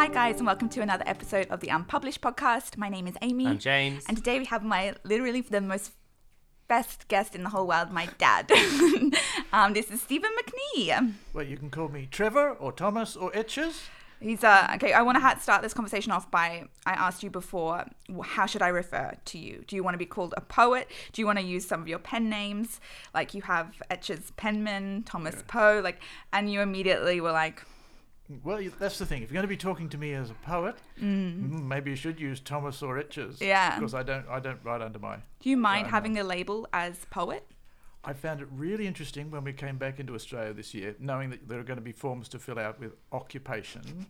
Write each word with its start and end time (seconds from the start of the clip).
Hi, 0.00 0.08
guys, 0.08 0.38
and 0.38 0.46
welcome 0.46 0.70
to 0.70 0.80
another 0.80 1.04
episode 1.06 1.46
of 1.50 1.60
the 1.60 1.68
Unpublished 1.68 2.22
podcast. 2.22 2.78
My 2.78 2.88
name 2.88 3.06
is 3.06 3.16
Amy. 3.20 3.46
I'm 3.46 3.58
James. 3.58 4.02
And 4.08 4.16
today 4.16 4.38
we 4.38 4.46
have 4.46 4.64
my 4.64 4.94
literally 5.04 5.42
the 5.42 5.60
most 5.60 5.92
best 6.68 7.06
guest 7.08 7.34
in 7.34 7.42
the 7.42 7.50
whole 7.50 7.66
world, 7.66 7.90
my 7.90 8.08
dad. 8.16 8.50
um, 9.52 9.74
this 9.74 9.90
is 9.90 10.00
Stephen 10.00 10.30
McNee. 10.40 11.12
Well, 11.34 11.44
you 11.44 11.58
can 11.58 11.68
call 11.68 11.88
me 11.88 12.08
Trevor 12.10 12.52
or 12.52 12.72
Thomas 12.72 13.14
or 13.14 13.30
Etches. 13.36 13.90
He's 14.20 14.42
uh 14.42 14.72
okay. 14.76 14.94
I 14.94 15.02
want 15.02 15.16
to 15.16 15.20
ha- 15.20 15.36
start 15.38 15.60
this 15.60 15.74
conversation 15.74 16.12
off 16.12 16.30
by 16.30 16.64
I 16.86 16.92
asked 16.92 17.22
you 17.22 17.28
before, 17.28 17.84
how 18.22 18.46
should 18.46 18.62
I 18.62 18.68
refer 18.68 19.12
to 19.22 19.38
you? 19.38 19.64
Do 19.66 19.76
you 19.76 19.82
want 19.82 19.92
to 19.92 19.98
be 19.98 20.06
called 20.06 20.32
a 20.34 20.40
poet? 20.40 20.90
Do 21.12 21.20
you 21.20 21.26
want 21.26 21.40
to 21.40 21.44
use 21.44 21.68
some 21.68 21.82
of 21.82 21.88
your 21.88 21.98
pen 21.98 22.30
names? 22.30 22.80
Like 23.12 23.34
you 23.34 23.42
have 23.42 23.74
Etches 23.90 24.32
Penman, 24.38 25.02
Thomas 25.02 25.44
Poe, 25.46 25.82
like, 25.84 26.00
and 26.32 26.50
you 26.50 26.62
immediately 26.62 27.20
were 27.20 27.32
like, 27.32 27.66
Well, 28.44 28.60
that's 28.78 28.98
the 28.98 29.06
thing. 29.06 29.22
If 29.22 29.30
you're 29.30 29.34
going 29.34 29.42
to 29.44 29.48
be 29.48 29.56
talking 29.56 29.88
to 29.90 29.98
me 29.98 30.14
as 30.14 30.30
a 30.30 30.34
poet, 30.34 30.76
mm, 31.00 31.62
maybe 31.64 31.90
you 31.90 31.96
should 31.96 32.20
use 32.20 32.38
Thomas 32.40 32.82
or 32.82 32.98
Etches. 32.98 33.40
Yeah. 33.40 33.74
Because 33.76 33.94
I 33.94 34.02
don't, 34.02 34.26
I 34.28 34.38
don't 34.40 34.60
write 34.62 34.82
under 34.82 34.98
my. 34.98 35.16
do 35.40 35.50
you 35.50 35.56
mind 35.56 35.84
Right, 35.86 35.90
having 35.90 36.12
the 36.12 36.22
label 36.24 36.68
as 36.72 37.04
poet? 37.10 37.44
I 38.04 38.12
found 38.14 38.40
it 38.40 38.48
really 38.52 38.86
interesting 38.86 39.30
when 39.30 39.44
we 39.44 39.52
came 39.52 39.76
back 39.76 40.00
into 40.00 40.14
Australia 40.14 40.52
this 40.54 40.72
year, 40.74 40.94
knowing 40.98 41.30
that 41.30 41.48
there 41.48 41.58
are 41.58 41.64
going 41.64 41.76
to 41.78 41.82
be 41.84 41.92
forms 41.92 42.28
to 42.30 42.38
fill 42.38 42.58
out 42.58 42.80
with 42.80 42.92
occupation, 43.12 44.06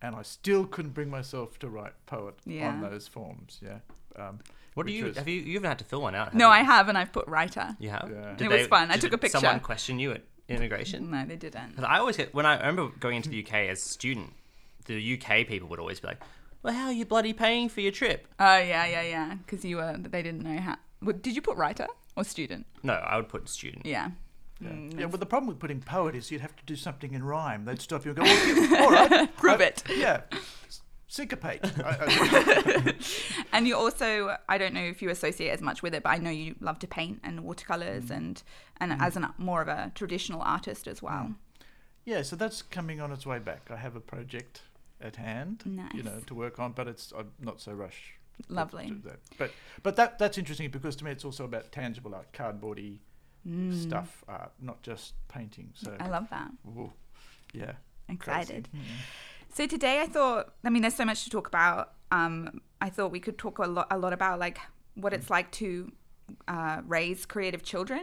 and 0.00 0.14
I 0.14 0.22
still 0.22 0.64
couldn't 0.64 0.92
bring 0.92 1.10
myself 1.10 1.58
to 1.60 1.68
write 1.68 1.92
poet 2.06 2.34
Yeah. 2.44 2.68
on 2.68 2.80
those 2.82 3.08
forms. 3.08 3.58
Yeah. 3.60 3.78
Um, 4.16 4.38
what 4.74 4.86
do 4.86 4.92
you 4.92 5.06
was- 5.06 5.16
have 5.16 5.26
you 5.28 5.40
you 5.40 5.54
haven't 5.54 5.68
had 5.70 5.78
to 5.80 5.84
fill 5.84 6.02
one 6.02 6.14
out? 6.14 6.26
Have 6.28 6.34
No, 6.34 6.46
you? 6.46 6.52
I 6.52 6.60
have, 6.62 6.88
and 6.88 6.96
I've 6.96 7.12
put 7.12 7.26
writer. 7.26 7.76
You 7.80 7.90
have. 7.90 8.10
Yeah. 8.12 8.34
Did 8.36 8.52
It 8.52 8.58
was 8.58 8.66
fun. 8.68 8.90
I 8.90 8.96
took 8.96 9.12
a 9.12 9.18
picture. 9.18 9.38
Someone 9.38 9.60
question 9.60 9.98
you 9.98 10.12
at 10.12 10.22
immigration. 10.48 11.10
No, 11.10 11.24
they 11.26 11.36
didn't. 11.36 11.76
'Cause 11.76 11.84
I 11.84 11.98
always 11.98 12.16
get 12.16 12.34
when 12.34 12.46
I 12.46 12.56
remember 12.58 12.88
going 13.00 13.16
into 13.16 13.28
the 13.30 13.38
UK 13.44 13.68
as 13.68 13.78
a 13.84 13.88
student, 13.88 14.32
the 14.86 14.98
UK 15.00 15.44
people 15.46 15.68
would 15.68 15.78
always 15.80 16.00
be 16.00 16.08
like, 16.08 16.20
"Well, 16.62 16.74
how 16.74 16.86
are 16.86 16.92
you 16.92 17.04
bloody 17.04 17.32
paying 17.32 17.68
for 17.68 17.80
your 17.80 17.92
trip?" 17.92 18.26
Oh 18.38 18.58
yeah, 18.58 18.84
yeah, 18.86 19.02
yeah. 19.02 19.34
Because 19.34 19.64
you 19.64 19.76
were, 19.76 19.96
they 19.98 20.22
didn't 20.22 20.42
know 20.42 20.58
how. 20.60 20.76
What, 21.00 21.22
did 21.22 21.34
you 21.34 21.42
put 21.42 21.56
writer 21.56 21.86
or 22.16 22.24
student? 22.24 22.66
No, 22.82 22.94
I 22.94 23.16
would 23.16 23.28
put 23.28 23.48
student. 23.48 23.86
Yeah. 23.86 24.10
Yeah. 24.60 24.68
Mm, 24.68 25.00
yeah, 25.00 25.06
but 25.06 25.18
the 25.18 25.26
problem 25.26 25.48
with 25.48 25.58
putting 25.58 25.80
poet 25.80 26.14
is 26.14 26.30
you'd 26.30 26.40
have 26.40 26.54
to 26.54 26.64
do 26.64 26.76
something 26.76 27.14
in 27.14 27.24
rhyme. 27.24 27.64
They'd 27.64 27.80
stop 27.80 28.04
you 28.04 28.12
and 28.12 28.18
go, 28.18 28.22
well, 28.22 28.46
you- 28.46 28.76
all 28.80 28.90
right. 28.90 29.36
Prove 29.36 29.60
I- 29.60 29.64
it. 29.64 29.82
Yeah. 29.90 30.20
S- 30.32 30.82
Syncopate. 31.08 31.60
I- 31.84 31.96
I- 32.00 32.94
And 33.52 33.66
you 33.66 33.76
also, 33.76 34.36
I 34.48 34.56
don't 34.58 34.72
know 34.72 34.80
if 34.84 35.02
you 35.02 35.10
associate 35.10 35.50
as 35.50 35.60
much 35.60 35.82
with 35.82 35.94
it, 35.94 36.04
but 36.04 36.10
I 36.10 36.18
know 36.18 36.30
you 36.30 36.54
love 36.60 36.78
to 36.80 36.86
paint 36.86 37.18
and 37.24 37.40
watercolors 37.42 38.08
and 38.10 38.40
and 38.82 39.00
as 39.00 39.16
an 39.16 39.26
more 39.38 39.62
of 39.62 39.68
a 39.68 39.90
traditional 39.94 40.42
artist 40.42 40.86
as 40.88 41.00
well. 41.02 41.24
yeah, 42.04 42.22
so 42.22 42.34
that's 42.36 42.62
coming 42.62 43.00
on 43.00 43.12
its 43.12 43.24
way 43.24 43.38
back. 43.38 43.70
I 43.70 43.76
have 43.76 43.94
a 43.96 44.00
project 44.00 44.62
at 45.00 45.16
hand, 45.16 45.62
you 45.94 46.02
know, 46.02 46.20
to 46.26 46.34
work 46.34 46.58
on, 46.58 46.72
but 46.72 46.86
it's 46.88 47.12
I'm 47.18 47.30
not 47.40 47.60
so 47.60 47.72
rush. 47.72 48.14
to 48.48 48.52
Lovely. 48.54 48.86
do 48.88 49.00
that. 49.08 49.20
But 49.38 49.50
but 49.82 49.96
that 49.96 50.18
that's 50.18 50.36
interesting 50.38 50.70
because 50.70 50.96
to 50.96 51.04
me 51.04 51.10
it's 51.10 51.24
also 51.24 51.44
about 51.44 51.70
tangible 51.72 52.14
art, 52.14 52.32
cardboardy 52.32 52.98
stuff 53.72 54.22
art, 54.28 54.52
not 54.60 54.82
just 54.82 55.14
painting. 55.28 55.70
So 55.74 55.90
Mm. 55.90 56.02
I 56.02 56.08
love 56.08 56.28
that. 56.30 56.50
ooh, 56.66 56.92
yeah. 57.52 57.72
Excited. 58.08 58.68
crazy. 58.70 58.86
So 59.54 59.66
today 59.66 60.00
I 60.00 60.06
thought, 60.06 60.54
I 60.64 60.70
mean, 60.70 60.82
there's 60.82 60.94
so 60.94 61.04
much 61.04 61.24
to 61.24 61.30
talk 61.30 61.46
about. 61.48 61.92
Um, 62.10 62.60
I 62.80 62.88
thought 62.90 63.10
we 63.10 63.20
could 63.20 63.38
talk 63.38 63.58
a 63.58 63.66
lot, 63.66 63.86
a 63.90 63.98
lot 63.98 64.12
about 64.12 64.38
like 64.38 64.58
what 64.94 65.12
it's 65.12 65.28
like 65.30 65.50
to 65.52 65.90
uh, 66.48 66.80
raise 66.86 67.26
creative 67.26 67.62
children, 67.62 68.02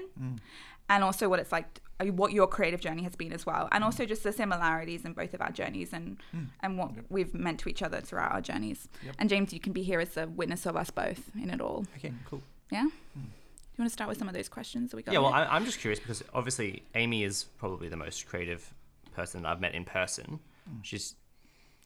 and 0.89 1.03
also 1.03 1.29
what 1.29 1.39
it's 1.39 1.51
like, 1.51 1.81
uh, 1.99 2.05
what 2.05 2.33
your 2.33 2.47
creative 2.47 2.81
journey 2.81 3.03
has 3.03 3.15
been 3.15 3.31
as 3.31 3.45
well, 3.45 3.69
and 3.71 3.83
also 3.83 4.05
just 4.05 4.23
the 4.23 4.33
similarities 4.33 5.05
in 5.05 5.13
both 5.13 5.33
of 5.33 5.41
our 5.41 5.51
journeys 5.51 5.93
and 5.93 6.17
hmm. 6.31 6.45
and 6.61 6.77
what 6.77 6.91
we've 7.09 7.33
meant 7.33 7.59
to 7.59 7.69
each 7.69 7.81
other 7.81 8.01
throughout 8.01 8.31
our 8.31 8.41
journeys. 8.41 8.89
Yep. 9.05 9.15
And 9.19 9.29
James, 9.29 9.53
you 9.53 9.59
can 9.59 9.71
be 9.71 9.83
here 9.83 9.99
as 9.99 10.17
a 10.17 10.27
witness 10.27 10.65
of 10.65 10.75
us 10.75 10.89
both 10.89 11.31
in 11.35 11.49
it 11.49 11.61
all. 11.61 11.85
Okay, 11.97 12.13
cool. 12.25 12.41
Yeah. 12.71 12.83
Hmm. 12.83 12.89
Do 13.21 13.83
you 13.83 13.83
want 13.83 13.91
to 13.91 13.93
start 13.93 14.09
with 14.09 14.17
some 14.17 14.27
of 14.27 14.33
those 14.33 14.49
questions 14.49 14.91
that 14.91 14.97
we 14.97 15.03
got? 15.03 15.13
Yeah, 15.13 15.19
well, 15.19 15.31
here? 15.31 15.47
I, 15.49 15.55
I'm 15.55 15.63
just 15.63 15.79
curious 15.79 15.99
because 15.99 16.21
obviously 16.33 16.83
Amy 16.95 17.23
is 17.23 17.45
probably 17.57 17.87
the 17.87 17.95
most 17.95 18.27
creative 18.27 18.73
person 19.13 19.45
I've 19.45 19.61
met 19.61 19.73
in 19.73 19.85
person. 19.85 20.39
Hmm. 20.67 20.77
She's, 20.81 21.15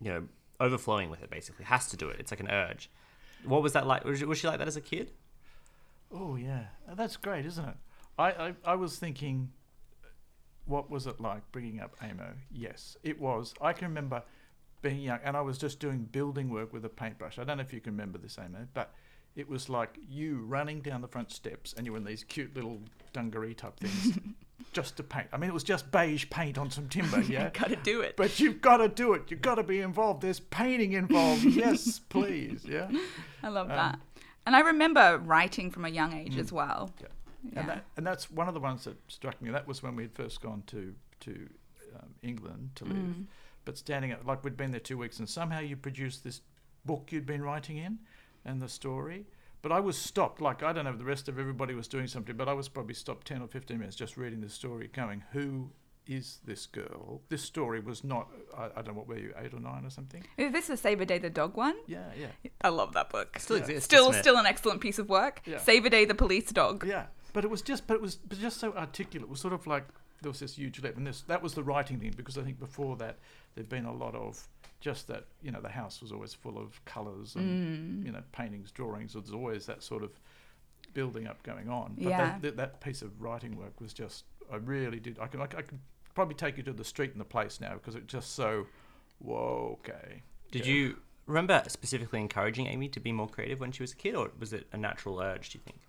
you 0.02 0.12
know, 0.12 0.24
overflowing 0.60 1.10
with 1.10 1.22
it. 1.22 1.30
Basically, 1.30 1.66
has 1.66 1.90
to 1.90 1.98
do 1.98 2.10
it. 2.10 2.20
It's 2.20 2.32
like 2.32 2.40
an 2.40 2.50
urge. 2.50 2.90
What 3.46 3.62
was 3.62 3.74
that 3.74 3.86
like? 3.86 4.06
Was 4.06 4.20
she, 4.20 4.26
was 4.26 4.38
she 4.38 4.48
like 4.48 4.60
that 4.60 4.68
as 4.68 4.78
a 4.78 4.82
kid? 4.82 5.12
Oh 6.12 6.36
yeah, 6.36 6.66
that's 6.96 7.18
great, 7.18 7.46
isn't 7.46 7.66
it? 7.66 7.76
I, 8.18 8.30
I 8.32 8.54
I 8.66 8.76
was 8.76 8.98
thinking, 8.98 9.52
what 10.66 10.90
was 10.90 11.08
it 11.08 11.20
like 11.20 11.44
bringing 11.52 11.80
up 11.80 11.96
Amo? 12.02 12.34
Yes, 12.52 12.98
it 13.04 13.20
was. 13.20 13.54
I 13.62 13.74
can 13.74 13.88
remember 13.88 14.24
being 14.82 15.00
young, 15.00 15.20
and 15.24 15.36
I 15.36 15.42
was 15.42 15.58
just 15.58 15.80
doing 15.80 16.08
building 16.12 16.50
work 16.50 16.74
with 16.74 16.86
a 16.86 16.90
paintbrush. 16.90 17.40
I 17.40 17.44
don't 17.44 17.58
know 17.58 17.64
if 17.64 17.74
you 17.74 17.82
can 17.82 17.94
remember 17.94 18.18
this, 18.18 18.38
Amo, 18.38 18.68
but 18.74 18.94
it 19.36 19.50
was 19.50 19.70
like 19.70 19.98
you 20.08 20.44
running 20.46 20.82
down 20.82 21.02
the 21.02 21.08
front 21.08 21.32
steps, 21.32 21.74
and 21.76 21.86
you 21.86 21.94
were 21.94 21.98
in 21.98 22.04
these 22.04 22.24
cute 22.24 22.56
little 22.56 22.80
dungaree 23.14 23.56
type 23.56 23.80
things, 23.80 24.20
just 24.74 24.96
to 24.98 25.04
paint. 25.04 25.28
I 25.34 25.38
mean, 25.38 25.50
it 25.50 25.54
was 25.54 25.64
just 25.64 25.92
beige 25.92 26.30
paint 26.30 26.58
on 26.58 26.70
some 26.70 26.88
timber, 26.88 27.22
yeah. 27.28 27.50
gotta 27.50 27.78
do 27.78 28.02
it. 28.02 28.16
But 28.16 28.40
you've 28.40 28.62
got 28.62 28.78
to 28.78 28.88
do 28.88 29.14
it. 29.14 29.24
You've 29.30 29.42
got 29.42 29.56
to 29.56 29.64
be 29.64 29.80
involved. 29.80 30.22
There's 30.22 30.40
painting 30.40 30.94
involved. 30.94 31.44
yes, 31.46 32.00
please. 32.00 32.64
Yeah. 32.68 32.92
I 33.42 33.50
love 33.50 33.72
um, 33.72 33.76
that. 33.76 34.00
And 34.46 34.56
I 34.56 34.60
remember 34.60 35.20
writing 35.24 35.72
from 35.72 35.86
a 35.86 35.90
young 35.90 36.14
age 36.14 36.38
as 36.38 36.52
well. 36.52 36.92
Yeah. 37.02 37.08
Yeah. 37.52 37.60
And, 37.60 37.70
that, 37.70 37.86
and 37.98 38.08
that's 38.08 38.32
one 38.32 38.48
of 38.48 38.54
the 38.54 38.60
ones 38.60 38.84
that 38.86 38.96
struck 39.08 39.42
me. 39.42 39.52
That 39.52 39.68
was 39.68 39.84
when 39.84 39.96
we'd 39.96 40.14
first 40.16 40.42
gone 40.42 40.64
to 40.68 40.94
to 41.22 41.50
um, 41.96 42.10
England 42.22 42.72
to 42.76 42.86
live. 42.86 42.96
Mm. 42.98 43.26
But 43.66 43.78
standing 43.78 44.12
up, 44.12 44.26
like 44.26 44.44
we'd 44.44 44.58
been 44.58 44.72
there 44.72 44.80
two 44.80 44.98
weeks, 44.98 45.20
and 45.20 45.30
somehow 45.30 45.60
you 45.60 45.76
produced 45.76 46.24
this 46.24 46.42
book 46.86 47.12
you'd 47.12 47.26
been 47.26 47.42
writing 47.42 47.78
in, 47.78 48.00
and 48.46 48.62
the 48.62 48.70
story. 48.70 49.26
But 49.62 49.72
I 49.72 49.80
was 49.80 49.98
stopped. 49.98 50.42
Like 50.42 50.64
I 50.64 50.74
don't 50.74 50.86
know, 50.86 50.92
if 50.92 50.98
the 50.98 51.06
rest 51.06 51.30
of 51.30 51.40
everybody 51.40 51.74
was 51.74 51.88
doing 51.88 52.08
something, 52.08 52.36
but 52.36 52.48
I 52.50 52.54
was 52.54 52.68
probably 52.70 52.94
stopped 52.94 53.28
ten 53.28 53.42
or 53.42 53.48
fifteen 53.48 53.80
minutes 53.80 53.96
just 53.96 54.18
reading 54.18 54.42
the 54.42 54.50
story, 54.50 54.90
going, 54.94 55.24
"Who 55.32 55.70
is 56.06 56.40
this 56.46 56.66
girl?" 56.66 57.22
This 57.30 57.42
story 57.42 57.80
was 57.80 58.04
not. 58.04 58.28
I, 58.58 58.66
I 58.66 58.82
don't 58.82 58.88
know 58.88 58.94
what 58.96 59.08
were 59.08 59.18
you, 59.18 59.34
eight 59.42 59.54
or 59.54 59.62
nine 59.62 59.86
or 59.86 59.90
something? 59.90 60.22
Is 60.38 60.52
this 60.52 60.68
the 60.68 60.76
Saber 60.76 61.06
Day 61.06 61.18
the 61.20 61.30
dog 61.30 61.56
one? 61.56 61.76
Yeah, 61.88 62.04
yeah, 62.20 62.28
I 62.62 62.68
love 62.70 62.94
that 62.94 63.10
book. 63.10 63.40
Still 63.40 63.56
Yeah. 63.58 63.64
exists. 63.64 63.86
Still, 63.86 64.12
still 64.12 64.36
an 64.38 64.46
excellent 64.46 64.82
piece 64.82 65.00
of 65.00 65.08
work. 65.08 65.42
Yeah. 65.46 65.60
Saber 65.60 65.88
Day 65.90 66.04
the 66.04 66.16
police 66.16 66.52
dog. 66.52 66.86
yeah. 66.86 67.06
But 67.34 67.44
it 67.44 67.50
was 67.50 67.62
just, 67.62 67.88
but 67.88 67.96
it 67.96 68.02
was, 68.02 68.16
but 68.16 68.40
just 68.40 68.60
so 68.60 68.74
articulate. 68.74 69.28
It 69.28 69.30
was 69.32 69.40
sort 69.42 69.54
of 69.54 69.66
like 69.68 69.86
there 70.22 70.30
was 70.32 70.40
this 70.40 70.56
huge 70.56 70.80
leap, 70.82 70.96
and 70.96 71.06
this 71.06 71.22
that 71.24 71.42
was 71.42 71.54
the 71.56 71.64
writing 71.64 72.00
thing 72.00 72.14
because 72.16 72.38
I 72.38 72.44
think 72.44 72.60
before 72.60 72.96
that 72.98 73.18
there'd 73.56 73.70
been 73.70 73.86
a 73.86 73.94
lot 73.94 74.16
of 74.16 74.48
just 74.80 75.08
that 75.08 75.26
you 75.42 75.52
know 75.52 75.60
the 75.62 75.70
house 75.70 76.02
was 76.02 76.12
always 76.12 76.34
full 76.34 76.58
of 76.58 76.84
colours 76.86 77.36
and 77.36 78.04
Mm. 78.04 78.06
you 78.06 78.12
know 78.12 78.22
paintings, 78.32 78.72
drawings. 78.72 79.14
There's 79.14 79.32
always 79.32 79.66
that 79.66 79.82
sort 79.84 80.04
of 80.04 80.12
building 80.94 81.26
up 81.28 81.42
going 81.44 81.70
on. 81.70 81.96
But 81.98 82.10
Yeah. 82.10 82.18
that, 82.18 82.42
that 82.44 82.58
that 82.58 82.82
piece 82.82 83.02
of 83.02 83.20
writing 83.22 83.58
work 83.58 83.80
was 83.82 83.94
just 83.94 84.26
I 84.52 84.58
really 84.58 85.00
did. 85.00 85.18
I 85.20 85.28
can 85.28 85.42
I, 85.42 85.48
could 85.48 85.80
probably 86.14 86.36
take 86.36 86.58
you 86.58 86.64
to 86.64 86.74
the 86.74 86.86
street 86.86 87.12
and 87.12 87.20
the 87.20 87.26
place 87.26 87.60
now 87.60 87.74
because 87.74 87.96
it's 87.96 88.06
just 88.12 88.36
so 88.36 88.68
whoa 89.20 89.80
okay. 89.82 90.22
Did 90.52 90.66
Yeah. 90.68 90.74
you 90.74 90.98
remember 91.26 91.64
specifically 91.68 92.20
encouraging 92.20 92.68
Amy 92.68 92.90
to 92.90 93.00
be 93.00 93.12
more 93.12 93.28
creative 93.28 93.60
when 93.60 93.72
she 93.72 93.82
was 93.82 93.94
a 93.94 93.96
kid, 93.96 94.14
or 94.16 94.32
was 94.40 94.54
it 94.54 94.68
a 94.72 94.78
natural 94.78 95.20
urge? 95.20 95.50
Do 95.50 95.58
you 95.58 95.64
think? 95.64 95.80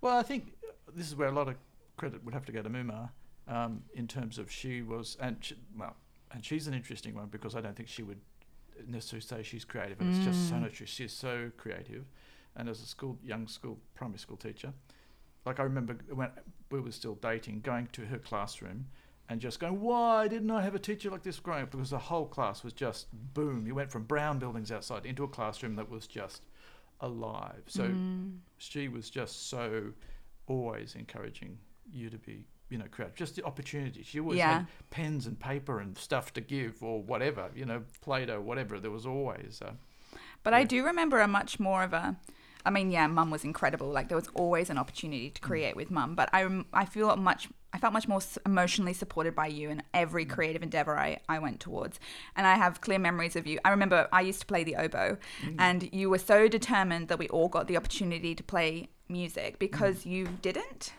Well, 0.00 0.16
I 0.16 0.22
think 0.22 0.52
this 0.94 1.06
is 1.06 1.16
where 1.16 1.28
a 1.28 1.32
lot 1.32 1.48
of 1.48 1.56
credit 1.96 2.24
would 2.24 2.34
have 2.34 2.44
to 2.46 2.52
go 2.52 2.62
to 2.62 2.70
Muma 2.70 3.10
um, 3.46 3.82
in 3.94 4.06
terms 4.06 4.38
of 4.38 4.50
she 4.50 4.82
was, 4.82 5.16
and 5.20 5.36
she, 5.40 5.54
well, 5.78 5.96
and 6.32 6.44
she's 6.44 6.66
an 6.66 6.74
interesting 6.74 7.14
one 7.14 7.26
because 7.28 7.54
I 7.54 7.60
don't 7.60 7.76
think 7.76 7.88
she 7.88 8.02
would 8.02 8.20
necessarily 8.86 9.22
say 9.22 9.42
she's 9.42 9.64
creative, 9.64 10.00
and 10.00 10.08
it's 10.08 10.18
just 10.18 10.46
so 10.48 10.56
Mm. 10.56 10.62
not 10.62 10.72
true. 10.72 10.86
She's 10.86 11.12
so 11.12 11.50
creative, 11.56 12.04
and 12.56 12.68
as 12.68 12.80
a 12.80 12.86
school, 12.86 13.18
young 13.22 13.48
school, 13.48 13.78
primary 13.94 14.18
school 14.18 14.36
teacher, 14.36 14.72
like 15.46 15.60
I 15.60 15.62
remember 15.64 15.96
when 16.12 16.30
we 16.70 16.80
were 16.80 16.92
still 16.92 17.14
dating, 17.16 17.60
going 17.60 17.88
to 17.92 18.06
her 18.06 18.18
classroom. 18.18 18.86
And 19.30 19.42
just 19.42 19.60
going, 19.60 19.78
why 19.82 20.26
didn't 20.26 20.50
I 20.50 20.62
have 20.62 20.74
a 20.74 20.78
teacher 20.78 21.10
like 21.10 21.22
this 21.22 21.38
growing 21.38 21.64
up? 21.64 21.70
Because 21.70 21.90
the 21.90 21.98
whole 21.98 22.24
class 22.24 22.64
was 22.64 22.72
just 22.72 23.08
boom. 23.34 23.66
You 23.66 23.74
went 23.74 23.92
from 23.92 24.04
brown 24.04 24.38
buildings 24.38 24.72
outside 24.72 25.04
into 25.04 25.22
a 25.22 25.28
classroom 25.28 25.76
that 25.76 25.90
was 25.90 26.06
just 26.06 26.44
alive. 27.02 27.64
So 27.66 27.82
Mm. 27.90 27.98
she 28.56 28.88
was 28.88 29.10
just 29.10 29.50
so 29.50 29.92
always 30.48 30.94
encouraging 30.94 31.58
you 31.90 32.10
to 32.10 32.18
be, 32.18 32.44
you 32.68 32.78
know, 32.78 32.84
creative. 32.90 33.16
Just 33.16 33.36
the 33.36 33.44
opportunity. 33.44 34.02
She 34.02 34.20
always 34.20 34.38
Yeah. 34.38 34.52
had 34.58 34.66
pens 34.90 35.26
and 35.26 35.38
paper 35.38 35.80
and 35.80 35.96
stuff 35.96 36.32
to 36.34 36.40
give 36.40 36.82
or 36.82 37.02
whatever, 37.02 37.50
you 37.54 37.64
know, 37.64 37.82
Play-Doh, 38.02 38.40
whatever. 38.40 38.78
There 38.80 38.90
was 38.90 39.06
always. 39.06 39.60
Uh, 39.64 39.72
But 40.42 40.54
I 40.54 40.64
do 40.64 40.84
remember 40.84 41.20
a 41.20 41.28
much 41.28 41.58
more 41.60 41.82
of 41.82 41.92
a. 41.92 42.16
I 42.66 42.70
mean, 42.70 42.90
yeah, 42.90 43.06
mum 43.06 43.30
was 43.30 43.44
incredible. 43.44 43.88
Like 43.88 44.08
there 44.08 44.16
was 44.16 44.28
always 44.34 44.68
an 44.68 44.78
opportunity 44.78 45.30
to 45.30 45.40
create 45.40 45.76
with 45.76 45.90
mum. 45.90 46.14
But 46.14 46.28
I, 46.32 46.64
I 46.72 46.84
feel 46.84 47.14
much. 47.16 47.48
I 47.72 47.78
felt 47.78 47.92
much 47.92 48.08
more 48.08 48.20
emotionally 48.46 48.94
supported 48.94 49.34
by 49.34 49.46
you 49.48 49.68
in 49.68 49.82
every 49.92 50.24
creative 50.24 50.62
endeavor 50.62 50.98
I, 50.98 51.20
I 51.28 51.38
went 51.38 51.60
towards. 51.60 52.00
And 52.34 52.46
I 52.46 52.54
have 52.56 52.80
clear 52.80 52.98
memories 52.98 53.36
of 53.36 53.46
you. 53.46 53.58
I 53.64 53.70
remember 53.70 54.08
I 54.10 54.22
used 54.22 54.40
to 54.40 54.46
play 54.46 54.64
the 54.64 54.76
oboe, 54.76 55.18
and 55.58 55.88
you 55.92 56.08
were 56.08 56.18
so 56.18 56.48
determined 56.48 57.08
that 57.08 57.18
we 57.18 57.28
all 57.28 57.48
got 57.48 57.66
the 57.68 57.76
opportunity 57.76 58.34
to 58.34 58.42
play 58.42 58.88
music 59.08 59.58
because 59.58 60.06
you 60.06 60.28
didn't. 60.42 60.92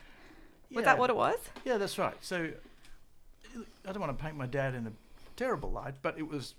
Was 0.72 0.86
that 0.86 1.00
what 1.00 1.10
it 1.10 1.16
was? 1.16 1.38
Yeah, 1.66 1.78
that's 1.78 1.98
right. 1.98 2.16
So 2.22 2.52
I 3.56 3.92
don't 3.92 4.00
want 4.00 4.18
to 4.18 4.24
paint 4.24 4.38
my 4.38 4.46
dad 4.46 4.76
in 4.76 4.86
a 4.86 4.92
terrible 5.36 5.72
light, 5.72 5.96
but 6.02 6.18
it 6.18 6.28
was 6.28 6.54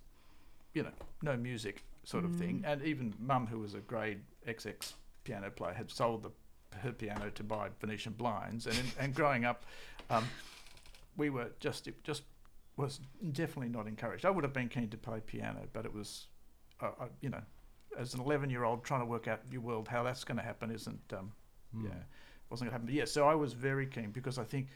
you 0.74 0.82
know, 0.82 0.92
no 1.22 1.36
music 1.36 1.84
sort 2.04 2.24
of 2.24 2.34
thing. 2.36 2.62
And 2.66 2.82
even 2.82 3.14
mum, 3.18 3.46
who 3.46 3.58
was 3.58 3.74
a 3.74 3.80
grade 3.80 4.20
XX 4.46 4.92
piano 5.24 5.50
player, 5.50 5.74
had 5.74 5.90
sold 5.90 6.22
the, 6.22 6.30
her 6.78 6.92
piano 6.92 7.30
to 7.30 7.42
buy 7.42 7.68
Venetian 7.80 8.12
blinds. 8.12 8.66
And, 8.66 8.76
in, 8.78 8.84
and 8.98 9.14
growing 9.14 9.44
up, 9.44 9.64
um, 10.08 10.24
we 11.16 11.30
were 11.30 11.50
just, 11.60 11.88
it 11.88 12.02
just 12.04 12.22
was 12.76 13.00
definitely 13.32 13.68
not 13.68 13.86
encouraged. 13.86 14.24
I 14.24 14.30
would 14.30 14.44
have 14.44 14.52
been 14.52 14.68
keen 14.68 14.88
to 14.90 14.96
play 14.96 15.20
piano, 15.20 15.60
but 15.72 15.84
it 15.84 15.92
was, 15.92 16.26
uh, 16.80 16.90
uh, 17.00 17.06
you 17.20 17.28
know, 17.28 17.42
as 17.98 18.14
an 18.14 18.20
11 18.20 18.50
year 18.50 18.64
old 18.64 18.84
trying 18.84 19.00
to 19.00 19.06
work 19.06 19.26
out 19.26 19.40
your 19.50 19.60
world, 19.60 19.88
how 19.88 20.02
that's 20.02 20.24
going 20.24 20.38
to 20.38 20.44
happen 20.44 20.70
isn't, 20.70 21.12
um, 21.12 21.32
yeah, 21.74 21.90
wasn't 22.50 22.70
going 22.70 22.70
to 22.70 22.72
happen. 22.72 22.86
But 22.86 22.94
yeah, 22.94 23.04
so 23.04 23.26
I 23.28 23.34
was 23.34 23.52
very 23.52 23.86
keen 23.86 24.10
because 24.10 24.38
I 24.38 24.44
think, 24.44 24.68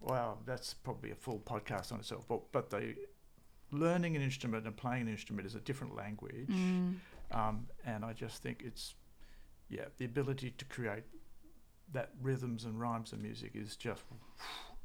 wow, 0.00 0.38
that's 0.44 0.74
probably 0.74 1.10
a 1.10 1.14
full 1.14 1.40
podcast 1.40 1.92
on 1.92 2.00
itself. 2.00 2.26
But, 2.28 2.52
but 2.52 2.70
the 2.70 2.94
learning 3.70 4.16
an 4.16 4.22
instrument 4.22 4.66
and 4.66 4.76
playing 4.76 5.02
an 5.02 5.08
instrument 5.08 5.46
is 5.46 5.54
a 5.54 5.60
different 5.60 5.96
language. 5.96 6.48
Mm. 6.48 6.96
Um, 7.32 7.66
and 7.84 8.04
I 8.04 8.12
just 8.12 8.42
think 8.42 8.62
it's, 8.64 8.94
yeah, 9.68 9.86
the 9.98 10.04
ability 10.04 10.54
to 10.58 10.64
create 10.66 11.04
that 11.92 12.10
rhythms 12.22 12.64
and 12.64 12.80
rhymes 12.80 13.12
and 13.12 13.22
music 13.22 13.52
is 13.54 13.76
just, 13.76 14.02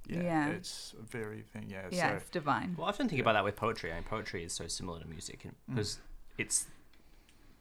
yeah, 0.07 0.21
Yeah. 0.21 0.49
it's 0.49 0.95
a 0.99 1.03
very 1.03 1.41
thing. 1.41 1.69
Yeah, 1.69 1.87
Yeah, 1.91 2.09
so 2.11 2.15
it's 2.15 2.29
divine. 2.29 2.75
Well, 2.77 2.87
I 2.87 2.89
often 2.89 3.09
think 3.09 3.21
about 3.21 3.33
that 3.33 3.43
with 3.43 3.55
poetry. 3.55 3.91
I 3.91 3.95
mean, 3.95 4.03
poetry 4.03 4.43
is 4.43 4.53
so 4.53 4.67
similar 4.67 4.99
to 4.99 5.07
music 5.07 5.45
because 5.67 5.99
it's 6.37 6.67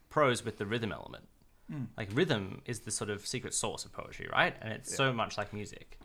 prose 0.09 0.45
with 0.45 0.59
the 0.59 0.67
rhythm 0.67 0.93
element. 0.93 1.29
Mm. 1.73 1.87
Like 1.97 2.09
rhythm 2.15 2.63
is 2.65 2.81
the 2.81 2.91
sort 2.91 3.11
of 3.11 3.27
secret 3.27 3.53
sauce 3.55 3.85
of 3.85 3.93
poetry, 3.93 4.29
right? 4.33 4.55
And 4.63 4.73
it's 4.73 4.95
so 4.97 5.13
much 5.13 5.37
like 5.37 5.53
music. 5.53 5.99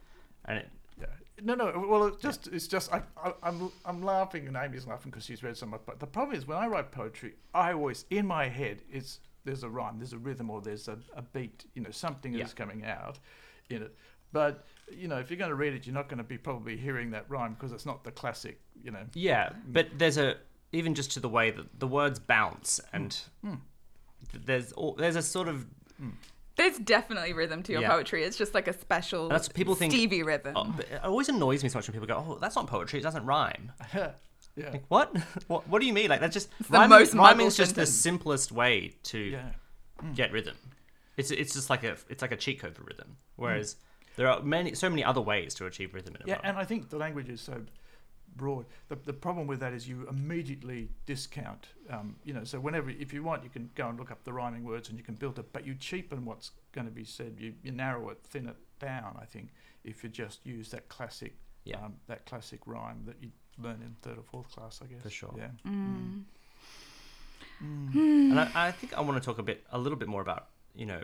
And 0.46 0.58
it, 0.60 0.70
Yeah. 1.00 1.06
No, 1.42 1.56
no. 1.56 1.86
Well, 1.90 2.06
it 2.08 2.20
just 2.20 2.48
it's 2.48 2.68
just 2.68 2.94
I, 2.94 3.02
I 3.18 3.34
I'm 3.44 3.72
I'm 3.86 4.04
laughing 4.04 4.48
and 4.48 4.56
Amy's 4.58 4.86
laughing 4.86 5.10
because 5.12 5.26
she's 5.26 5.42
read 5.42 5.56
so 5.58 5.66
much. 5.66 5.82
But 5.86 6.00
the 6.00 6.08
problem 6.08 6.36
is 6.38 6.46
when 6.48 6.58
I 6.58 6.68
write 6.68 6.92
poetry, 6.92 7.36
I 7.54 7.74
always 7.74 8.06
in 8.10 8.28
my 8.28 8.48
head 8.50 8.82
it's 8.92 9.20
there's 9.46 9.64
a 9.64 9.70
rhyme, 9.70 9.98
there's 10.00 10.14
a 10.14 10.18
rhythm, 10.18 10.50
or 10.50 10.62
there's 10.62 10.88
a, 10.88 10.98
a 11.16 11.22
beat. 11.22 11.66
You 11.76 11.82
know, 11.82 11.92
something 11.92 12.34
Yeah. 12.34 12.46
is 12.46 12.54
coming 12.54 12.86
out 12.86 13.20
in 13.70 13.82
it. 13.84 13.96
But 14.32 14.66
you 14.92 15.08
know, 15.08 15.18
if 15.20 15.30
you're 15.30 15.38
going 15.38 15.50
to 15.50 15.56
read 15.56 15.74
it, 15.74 15.86
you're 15.88 15.94
not 15.96 16.08
going 16.10 16.18
to 16.18 16.24
be 16.24 16.38
probably 16.38 16.76
hearing 16.78 17.12
that 17.12 17.26
rhyme 17.30 17.54
because 17.54 17.72
it's 17.72 17.86
not 17.86 18.04
the 18.04 18.12
classic. 18.12 18.60
You 18.84 18.92
know. 18.92 19.06
yeah, 19.14 19.50
but 19.68 19.88
there's 19.98 20.18
a 20.18 20.36
even 20.74 20.94
just 20.94 21.12
to 21.12 21.20
the 21.20 21.30
way 21.30 21.52
that 21.52 21.80
the 21.80 21.88
words 21.88 22.20
bounce 22.20 22.80
and 22.92 23.12
Mm. 23.46 23.50
th- 23.50 23.60
there's 24.34 24.72
all, 24.74 24.94
there's 24.94 25.16
a 25.16 25.22
sort 25.22 25.48
of 25.48 25.66
There's 26.56 26.78
definitely 26.78 27.34
rhythm 27.34 27.64
to 27.64 27.72
your 27.72 27.82
Yeah. 27.82 27.90
poetry. 27.92 28.24
It's 28.24 28.38
just 28.38 28.54
like 28.54 28.68
a 28.68 28.74
special 28.74 29.28
That's 29.28 29.48
what 29.48 29.56
people 29.56 29.76
think- 29.76 29.92
Stevie 29.94 30.22
rhythm. 30.24 30.54
oh, 30.56 30.74
but 30.78 30.88
it 30.90 31.04
always 31.04 31.30
annoys 31.30 31.64
me 31.64 31.70
so 31.70 31.80
much 31.80 31.88
when 31.88 31.94
people 31.94 32.08
go, 32.08 32.24
"Oh, 32.28 32.38
that's 32.40 32.56
not 32.56 32.68
poetry. 32.68 33.00
It 33.00 33.04
doesn't 33.04 33.26
rhyme." 33.26 33.72
yeah. 33.94 34.12
Like 34.56 34.84
what? 34.88 35.16
what? 35.48 35.68
What 35.68 35.80
do 35.82 35.88
you 35.88 35.94
mean? 35.94 36.10
Like 36.10 36.20
that's 36.20 36.34
just 36.34 36.50
the 36.60 36.66
rhyming, 36.70 36.90
most 36.90 37.14
rhyming 37.16 37.38
Michael 37.38 37.48
is 37.48 37.58
just 37.58 37.76
the 37.76 37.86
sentence. 37.88 37.98
simplest 38.02 38.52
way 38.52 38.94
to 39.04 39.18
Yeah. 39.18 39.52
Mm. 40.04 40.16
get 40.16 40.32
rhythm. 40.32 40.56
It's 41.18 41.32
it's 41.32 41.54
just 41.54 41.70
like 41.70 41.84
a 41.84 41.98
it's 42.10 42.22
like 42.22 42.32
a 42.32 42.38
cheat 42.38 42.60
code 42.60 42.76
for 42.76 42.84
rhythm. 42.84 43.08
Mm. 43.10 43.16
Whereas 43.38 43.76
there 44.16 44.28
are 44.28 44.42
many 44.44 44.76
so 44.76 44.90
many 44.90 45.04
other 45.04 45.22
ways 45.22 45.56
to 45.56 45.66
achieve 45.66 45.94
rhythm 45.96 46.16
in 46.16 46.22
a 46.22 46.26
Yeah, 46.28 46.36
poem. 46.36 46.46
and 46.50 46.58
I 46.58 46.66
think 46.66 46.90
the 46.90 46.98
language 46.98 47.30
is 47.30 47.42
so 47.42 47.62
broad. 48.36 48.66
The, 48.90 48.96
the 48.96 49.14
problem 49.14 49.48
with 49.48 49.60
that 49.60 49.74
is 49.74 49.88
you 49.88 50.08
immediately 50.10 50.90
discount. 51.06 51.68
Um, 51.90 52.16
you 52.24 52.34
know, 52.34 52.44
so 52.44 52.60
whenever, 52.60 52.90
if 52.90 53.14
you 53.14 53.24
want, 53.24 53.44
you 53.44 53.50
can 53.50 53.70
go 53.76 53.88
and 53.90 53.98
look 54.00 54.12
up 54.12 54.24
the 54.24 54.34
rhyming 54.34 54.64
words 54.64 54.90
and 54.90 54.98
you 54.98 55.04
can 55.04 55.16
build 55.16 55.40
it, 55.40 55.52
but 55.54 55.66
you 55.66 55.76
cheapen 55.76 56.26
what's 56.26 56.52
going 56.72 56.86
to 56.88 56.92
be 56.94 57.04
said. 57.06 57.36
You, 57.40 57.54
you 57.64 57.72
narrow 57.72 58.10
it, 58.10 58.20
thin 58.24 58.48
it 58.48 58.56
down. 58.80 59.18
I 59.22 59.26
think 59.26 59.50
if 59.84 60.04
you 60.04 60.10
just 60.10 60.46
use 60.46 60.70
that 60.72 60.90
classic, 60.90 61.36
Yeah. 61.66 61.78
um, 61.78 61.96
that 62.08 62.26
classic 62.26 62.62
rhyme 62.66 63.04
that 63.06 63.18
you 63.22 63.30
learn 63.62 63.82
in 63.82 63.96
third 64.02 64.18
or 64.18 64.24
fourth 64.24 64.50
class, 64.52 64.80
I 64.84 64.88
guess. 64.88 65.02
For 65.04 65.10
sure. 65.10 65.34
Yeah. 65.38 65.50
Mm. 65.68 66.24
And 67.62 68.40
I, 68.40 68.50
I 68.56 68.72
think 68.72 68.94
I 68.98 69.02
want 69.02 69.22
to 69.22 69.26
talk 69.26 69.38
a 69.40 69.44
bit, 69.44 69.64
a 69.72 69.78
little 69.78 69.98
bit 69.98 70.08
more 70.08 70.22
about, 70.22 70.48
you 70.76 70.86
know, 70.86 71.02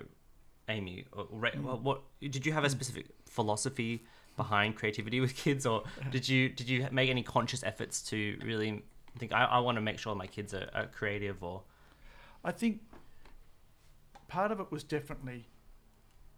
Amy. 0.68 1.06
Or, 1.14 1.24
or, 1.32 1.40
Ra- 1.40 1.50
well, 1.62 1.80
what 1.80 2.02
did 2.20 2.46
you 2.46 2.52
have 2.54 2.64
a 2.64 2.70
specific 2.70 3.08
philosophy 3.28 4.04
behind 4.44 4.76
creativity 4.76 5.20
with 5.20 5.36
kids, 5.36 5.66
or 5.66 5.84
did 6.16 6.28
you 6.28 6.50
did 6.50 6.68
you 6.68 6.88
make 6.92 7.10
any 7.10 7.24
conscious 7.24 7.62
efforts 7.64 8.02
to 8.10 8.18
really 8.44 8.72
think 9.20 9.34
I, 9.34 9.44
I 9.46 9.60
want 9.60 9.76
to 9.76 9.82
make 9.82 10.00
sure 10.00 10.16
my 10.16 10.28
kids 10.28 10.54
are, 10.54 10.70
are 10.74 10.88
creative 10.88 11.44
or 11.44 11.64
I 12.44 12.52
think 12.52 12.82
part 14.28 14.52
of 14.52 14.60
it 14.60 14.72
was 14.72 14.84
definitely, 14.84 15.48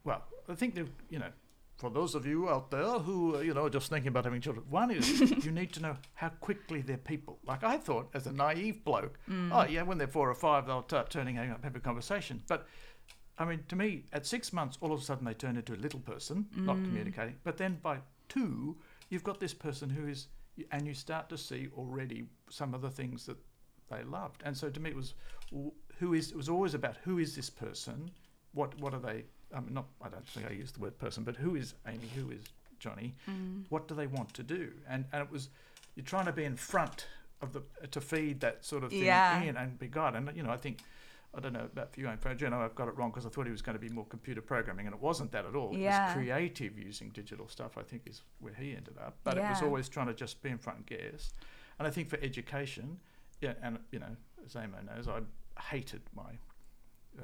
well, 0.04 0.24
I 0.50 0.56
think 0.56 0.76
that, 0.76 0.88
you 1.10 1.20
know, 1.20 1.32
for 1.78 1.90
those 1.90 2.16
of 2.16 2.26
you 2.26 2.50
out 2.50 2.70
there 2.72 3.00
who, 3.00 3.38
uh, 3.38 3.40
you 3.40 3.54
know, 3.54 3.66
are 3.66 3.70
just 3.70 3.90
thinking 3.90 4.10
about 4.10 4.26
having 4.26 4.42
children, 4.42 4.66
one 4.70 4.92
is 4.92 5.20
you 5.46 5.52
need 5.52 5.74
to 5.74 5.82
know 5.82 5.98
how 6.16 6.30
quickly 6.30 6.82
they're 6.82 6.98
people. 6.98 7.40
Like 7.46 7.64
I 7.64 7.78
thought, 7.78 8.10
as 8.14 8.28
a 8.28 8.32
naive 8.32 8.84
bloke, 8.84 9.20
oh, 9.52 9.66
yeah, 9.66 9.84
when 9.84 9.98
they're 9.98 10.08
four 10.08 10.30
or 10.30 10.36
five, 10.36 10.68
they'll 10.68 10.84
start 10.84 11.10
turning 11.10 11.38
up, 11.38 11.64
have 11.64 11.76
a 11.76 11.80
conversation. 11.80 12.42
But 12.48 12.68
I 13.42 13.46
mean, 13.46 13.64
to 13.70 13.76
me, 13.76 14.06
at 14.14 14.26
six 14.26 14.54
months, 14.54 14.78
all 14.82 14.94
of 14.94 15.00
a 15.00 15.04
sudden 15.04 15.26
they 15.26 15.34
turn 15.34 15.58
into 15.58 15.74
a 15.74 15.82
little 15.86 16.00
person, 16.00 16.46
not 16.56 16.76
communicating. 16.76 17.36
But 17.44 17.58
then 17.58 17.80
by 17.82 17.98
two, 18.30 18.78
you've 19.10 19.24
got 19.24 19.40
this 19.40 19.54
person 19.54 19.90
who 19.90 20.08
is, 20.08 20.28
and 20.72 20.86
you 20.86 20.94
start 20.94 21.28
to 21.30 21.38
see 21.38 21.68
already 21.76 22.26
some 22.50 22.74
of 22.74 22.82
the 22.82 22.90
things 22.90 23.26
that 23.26 23.38
they 23.90 24.04
loved. 24.04 24.42
And 24.46 24.56
so 24.56 24.70
to 24.70 24.80
me, 24.80 24.90
it 24.92 24.96
was 24.96 25.14
who 26.00 26.14
is. 26.14 26.32
It 26.32 26.38
was 26.38 26.50
always 26.50 26.74
about 26.74 26.98
who 27.04 27.18
is 27.20 27.36
this 27.36 27.50
person? 27.50 28.12
What 28.54 28.80
what 28.80 28.94
are 28.94 29.00
they? 29.00 29.26
Um, 29.54 29.68
not 29.70 29.86
I 30.02 30.10
don't 30.10 30.28
think 30.28 30.48
I 30.48 30.54
used 30.54 30.76
the 30.76 30.80
word 30.82 30.98
person, 30.98 31.24
but 31.24 31.36
who 31.36 31.56
is 31.56 31.74
Amy? 31.88 32.10
Who 32.16 32.32
is 32.32 32.44
Johnny? 32.80 33.16
What 33.70 33.88
do 33.88 33.96
they 33.96 34.08
want 34.08 34.34
to 34.36 34.44
do? 34.44 34.72
And 34.90 35.06
and 35.12 35.22
it 35.24 35.32
was 35.32 35.50
you're 35.96 36.06
trying 36.06 36.26
to 36.26 36.32
be 36.32 36.44
in 36.46 36.56
front 36.56 37.08
of 37.42 37.52
the 37.54 37.62
to 37.88 38.00
feed 38.02 38.40
that 38.42 38.64
sort 38.64 38.84
of 38.84 38.92
thing 38.92 39.04
Yeah. 39.06 39.42
in 39.42 39.58
and 39.58 39.78
be 39.80 39.88
God. 39.88 40.16
And 40.16 40.30
you 40.36 40.44
know, 40.44 40.52
I 40.52 40.58
think. 40.58 40.78
I 41.34 41.40
don't 41.40 41.54
know 41.54 41.68
about 41.72 41.94
for 41.94 42.02
you, 42.02 42.10
and 42.10 42.20
for 42.20 42.34
Jenna, 42.36 42.60
I've 42.60 42.76
got 42.76 42.90
it 42.90 42.98
wrong 42.98 43.10
because 43.10 43.26
I 43.26 43.30
thought 43.30 43.46
he 43.46 43.52
was 43.52 43.62
going 43.62 43.78
to 43.78 43.80
be 43.80 43.88
more 43.88 44.06
computer 44.06 44.42
programming, 44.42 44.86
and 44.86 44.94
it 44.94 45.02
wasn't 45.02 45.32
that 45.32 45.46
at 45.46 45.56
all. 45.56 45.74
It 45.74 45.80
was 45.80 46.14
creative 46.14 46.78
using 46.78 47.10
digital 47.10 47.48
stuff, 47.48 47.78
I 47.78 47.84
think, 47.84 48.04
is 48.06 48.22
where 48.40 48.54
he 48.54 48.76
ended 48.76 48.98
up. 49.00 49.18
But 49.24 49.38
it 49.38 49.42
was 49.42 49.62
always 49.62 49.88
trying 49.88 50.08
to 50.08 50.14
just 50.14 50.42
be 50.42 50.50
in 50.50 50.58
front 50.58 50.80
and 50.80 50.86
guess. 50.86 51.32
And 51.80 51.88
I 51.88 51.92
think 51.92 52.10
for 52.10 52.20
education, 52.22 53.00
yeah, 53.40 53.54
and 53.64 53.80
you 53.92 54.00
know, 54.00 54.16
as 54.46 54.56
Amo 54.56 54.78
knows, 54.82 55.08
I 55.08 55.22
hated 55.72 56.02
my 56.14 56.38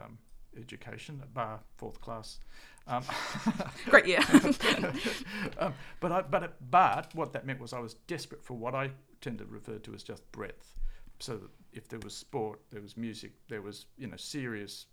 um, 0.01 0.17
education, 0.57 1.21
bar 1.33 1.59
fourth 1.75 1.99
class. 2.01 2.39
Um, 2.87 3.03
Great, 3.89 4.05
yeah. 4.07 4.25
um, 5.59 5.73
but 5.99 6.11
I, 6.11 6.21
but 6.21 6.43
it, 6.43 6.53
but 6.71 7.13
what 7.13 7.33
that 7.33 7.45
meant 7.45 7.59
was 7.59 7.73
I 7.73 7.79
was 7.79 7.95
desperate 8.07 8.43
for 8.43 8.53
what 8.53 8.73
I 8.73 8.91
tend 9.21 9.39
to 9.39 9.45
refer 9.45 9.77
to 9.79 9.93
as 9.93 10.03
just 10.03 10.29
breadth. 10.31 10.75
So 11.19 11.37
that 11.37 11.49
if 11.73 11.87
there 11.87 11.99
was 11.99 12.13
sport, 12.15 12.59
there 12.69 12.81
was 12.81 12.95
music, 12.97 13.31
there 13.49 13.61
was 13.61 13.85
you 13.97 14.07
know 14.07 14.17
serious 14.17 14.85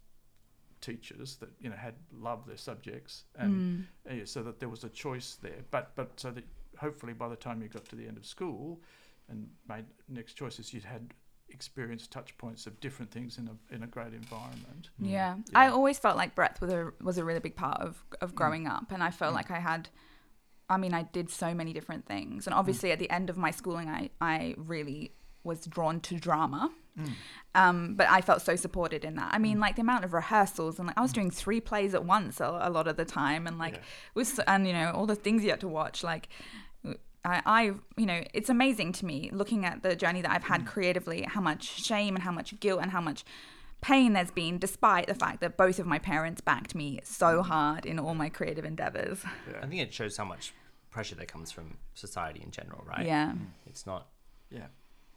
teachers 0.81 1.37
that 1.37 1.49
you 1.61 1.71
know 1.71 1.77
had 1.77 1.95
loved 2.13 2.47
their 2.49 2.57
subjects, 2.57 3.25
and 3.39 3.87
uh, 4.11 4.15
yeah, 4.15 4.25
so 4.25 4.43
that 4.43 4.61
there 4.61 4.69
was 4.69 4.85
a 4.85 4.89
choice 4.89 5.37
there. 5.43 5.65
But 5.71 5.93
but 5.97 6.19
so 6.21 6.31
that 6.31 6.45
hopefully 6.79 7.13
by 7.13 7.29
the 7.29 7.37
time 7.37 7.63
you 7.63 7.69
got 7.69 7.85
to 7.87 7.97
the 7.97 8.07
end 8.07 8.17
of 8.17 8.27
school 8.27 8.81
and 9.29 9.49
made 9.69 9.85
next 10.09 10.35
choices, 10.35 10.73
you'd 10.75 10.85
had 10.85 11.13
experience 11.51 12.07
touch 12.07 12.37
points 12.39 12.67
of 12.67 12.79
different 12.81 13.11
things 13.11 13.39
in 13.39 13.49
a 13.49 13.75
in 13.75 13.83
a 13.83 13.87
great 13.87 14.13
environment. 14.15 14.91
Yeah. 14.99 15.37
Yeah. 15.37 15.59
I 15.59 15.69
always 15.69 15.99
felt 15.99 16.17
like 16.17 16.35
breadth 16.35 16.61
was 16.61 16.73
a 16.73 16.91
was 17.03 17.19
a 17.19 17.25
really 17.25 17.41
big 17.41 17.57
part 17.57 17.81
of 17.81 18.03
Mm. 18.11 18.23
of 18.23 18.35
growing 18.35 18.67
up, 18.67 18.91
and 18.91 19.03
I 19.03 19.11
felt 19.11 19.35
like 19.35 19.51
I 19.51 19.61
had. 19.61 19.89
I 20.67 20.79
mean, 20.79 20.95
I 20.95 21.03
did 21.03 21.29
so 21.29 21.53
many 21.55 21.75
different 21.75 22.07
things, 22.07 22.45
Mm. 22.45 22.47
and 22.49 22.55
obviously 22.55 22.91
at 22.91 22.99
the 22.99 23.11
end 23.11 23.29
of 23.31 23.37
my 23.37 23.51
schooling, 23.51 23.89
I 23.89 24.11
I 24.21 24.55
really 24.57 25.13
was 25.45 25.67
drawn 25.67 26.01
to 26.01 26.17
drama. 26.19 26.71
Mm. 26.99 27.11
Um, 27.57 27.95
but 27.97 28.09
I 28.09 28.21
felt 28.21 28.43
so 28.43 28.57
supported 28.57 29.05
in 29.05 29.17
that. 29.17 29.31
I 29.35 29.39
mean, 29.39 29.59
like 29.61 29.75
the 29.77 29.83
amount 29.83 30.05
of 30.05 30.13
rehearsals 30.13 30.79
and 30.79 30.87
like 30.89 30.97
I 30.99 31.01
was 31.03 31.13
doing 31.13 31.31
three 31.31 31.61
plays 31.61 31.95
at 31.95 32.05
once 32.05 32.41
a, 32.41 32.59
a 32.63 32.71
lot 32.71 32.87
of 32.89 32.97
the 32.97 33.05
time, 33.05 33.47
and 33.47 33.59
like 33.59 33.75
Yeah. 33.75 33.81
was 34.15 34.39
and 34.41 34.67
you 34.67 34.73
know 34.73 34.91
all 34.93 35.07
the 35.07 35.17
things 35.17 35.43
you 35.45 35.51
had 35.51 35.61
to 35.61 35.69
watch, 35.69 36.03
like. 36.03 36.29
I, 37.27 37.41
I, 37.47 37.63
you 37.97 38.05
know, 38.05 38.23
it's 38.35 38.51
amazing 38.51 38.93
to 38.93 39.07
me 39.07 39.31
looking 39.33 39.65
at 39.65 39.83
the 39.83 39.97
journey 39.97 40.21
that 40.21 40.31
I've 40.31 40.43
Mm. 40.43 40.49
had 40.49 40.67
creatively, 40.67 41.23
how 41.23 41.41
much 41.41 41.83
shame 41.83 42.15
and 42.17 42.23
how 42.23 42.31
much 42.33 42.61
guilt 42.61 42.81
and 42.83 42.91
how 42.91 43.01
much 43.01 43.25
pain 43.81 44.13
there's 44.13 44.31
been, 44.31 44.59
despite 44.59 45.07
the 45.07 45.15
fact 45.15 45.41
that 45.41 45.57
both 45.57 45.79
of 45.79 45.87
my 45.87 45.99
parents 45.99 46.43
backed 46.43 46.75
me 46.75 47.01
so 47.03 47.43
hard 47.43 47.87
in 47.87 47.99
all 47.99 48.15
my 48.15 48.29
creative 48.29 48.67
endeavors. 48.67 49.25
Yeah. 49.51 49.61
I 49.63 49.67
think 49.67 49.81
it 49.81 49.95
shows 49.95 50.19
how 50.19 50.27
much 50.27 50.53
pressure 50.91 51.15
that 51.15 51.29
comes 51.29 51.51
from 51.51 51.79
society 51.95 52.43
in 52.43 52.51
general, 52.51 52.85
right? 52.87 53.07
Yeah. 53.07 53.33
It's 53.67 53.87
not. 53.87 54.09
yeah. 54.51 54.67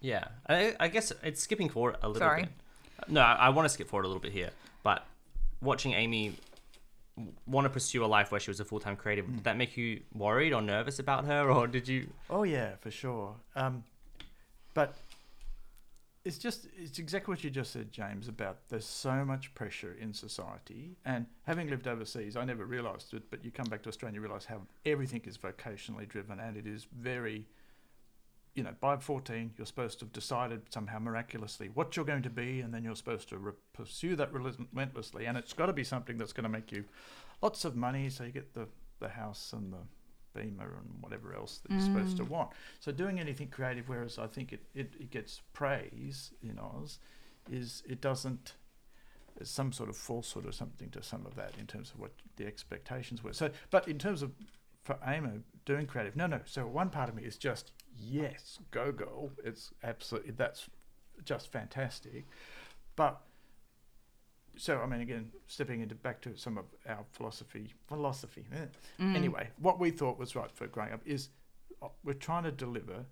Yeah, 0.01 0.25
I, 0.47 0.75
I 0.79 0.87
guess 0.87 1.11
it's 1.23 1.41
skipping 1.41 1.69
forward 1.69 1.97
a 2.01 2.07
little 2.07 2.27
Sorry. 2.27 2.43
bit. 2.43 2.51
No, 3.09 3.21
I, 3.21 3.33
I 3.33 3.49
want 3.49 3.65
to 3.65 3.69
skip 3.69 3.87
forward 3.87 4.05
a 4.05 4.07
little 4.07 4.21
bit 4.21 4.31
here, 4.31 4.51
but 4.83 5.05
watching 5.61 5.93
Amy 5.93 6.35
want 7.47 7.65
to 7.65 7.69
pursue 7.69 8.05
a 8.05 8.07
life 8.07 8.31
where 8.31 8.39
she 8.39 8.49
was 8.49 8.59
a 8.59 8.65
full 8.65 8.79
time 8.79 8.95
creative, 8.95 9.25
did 9.25 9.43
that 9.43 9.57
make 9.57 9.75
you 9.77 10.01
worried 10.13 10.53
or 10.53 10.61
nervous 10.61 10.99
about 10.99 11.25
her, 11.25 11.49
or 11.51 11.67
did 11.67 11.87
you? 11.87 12.07
Oh 12.29 12.43
yeah, 12.43 12.75
for 12.79 12.91
sure. 12.91 13.35
Um, 13.55 13.83
but 14.73 14.95
it's 16.23 16.37
just 16.37 16.67
it's 16.77 16.99
exactly 16.99 17.31
what 17.31 17.43
you 17.43 17.49
just 17.49 17.71
said, 17.71 17.91
James. 17.91 18.27
About 18.27 18.57
there's 18.69 18.85
so 18.85 19.25
much 19.25 19.53
pressure 19.55 19.95
in 19.99 20.13
society, 20.13 20.97
and 21.05 21.25
having 21.43 21.69
lived 21.69 21.87
overseas, 21.87 22.35
I 22.35 22.45
never 22.45 22.65
realised 22.65 23.13
it. 23.13 23.23
But 23.31 23.43
you 23.43 23.51
come 23.51 23.67
back 23.67 23.81
to 23.83 23.89
Australia, 23.89 24.15
you 24.15 24.21
realise 24.21 24.45
how 24.45 24.61
everything 24.85 25.21
is 25.25 25.37
vocationally 25.37 26.07
driven, 26.07 26.39
and 26.39 26.57
it 26.57 26.67
is 26.67 26.85
very 26.99 27.47
you 28.57 28.63
know, 28.63 28.73
by 28.81 28.97
14, 28.97 29.51
you're 29.55 29.67
supposed 29.67 29.99
to 29.99 30.05
have 30.05 30.11
decided 30.11 30.61
somehow 30.73 30.97
miraculously 30.97 31.69
what 31.75 31.95
you're 31.95 32.03
going 32.03 32.23
to 32.23 32.29
be, 32.31 32.59
and 32.61 32.73
then 32.73 32.83
you're 32.83 32.95
supposed 32.95 33.29
to 33.29 33.37
re- 33.37 33.51
pursue 33.71 34.15
that 34.15 34.33
relentlessly. 34.33 35.27
And 35.27 35.37
it's 35.37 35.53
got 35.53 35.67
to 35.67 35.73
be 35.73 35.83
something 35.83 36.17
that's 36.17 36.33
going 36.33 36.43
to 36.43 36.49
make 36.49 36.71
you 36.71 36.83
lots 37.43 37.65
of 37.65 37.75
money, 37.75 38.09
so 38.09 38.23
you 38.23 38.31
get 38.31 38.55
the, 38.55 38.67
the 38.99 39.09
house 39.09 39.53
and 39.53 39.71
the 39.71 39.77
Beamer 40.33 40.75
and 40.81 41.03
whatever 41.03 41.35
else 41.35 41.59
that 41.59 41.71
you're 41.71 41.79
supposed 41.79 42.17
to 42.17 42.23
Mm. 42.23 42.29
want. 42.29 42.49
So 42.79 42.91
doing 42.91 43.19
anything 43.19 43.49
creative, 43.49 43.89
whereas 43.89 44.17
I 44.17 44.25
think 44.25 44.51
it, 44.51 44.63
it, 44.73 44.95
it 44.99 45.11
gets 45.11 45.41
praise 45.53 46.31
in 46.41 46.57
Oz, 46.57 46.97
is 47.51 47.83
it 47.87 48.01
doesn't. 48.01 48.55
There's 49.35 49.51
some 49.51 49.71
sort 49.71 49.89
of 49.89 49.95
falsehood 49.95 50.47
or 50.47 50.51
something 50.51 50.89
to 50.89 51.03
some 51.03 51.27
of 51.27 51.35
that 51.35 51.53
in 51.59 51.67
terms 51.67 51.91
of 51.91 51.99
what 51.99 52.11
the 52.37 52.47
expectations 52.47 53.23
were. 53.23 53.33
So, 53.33 53.51
but 53.69 53.87
in 53.87 53.99
terms 53.99 54.23
of 54.23 54.31
for 54.83 54.97
AMO 55.05 55.41
doing 55.65 55.85
creative, 55.85 56.15
no, 56.15 56.25
no. 56.25 56.39
So 56.45 56.65
one 56.65 56.89
part 56.89 57.07
of 57.07 57.13
me 57.13 57.21
is 57.21 57.37
just 57.37 57.71
yes, 57.99 58.59
go 58.71 58.91
girl. 58.91 59.31
It's 59.43 59.71
absolutely 59.83 60.31
that's 60.31 60.69
just 61.25 61.51
fantastic. 61.51 62.25
But 62.95 63.21
so 64.55 64.79
I 64.79 64.85
mean, 64.87 65.01
again, 65.01 65.31
stepping 65.47 65.81
into 65.81 65.95
back 65.95 66.21
to 66.21 66.35
some 66.37 66.57
of 66.57 66.65
our 66.87 67.03
philosophy, 67.11 67.73
philosophy. 67.87 68.45
eh. 68.53 68.65
Mm. 68.99 69.15
Anyway, 69.15 69.49
what 69.59 69.79
we 69.79 69.91
thought 69.91 70.17
was 70.17 70.35
right 70.35 70.51
for 70.51 70.67
growing 70.67 70.93
up 70.93 71.01
is 71.05 71.29
uh, 71.81 71.87
we're 72.03 72.13
trying 72.13 72.43
to 72.43 72.51
deliver 72.51 73.05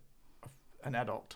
a, 0.44 0.48
an 0.88 0.96
adult 0.96 1.36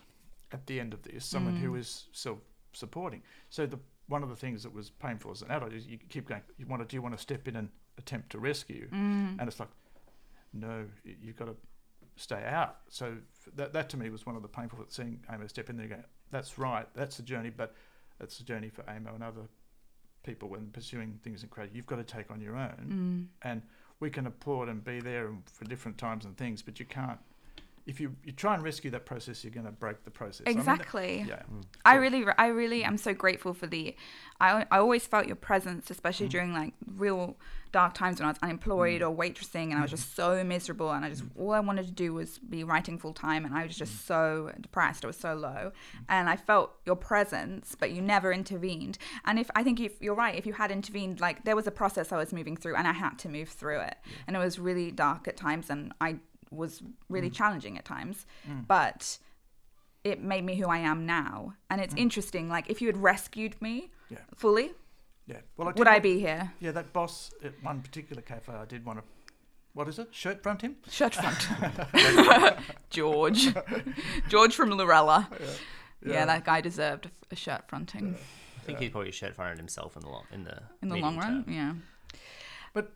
at 0.52 0.66
the 0.66 0.80
end 0.80 0.94
of 0.94 1.04
this, 1.04 1.26
someone 1.26 1.56
who 1.56 1.74
Mm. 1.74 1.80
is 1.80 2.08
self-supporting. 2.12 3.22
So 3.50 3.66
the 3.68 3.80
one 4.08 4.24
of 4.24 4.30
the 4.30 4.36
things 4.36 4.64
that 4.64 4.74
was 4.74 4.90
painful 4.90 5.30
as 5.30 5.44
an 5.44 5.52
adult 5.52 5.72
is 5.74 5.86
you 5.86 6.00
keep 6.10 6.28
going. 6.28 6.42
You 6.58 6.66
want 6.66 6.82
to 6.82 6.88
do 6.88 6.96
you 6.98 7.02
want 7.04 7.16
to 7.16 7.22
step 7.22 7.48
in 7.48 7.56
and 7.56 7.70
attempt 8.00 8.32
to 8.32 8.40
rescue, 8.40 8.88
Mm. 8.92 9.38
and 9.40 9.42
it's 9.48 9.60
like, 9.60 9.70
no, 10.54 10.86
you've 11.04 11.36
got 11.38 11.46
to 11.46 11.56
stay 12.20 12.44
out. 12.46 12.78
So 12.90 13.16
that 13.56 13.74
that 13.74 13.90
to 13.90 13.98
me 13.98 14.10
was 14.10 14.26
one 14.26 14.36
of 14.36 14.42
the 14.42 14.48
painful 14.48 14.80
seeing 14.90 15.20
Amo 15.30 15.48
step 15.48 15.70
in 15.70 15.78
there. 15.78 15.86
and 15.86 15.96
Go, 15.96 16.04
that's 16.32 16.58
right, 16.58 16.88
that's 16.94 17.20
a 17.20 17.24
journey, 17.24 17.50
but 17.50 17.74
that's 18.20 18.40
a 18.40 18.44
journey 18.44 18.70
for 18.70 18.88
Amo 18.90 19.14
and 19.16 19.24
other 19.24 19.48
people 20.24 20.50
when 20.50 20.68
pursuing 20.72 21.20
things 21.24 21.44
in 21.44 21.50
creative. 21.50 21.76
You've 21.76 21.86
got 21.86 21.96
to 21.96 22.04
take 22.04 22.30
on 22.30 22.42
your 22.42 22.56
own 22.56 23.30
Mm. 23.42 23.48
and 23.50 23.62
we 24.00 24.10
can 24.10 24.28
applaud 24.28 24.70
and 24.70 24.84
be 24.84 25.00
there 25.00 25.30
for 25.52 25.66
different 25.66 25.98
times 25.98 26.26
and 26.26 26.38
things, 26.38 26.62
but 26.62 26.80
you 26.80 26.86
can't. 26.86 27.20
If 27.86 28.00
you, 28.00 28.16
you 28.24 28.32
try 28.32 28.54
and 28.54 28.64
rescue 28.64 28.92
that 28.92 29.06
process, 29.06 29.44
you're 29.44 29.54
going 29.54 29.66
to 29.66 29.72
break 29.72 30.04
the 30.04 30.12
process. 30.12 30.44
I 30.48 30.50
mean, 30.52 30.64
that- 30.66 30.76
Exactly. 30.80 31.26
yeah. 31.28 31.42
I 31.86 31.96
really, 31.96 32.26
I 32.38 32.48
really 32.48 32.84
am 32.84 32.98
so 32.98 33.14
grateful 33.14 33.54
for 33.54 33.68
the. 33.68 33.96
I, 34.42 34.66
I 34.72 34.78
always 34.78 35.06
felt 35.06 35.28
your 35.28 35.36
presence, 35.36 35.90
especially 35.90 36.28
Mm. 36.28 36.32
during 36.32 36.54
like 36.54 36.74
real 36.96 37.38
dark 37.72 37.94
times 37.94 38.20
when 38.20 38.26
I 38.26 38.30
was 38.32 38.40
unemployed 38.42 39.02
or 39.04 39.16
waitressing, 39.16 39.66
and 39.72 39.76
I 39.76 39.82
was 39.82 39.92
Mm. 39.92 39.96
just 39.98 40.16
so 40.16 40.44
miserable, 40.44 40.92
and 40.92 41.04
I 41.06 41.10
just 41.10 41.24
all 41.38 41.52
I 41.52 41.60
wanted 41.60 41.86
to 41.88 41.92
do 41.92 42.14
was 42.14 42.40
be 42.40 42.64
writing 42.64 42.98
full 42.98 43.14
time, 43.14 43.46
and 43.46 43.54
I 43.54 43.66
was 43.66 43.76
Mm. 43.76 43.80
just 43.80 44.06
so 44.06 44.52
depressed. 44.60 45.04
I 45.04 45.08
was 45.08 45.18
so 45.18 45.34
low, 45.36 45.72
and 46.08 46.30
I 46.30 46.36
felt 46.36 46.72
your 46.86 46.96
presence, 46.96 47.76
but 47.80 47.92
you 47.92 48.02
never 48.02 48.32
intervened. 48.32 48.98
And 49.26 49.38
if 49.40 49.50
I 49.56 49.64
think 49.64 49.80
if 49.80 50.02
you're 50.02 50.16
right, 50.16 50.36
if 50.36 50.46
you 50.46 50.54
had 50.54 50.72
intervened, 50.72 51.20
like 51.20 51.44
there 51.46 51.56
was 51.56 51.68
a 51.68 51.72
process 51.72 52.12
I 52.12 52.18
was 52.18 52.32
moving 52.34 52.56
through, 52.58 52.76
and 52.76 52.88
I 52.88 52.94
had 52.94 53.20
to 53.20 53.30
move 53.30 53.50
through 53.50 53.82
it, 53.82 53.98
and 54.26 54.36
it 54.36 54.40
was 54.40 54.58
really 54.58 54.90
dark 54.92 55.28
at 55.28 55.36
times, 55.38 55.70
and 55.70 55.94
I 56.00 56.18
was 56.52 56.82
really 57.10 57.30
challenging 57.30 57.78
at 57.78 57.86
times, 57.86 58.26
Mm. 58.48 58.68
but 58.68 59.20
it 60.04 60.22
made 60.22 60.44
me 60.44 60.56
who 60.56 60.68
I 60.68 60.80
am 60.80 61.06
now. 61.06 61.54
And 61.70 61.80
it's 61.82 61.94
interesting. 61.96 62.50
Like 62.50 62.70
if 62.70 62.82
you 62.82 62.88
had 62.88 62.98
rescued 62.98 63.62
me 63.62 63.92
Yeah. 64.10 64.20
fully, 64.36 64.74
Yeah. 65.28 65.42
Well, 65.58 65.68
I 65.68 65.74
would 65.74 65.88
I 65.88 65.92
want- 65.92 66.04
be 66.04 66.20
here? 66.20 66.54
Yeah, 66.60 66.72
that 66.72 66.92
boss 66.92 67.32
at 67.44 67.54
one 67.64 67.82
particular 67.84 68.22
cafe, 68.24 68.52
I 68.52 68.66
did 68.66 68.84
want 68.84 68.98
to. 69.00 69.06
What 69.74 69.88
is 69.88 70.00
it? 70.00 70.08
Shirt 70.12 70.42
front 70.42 70.64
him? 70.64 70.78
Shirt 70.90 71.14
front. 71.14 71.48
George. 72.90 73.54
George 74.28 74.56
from 74.56 74.72
Lorella. 74.72 75.30
Yeah. 76.04 76.26
that 76.26 76.46
guy 76.46 76.62
deserved 76.62 77.06
a- 77.08 77.12
a 77.32 77.36
shirt 77.36 77.68
fronting 77.68 78.16
I 78.58 78.62
think 78.64 78.80
he 78.80 78.90
probably 78.90 79.12
shirt 79.12 79.36
fronted 79.36 79.58
himself 79.60 79.96
in 79.96 80.02
the 80.02 80.10
long 80.10 80.26
in 80.32 80.44
the 80.46 80.64
in 80.82 80.90
the 80.90 80.96
long 80.98 81.18
run. 81.18 81.44
term. 81.44 81.54
Yeah. 81.54 81.74
But 82.74 82.92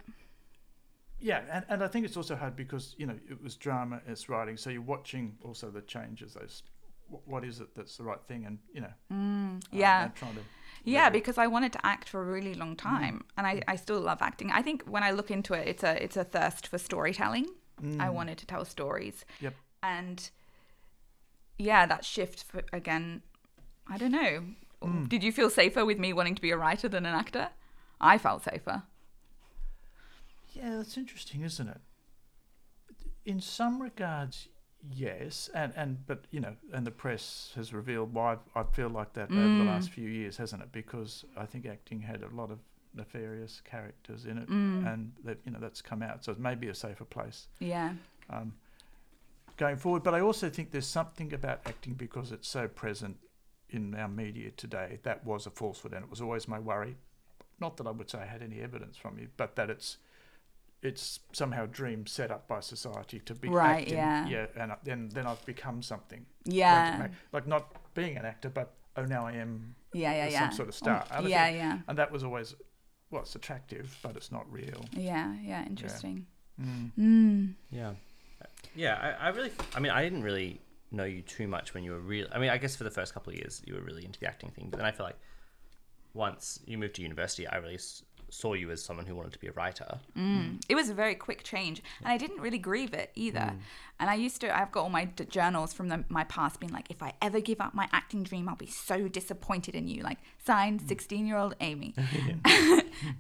yeah, 1.30 1.42
and, 1.52 1.66
and 1.70 1.84
I 1.84 1.88
think 1.88 2.06
it's 2.06 2.18
also 2.18 2.36
hard 2.36 2.56
because 2.56 2.96
you 2.98 3.08
know 3.08 3.18
it 3.30 3.42
was 3.42 3.56
drama, 3.56 4.02
it's 4.08 4.28
writing, 4.30 4.58
so 4.58 4.70
you're 4.70 4.82
watching 4.96 5.26
also 5.44 5.72
the 5.72 5.82
changes. 5.82 6.34
Those, 6.34 6.64
wh- 7.10 7.28
what 7.28 7.44
is 7.44 7.60
it 7.62 7.70
that's 7.76 7.96
the 7.98 8.04
right 8.04 8.22
thing, 8.28 8.46
and 8.46 8.60
you 8.76 8.82
know, 8.82 8.94
mm, 9.12 9.16
um, 9.16 9.60
Yeah. 9.72 10.04
and 10.06 10.16
trying 10.16 10.36
to 10.36 10.42
Yeah, 10.84 11.10
because 11.10 11.38
I 11.38 11.48
wanted 11.48 11.72
to 11.74 11.86
act 11.86 12.10
for 12.10 12.22
a 12.22 12.26
really 12.26 12.54
long 12.54 12.74
mm. 12.76 12.78
time, 12.92 13.24
and 13.38 13.48
I, 13.48 13.62
I 13.74 13.76
still 13.78 14.02
love 14.02 14.22
acting. 14.22 14.52
I 14.52 14.62
think 14.62 14.84
when 14.84 15.04
I 15.04 15.12
look 15.12 15.32
into 15.32 15.54
it, 15.54 15.68
it's 15.68 15.84
a 15.84 16.04
it's 16.04 16.18
a 16.18 16.26
thirst 16.26 16.68
for 16.68 16.78
storytelling. 16.78 17.48
Mm. 17.82 18.00
I 18.02 18.10
wanted 18.10 18.38
to 18.40 18.46
tell 18.46 18.66
stories, 18.66 19.26
Yep. 19.42 19.54
and 19.82 20.30
yeah, 21.58 21.86
that 21.86 22.04
shift 22.06 22.44
for, 22.44 22.62
again. 22.74 23.22
I 23.88 23.98
don't 23.98 24.12
know. 24.12 24.44
Did 25.08 25.24
you 25.24 25.32
feel 25.32 25.50
safer 25.50 25.86
with 25.86 25.98
me 26.00 26.12
wanting 26.14 26.36
to 26.36 26.42
be 26.42 26.52
a 26.52 26.58
writer 26.58 26.90
than 26.90 27.06
an 27.06 27.16
actor? 27.16 27.48
I 28.02 28.18
felt 28.18 28.44
safer. 28.44 28.84
Yeah, 30.54 30.78
that's 30.78 30.98
interesting, 30.98 31.42
isn't 31.42 31.68
it? 31.68 31.82
In 33.26 33.40
some 33.40 33.82
regards, 33.82 34.50
yes, 34.92 35.50
and, 35.54 35.74
and 35.76 36.06
but 36.06 36.26
you 36.32 36.40
know, 36.40 36.56
and 36.74 36.86
the 36.86 36.92
press 36.92 37.52
has 37.56 37.74
revealed 37.74 38.14
why 38.14 38.38
I 38.56 38.64
feel 38.64 38.90
like 38.90 39.14
that 39.14 39.32
over 39.32 39.58
the 39.58 39.64
last 39.64 39.90
few 39.92 40.10
years, 40.10 40.38
hasn't 40.38 40.62
it? 40.62 40.72
Because 40.72 41.24
I 41.38 41.46
think 41.46 41.66
acting 41.66 42.02
had 42.02 42.22
a 42.24 42.36
lot 42.36 42.52
of 42.52 42.60
nefarious 42.94 43.62
characters 43.62 44.26
in 44.26 44.38
it, 44.38 44.48
and 44.50 45.14
that 45.24 45.38
you 45.46 45.52
know 45.52 45.60
that's 45.60 45.82
come 45.82 46.04
out, 46.04 46.24
so 46.24 46.32
it 46.34 46.40
may 46.40 46.54
be 46.56 46.68
a 46.68 46.76
safer 46.76 47.06
place 47.06 47.48
Yeah. 47.60 47.94
um, 48.30 48.54
going 49.58 49.78
forward. 49.78 50.04
But 50.04 50.14
I 50.16 50.20
also 50.20 50.50
think 50.50 50.72
there's 50.72 50.86
something 50.88 51.34
about 51.34 51.62
acting 51.66 51.94
because 51.94 52.32
it's 52.32 52.48
so 52.48 52.68
present 52.68 53.18
in 53.70 53.96
our 53.96 54.10
media 54.10 54.52
today. 54.52 55.00
That 55.04 55.26
was 55.26 55.46
a 55.48 55.50
falsehood, 55.50 55.94
and 55.94 56.04
it 56.04 56.10
was 56.10 56.22
always 56.22 56.48
my 56.48 56.60
worry. 56.60 56.98
Not 57.60 57.78
that 57.78 57.88
I 57.88 57.92
would 57.92 58.10
say 58.10 58.20
I 58.20 58.26
had 58.26 58.44
any 58.44 58.60
evidence 58.60 58.98
from 58.98 59.18
you, 59.18 59.30
but 59.38 59.56
that 59.56 59.70
it's 59.70 59.98
it's 60.84 61.20
somehow 61.32 61.66
dream 61.66 62.06
set 62.06 62.30
up 62.30 62.48
by 62.48 62.60
society 62.60 63.20
to 63.22 63.34
be 63.34 63.48
Right, 63.50 63.82
acting. 63.84 63.96
yeah. 63.98 64.28
yeah, 64.28 64.46
and 64.56 64.72
then 64.84 65.10
then 65.14 65.26
I've 65.26 65.44
become 65.46 65.82
something. 65.82 66.26
Yeah. 66.46 66.98
Like, 67.00 67.12
like 67.32 67.48
not 67.48 67.94
being 67.94 68.18
an 68.18 68.26
actor, 68.26 68.50
but 68.50 68.74
oh 68.98 69.06
now 69.06 69.26
I 69.26 69.34
am 69.34 69.76
Yeah, 69.94 70.14
yeah, 70.14 70.26
some 70.26 70.34
yeah. 70.34 70.50
sort 70.50 70.70
of 70.70 70.76
star. 70.76 71.06
And 71.12 71.26
I 71.26 71.30
yeah, 71.30 71.46
think- 71.46 71.58
yeah. 71.58 71.80
and 71.88 71.98
that 71.98 72.12
was 72.12 72.24
always 72.24 72.54
well, 73.12 73.22
it's 73.22 73.36
attractive, 73.36 73.98
but 74.02 74.16
it's 74.18 74.32
not 74.32 74.52
real. 74.52 74.84
Yeah, 74.92 75.36
yeah, 75.42 75.66
interesting. 75.66 76.26
Mm. 76.60 76.92
Mm. 76.98 77.54
Yeah, 77.72 77.94
yeah. 78.76 79.16
I, 79.22 79.28
I 79.28 79.30
really, 79.30 79.52
I 79.76 79.80
mean, 79.80 79.92
I 79.92 80.04
didn't 80.04 80.24
really 80.24 80.60
know 80.92 81.04
you 81.06 81.22
too 81.22 81.48
much 81.48 81.74
when 81.74 81.84
you 81.84 81.92
were 81.92 82.00
real. 82.00 82.28
I 82.34 82.40
mean, 82.40 82.50
I 82.50 82.58
guess 82.58 82.76
for 82.76 82.84
the 82.84 82.92
first 82.92 83.14
couple 83.14 83.32
of 83.32 83.38
years 83.38 83.62
you 83.66 83.74
were 83.76 83.82
really 83.82 84.04
into 84.06 84.20
the 84.20 84.28
acting 84.28 84.50
thing, 84.52 84.68
but 84.70 84.78
then 84.78 84.86
I 84.86 84.92
feel 84.92 85.06
like 85.06 85.18
once 86.14 86.60
you 86.66 86.78
moved 86.78 86.96
to 86.96 87.02
university, 87.02 87.48
I 87.48 87.58
really 87.58 87.76
s- 87.76 88.04
saw 88.34 88.54
you 88.54 88.72
as 88.72 88.84
someone 88.84 89.06
who 89.06 89.16
wanted 89.16 89.34
to 89.34 89.40
be 89.40 89.48
a 89.48 89.52
writer. 89.52 90.00
Mm. 90.18 90.62
It 90.68 90.76
was 90.76 90.90
a 90.90 90.94
very 90.94 91.16
quick 91.16 91.44
change, 91.44 91.82
and 92.02 92.12
I 92.12 92.18
didn't 92.18 92.42
really 92.42 92.58
grieve 92.58 92.94
it 92.94 93.12
either. 93.16 93.40
Mm. 93.40 93.60
And 94.00 94.10
I 94.10 94.16
used 94.16 94.42
to, 94.42 94.58
I've 94.58 94.72
got 94.72 94.82
all 94.84 94.90
my 94.90 95.06
d- 95.06 95.26
journals 95.26 95.72
from 95.72 95.90
the, 95.90 96.04
my 96.10 96.24
past 96.26 96.60
being 96.60 96.74
like, 96.74 96.90
if 96.90 97.04
I 97.04 97.14
ever 97.22 97.40
give 97.40 97.62
up 97.62 97.74
my 97.74 97.88
acting 97.92 98.24
dream, 98.24 98.50
I'll 98.50 98.56
be 98.56 98.68
so 98.68 99.08
disappointed 99.08 99.76
in 99.76 99.88
you. 99.88 100.02
Like, 100.04 100.18
signed, 100.44 100.82
mm. 100.82 100.88
16 100.88 101.28
year 101.28 101.38
old 101.38 101.56
Amy. 101.62 101.94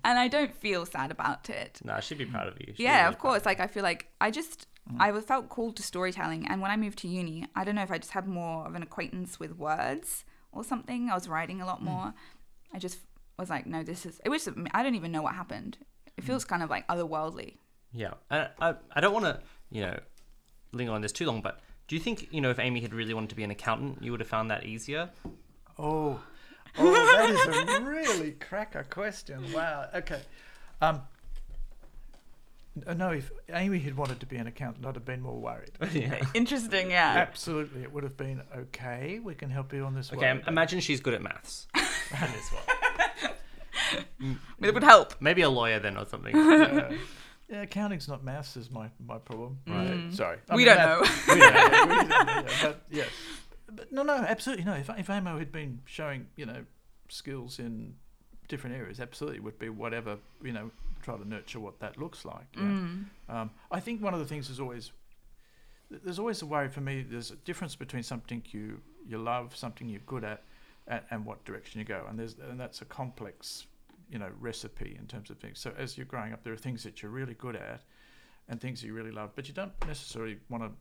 and 0.03 0.19
I 0.19 0.27
don't 0.27 0.55
feel 0.55 0.85
sad 0.85 1.11
about 1.11 1.49
it. 1.49 1.79
No, 1.83 1.93
I 1.93 1.99
should 1.99 2.17
be 2.17 2.25
proud 2.25 2.47
of 2.47 2.59
you. 2.59 2.67
Should 2.67 2.79
Yeah, 2.79 3.07
of 3.07 3.19
course. 3.19 3.45
Like, 3.45 3.59
I 3.59 3.67
feel 3.67 3.83
like 3.83 4.07
I 4.19 4.31
just, 4.31 4.67
mm. 4.91 4.97
I 4.99 5.19
felt 5.21 5.49
called 5.49 5.77
to 5.77 5.83
storytelling. 5.83 6.47
And 6.47 6.61
when 6.61 6.71
I 6.71 6.77
moved 6.77 6.97
to 6.99 7.07
uni, 7.07 7.45
I 7.55 7.63
don't 7.63 7.75
know 7.75 7.83
if 7.83 7.91
I 7.91 7.99
just 7.99 8.11
had 8.11 8.27
more 8.27 8.65
of 8.65 8.73
an 8.73 8.81
acquaintance 8.81 9.39
with 9.39 9.57
words 9.57 10.25
or 10.51 10.63
something. 10.63 11.09
I 11.09 11.13
was 11.13 11.27
writing 11.27 11.61
a 11.61 11.65
lot 11.65 11.83
more. 11.83 12.13
I 12.73 12.79
just 12.79 12.97
was 13.41 13.49
like, 13.49 13.65
no, 13.65 13.83
this 13.83 14.05
is, 14.05 14.19
it 14.23 14.29
was, 14.29 14.47
I 14.71 14.83
don't 14.83 14.95
even 14.95 15.11
know 15.11 15.21
what 15.21 15.35
happened. 15.35 15.77
It 16.17 16.23
feels 16.23 16.45
kind 16.45 16.61
of 16.61 16.69
like 16.69 16.87
otherworldly. 16.87 17.57
Yeah, 17.91 18.13
I, 18.29 18.49
I, 18.59 18.75
I 18.95 19.01
don't 19.01 19.13
want 19.13 19.25
to, 19.25 19.39
you 19.69 19.81
know, 19.81 19.99
linger 20.71 20.91
on 20.93 21.01
this 21.01 21.11
too 21.11 21.25
long, 21.25 21.41
but 21.41 21.59
do 21.87 21.95
you 21.95 22.01
think, 22.01 22.27
you 22.31 22.41
know, 22.41 22.49
if 22.49 22.59
Amy 22.59 22.81
had 22.81 22.93
really 22.93 23.13
wanted 23.13 23.29
to 23.29 23.35
be 23.35 23.43
an 23.43 23.51
accountant, 23.51 24.01
you 24.01 24.11
would 24.11 24.19
have 24.19 24.29
found 24.29 24.49
that 24.51 24.65
easier? 24.65 25.09
Oh, 25.77 26.19
oh, 26.77 26.93
that 26.93 27.29
is 27.29 27.79
a 27.79 27.83
really 27.83 28.31
cracker 28.33 28.85
question. 28.89 29.51
Wow. 29.51 29.89
Okay. 29.93 30.21
Um, 30.81 31.01
no, 32.95 33.11
if 33.11 33.31
Amy 33.49 33.79
had 33.79 33.95
wanted 33.95 34.19
to 34.21 34.25
be 34.25 34.37
an 34.37 34.47
accountant, 34.47 34.85
I'd 34.85 34.95
have 34.95 35.05
been 35.05 35.21
more 35.21 35.39
worried. 35.39 35.71
yeah. 35.93 36.21
Interesting, 36.33 36.89
yeah. 36.89 37.13
Absolutely, 37.17 37.83
it 37.83 37.91
would 37.91 38.03
have 38.03 38.17
been 38.17 38.41
okay. 38.55 39.19
We 39.23 39.35
can 39.35 39.49
help 39.49 39.73
you 39.73 39.83
on 39.83 39.93
this. 39.93 40.11
Okay, 40.11 40.33
way, 40.33 40.41
but- 40.43 40.47
imagine 40.51 40.79
she's 40.79 40.99
good 40.99 41.13
at 41.13 41.21
maths. 41.21 41.67
That 42.11 42.29
is 42.35 42.47
what. 42.49 42.82
It 44.61 44.73
would 44.73 44.83
help. 44.83 45.15
Maybe 45.19 45.41
a 45.41 45.49
lawyer 45.49 45.79
then 45.79 45.97
or 45.97 46.05
something. 46.05 46.35
uh, 46.35 46.91
yeah, 47.49 47.61
accounting's 47.61 48.07
not 48.07 48.23
maths 48.23 48.55
is 48.55 48.71
my, 48.71 48.89
my 49.05 49.17
problem. 49.17 49.59
Right. 49.67 50.09
Uh, 50.09 50.11
sorry, 50.15 50.37
We 50.53 50.65
don't 50.65 50.77
know. 50.77 51.01
we 51.27 51.39
don't 51.39 51.53
know. 51.53 51.85
We 51.87 51.95
don't 51.95 52.09
know, 52.09 52.25
yeah, 52.25 52.43
but 52.61 52.81
yes, 52.89 53.09
but 53.71 53.91
no, 53.91 54.03
no, 54.03 54.13
absolutely 54.13 54.65
no. 54.65 54.73
If 54.73 54.89
if 54.89 55.09
Amo 55.09 55.37
had 55.37 55.51
been 55.51 55.81
showing 55.85 56.27
you 56.35 56.45
know 56.45 56.65
skills 57.09 57.59
in 57.59 57.95
different 58.47 58.75
areas, 58.75 58.99
absolutely 58.99 59.39
would 59.41 59.59
be 59.59 59.69
whatever 59.69 60.17
you 60.43 60.53
know. 60.53 60.71
Try 61.01 61.17
to 61.17 61.27
nurture 61.27 61.59
what 61.59 61.81
that 61.81 61.97
looks 61.97 62.23
like. 62.23 62.47
Yeah. 62.55 62.61
Mm. 62.61 63.05
Um, 63.27 63.49
I 63.69 63.81
think 63.81 64.01
one 64.01 64.13
of 64.13 64.21
the 64.21 64.25
things 64.25 64.49
is 64.49 64.61
always 64.61 64.93
there's 65.89 66.17
always 66.17 66.41
a 66.41 66.45
worry 66.45 66.69
for 66.69 66.79
me. 66.79 67.03
There's 67.07 67.29
a 67.31 67.35
difference 67.35 67.75
between 67.75 68.03
something 68.03 68.41
you 68.51 68.79
you 69.05 69.17
love, 69.17 69.53
something 69.53 69.89
you're 69.89 69.99
good 70.05 70.23
at, 70.23 70.43
and, 70.87 71.01
and 71.11 71.25
what 71.25 71.43
direction 71.43 71.79
you 71.79 71.85
go. 71.85 72.05
And 72.07 72.17
there's 72.17 72.35
and 72.49 72.57
that's 72.57 72.81
a 72.81 72.85
complex, 72.85 73.65
you 74.13 74.19
know, 74.19 74.29
recipe 74.39 74.95
in 74.99 75.07
terms 75.07 75.29
of 75.31 75.39
things. 75.39 75.59
So 75.59 75.73
as 75.77 75.97
you're 75.97 76.05
growing 76.05 76.31
up, 76.33 76.43
there 76.43 76.53
are 76.53 76.57
things 76.57 76.83
that 76.83 77.01
you're 77.01 77.11
really 77.11 77.33
good 77.33 77.55
at, 77.55 77.81
and 78.47 78.61
things 78.61 78.83
you 78.83 78.93
really 78.93 79.11
love, 79.11 79.31
but 79.35 79.47
you 79.47 79.53
don't 79.53 79.73
necessarily 79.87 80.37
want 80.49 80.63
to. 80.63 80.71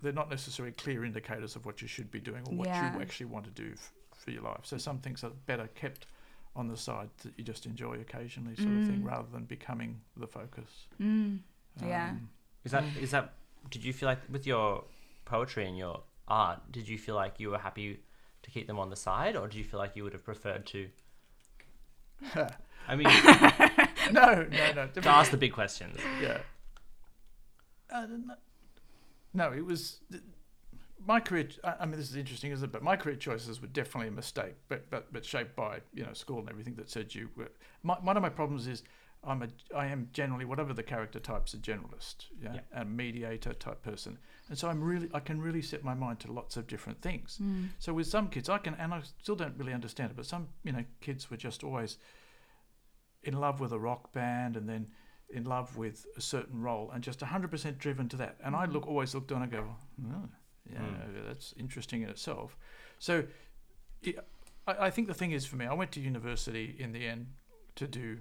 They're 0.00 0.12
not 0.12 0.30
necessarily 0.30 0.72
clear 0.72 1.04
indicators 1.04 1.56
of 1.56 1.66
what 1.66 1.82
you 1.82 1.88
should 1.88 2.10
be 2.10 2.20
doing 2.20 2.42
or 2.46 2.54
what 2.54 2.68
Yeah. 2.68 2.94
you 2.94 3.02
actually 3.02 3.26
want 3.26 3.46
to 3.46 3.50
do 3.50 3.72
f- 3.72 3.92
for 4.14 4.30
your 4.30 4.42
life. 4.42 4.60
So 4.64 4.78
some 4.78 4.98
things 5.00 5.24
are 5.24 5.30
better 5.46 5.66
kept 5.74 6.06
on 6.54 6.68
the 6.68 6.76
side 6.76 7.10
that 7.24 7.32
you 7.36 7.42
just 7.44 7.66
enjoy 7.66 7.94
occasionally, 8.00 8.54
sort 8.56 8.68
of 8.68 8.86
thing, 8.86 9.02
Mm. 9.02 9.06
rather 9.06 9.28
than 9.28 9.44
becoming 9.44 10.00
the 10.16 10.26
focus. 10.28 10.86
Mm. 11.00 11.40
Yeah. 11.82 12.10
Um, 12.10 12.30
Is 12.64 12.72
that 12.72 12.84
is 12.96 13.10
that? 13.10 13.34
Did 13.70 13.84
you 13.84 13.92
feel 13.92 14.08
like 14.08 14.20
with 14.28 14.46
your 14.46 14.84
poetry 15.24 15.66
and 15.66 15.76
your 15.76 16.04
art, 16.28 16.60
did 16.70 16.86
you 16.88 16.98
feel 16.98 17.14
like 17.16 17.40
you 17.40 17.50
were 17.50 17.58
happy 17.58 18.00
to 18.42 18.50
keep 18.50 18.66
them 18.66 18.78
on 18.78 18.90
the 18.90 18.96
side, 18.96 19.34
or 19.36 19.48
do 19.48 19.58
you 19.58 19.64
feel 19.64 19.80
like 19.80 19.96
you 19.96 20.04
would 20.04 20.12
have 20.12 20.24
preferred 20.24 20.64
to? 20.66 20.90
I 22.88 22.96
mean, 22.96 23.06
no, 24.12 24.46
no, 24.50 24.72
no. 24.74 24.86
to 25.02 25.08
ask 25.08 25.30
the 25.30 25.36
big 25.36 25.52
questions. 25.52 25.98
yeah. 26.22 26.38
Uh, 27.90 28.06
no, 28.06 28.34
no, 29.34 29.52
it 29.52 29.64
was 29.64 30.00
my 31.06 31.20
career. 31.20 31.48
I 31.64 31.74
I 31.80 31.86
mean, 31.86 31.98
this 31.98 32.10
is 32.10 32.16
interesting, 32.16 32.50
isn't 32.52 32.68
it? 32.68 32.72
But 32.72 32.82
my 32.82 32.96
career 32.96 33.16
choices 33.16 33.60
were 33.60 33.68
definitely 33.68 34.08
a 34.08 34.12
mistake, 34.12 34.54
but 34.68 34.88
but 34.90 35.12
but 35.12 35.24
shaped 35.24 35.54
by 35.56 35.80
you 35.94 36.04
know 36.04 36.12
school 36.12 36.40
and 36.40 36.50
everything 36.50 36.74
that 36.74 36.90
said 36.90 37.14
you 37.14 37.30
were. 37.36 37.50
My, 37.82 37.94
one 37.94 38.16
of 38.16 38.22
my 38.22 38.28
problems 38.28 38.66
is 38.66 38.82
I'm 39.24 39.42
a 39.42 39.48
I 39.76 39.86
am 39.86 40.08
generally 40.12 40.44
whatever 40.44 40.72
the 40.72 40.82
character 40.82 41.18
type's 41.20 41.52
a 41.54 41.58
generalist, 41.58 42.26
yeah, 42.40 42.54
Yeah. 42.54 42.60
a 42.82 42.84
mediator 42.84 43.52
type 43.52 43.82
person, 43.82 44.18
and 44.48 44.56
so 44.58 44.68
I'm 44.68 44.82
really 44.82 45.08
I 45.12 45.20
can 45.20 45.40
really 45.40 45.62
set 45.62 45.82
my 45.84 45.94
mind 45.94 46.20
to 46.20 46.32
lots 46.32 46.56
of 46.56 46.66
different 46.66 47.02
things. 47.02 47.38
Mm. 47.42 47.68
So 47.78 47.92
with 47.92 48.06
some 48.06 48.28
kids, 48.28 48.48
I 48.48 48.58
can, 48.58 48.74
and 48.74 48.94
I 48.94 49.00
still 49.22 49.34
don't 49.36 49.56
really 49.58 49.72
understand 49.74 50.10
it, 50.12 50.16
but 50.16 50.26
some, 50.26 50.48
you 50.62 50.72
know, 50.72 50.84
kids 51.00 51.30
were 51.30 51.36
just 51.36 51.64
always 51.64 51.98
in 53.24 53.34
love 53.40 53.58
with 53.60 53.72
a 53.72 53.78
rock 53.78 54.12
band 54.12 54.56
and 54.56 54.68
then 54.68 54.86
in 55.30 55.44
love 55.44 55.76
with 55.76 56.06
a 56.16 56.20
certain 56.20 56.62
role 56.62 56.90
and 56.92 57.02
just 57.02 57.20
100% 57.20 57.76
driven 57.78 58.08
to 58.08 58.16
that. 58.16 58.36
And 58.42 58.54
I 58.56 58.64
look 58.64 58.86
always 58.86 59.14
looked 59.14 59.32
on 59.32 59.42
and 59.42 59.50
go, 59.52 59.64
oh, 59.68 60.28
yeah, 60.72 60.78
Mm. 60.78 61.26
that's 61.26 61.52
interesting 61.58 62.02
in 62.02 62.08
itself. 62.08 62.56
So 62.98 63.24
it, 64.02 64.18
I, 64.66 64.86
I 64.86 64.90
think 64.90 65.08
the 65.08 65.14
thing 65.14 65.32
is 65.32 65.44
for 65.44 65.56
me, 65.56 65.66
I 65.66 65.74
went 65.74 65.92
to 65.92 66.00
university 66.00 66.76
in 66.78 66.92
the 66.92 67.06
end 67.06 67.26
to 67.76 67.86
do, 67.88 68.20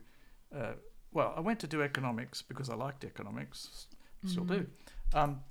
uh, 0.56 0.74
well, 1.14 1.34
I 1.36 1.40
went 1.40 1.60
to 1.62 1.68
do 1.68 1.82
economics 1.82 2.42
because 2.42 2.70
I 2.70 2.76
liked 2.76 3.04
economics, 3.04 3.88
still 4.26 4.44
do. 4.44 4.66
Um, 5.14 5.42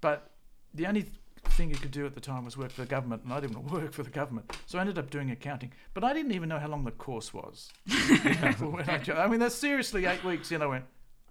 but 0.00 0.30
the 0.74 0.86
only 0.86 1.06
thing 1.50 1.70
you 1.70 1.76
could 1.76 1.90
do 1.90 2.06
at 2.06 2.14
the 2.14 2.20
time 2.20 2.44
was 2.44 2.56
work 2.56 2.70
for 2.70 2.82
the 2.82 2.86
government, 2.86 3.24
and 3.24 3.32
I 3.32 3.40
didn't 3.40 3.56
want 3.56 3.68
to 3.68 3.74
work 3.80 3.92
for 3.92 4.02
the 4.02 4.10
government. 4.10 4.56
So 4.66 4.78
I 4.78 4.80
ended 4.80 4.98
up 4.98 5.10
doing 5.10 5.30
accounting. 5.30 5.72
But 5.94 6.04
I 6.04 6.12
didn't 6.12 6.32
even 6.32 6.48
know 6.48 6.58
how 6.58 6.68
long 6.68 6.84
the 6.84 6.90
course 6.92 7.32
was. 7.34 7.72
I, 7.88 9.02
I 9.14 9.26
mean, 9.28 9.40
that's 9.40 9.54
seriously 9.54 10.06
eight 10.06 10.24
weeks. 10.24 10.50
Know, 10.50 10.60
I 10.62 10.66
went, 10.66 10.84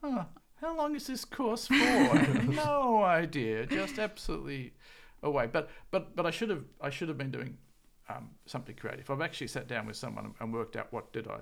oh, 0.03 0.25
how 0.55 0.77
long 0.77 0.95
is 0.95 1.07
this 1.07 1.25
course 1.25 1.67
for? 1.67 1.73
No 1.73 3.03
idea. 3.03 3.65
Just 3.65 3.97
absolutely 3.97 4.73
away. 5.23 5.47
But 5.51 5.69
but 5.89 6.15
but 6.15 6.25
I 6.25 6.31
should 6.31 6.49
have 6.49 6.63
I 6.79 6.89
should 6.89 7.07
have 7.07 7.17
been 7.17 7.31
doing 7.31 7.57
um, 8.09 8.29
something 8.45 8.75
creative. 8.75 9.09
I've 9.09 9.21
actually 9.21 9.47
sat 9.47 9.67
down 9.67 9.87
with 9.87 9.95
someone 9.95 10.33
and 10.39 10.53
worked 10.53 10.75
out 10.75 10.91
what 10.91 11.11
did 11.13 11.27
I 11.27 11.39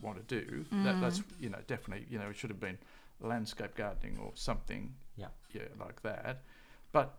want 0.00 0.28
to 0.28 0.40
do. 0.40 0.64
That, 0.84 1.00
that's 1.00 1.22
you 1.40 1.48
know 1.48 1.58
definitely 1.66 2.06
you 2.10 2.18
know 2.18 2.28
it 2.28 2.36
should 2.36 2.50
have 2.50 2.60
been 2.60 2.78
landscape 3.20 3.74
gardening 3.74 4.18
or 4.22 4.32
something. 4.34 4.94
Yeah. 5.16 5.28
Yeah, 5.52 5.62
like 5.80 6.02
that. 6.02 6.42
But 6.92 7.14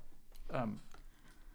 um, 0.53 0.79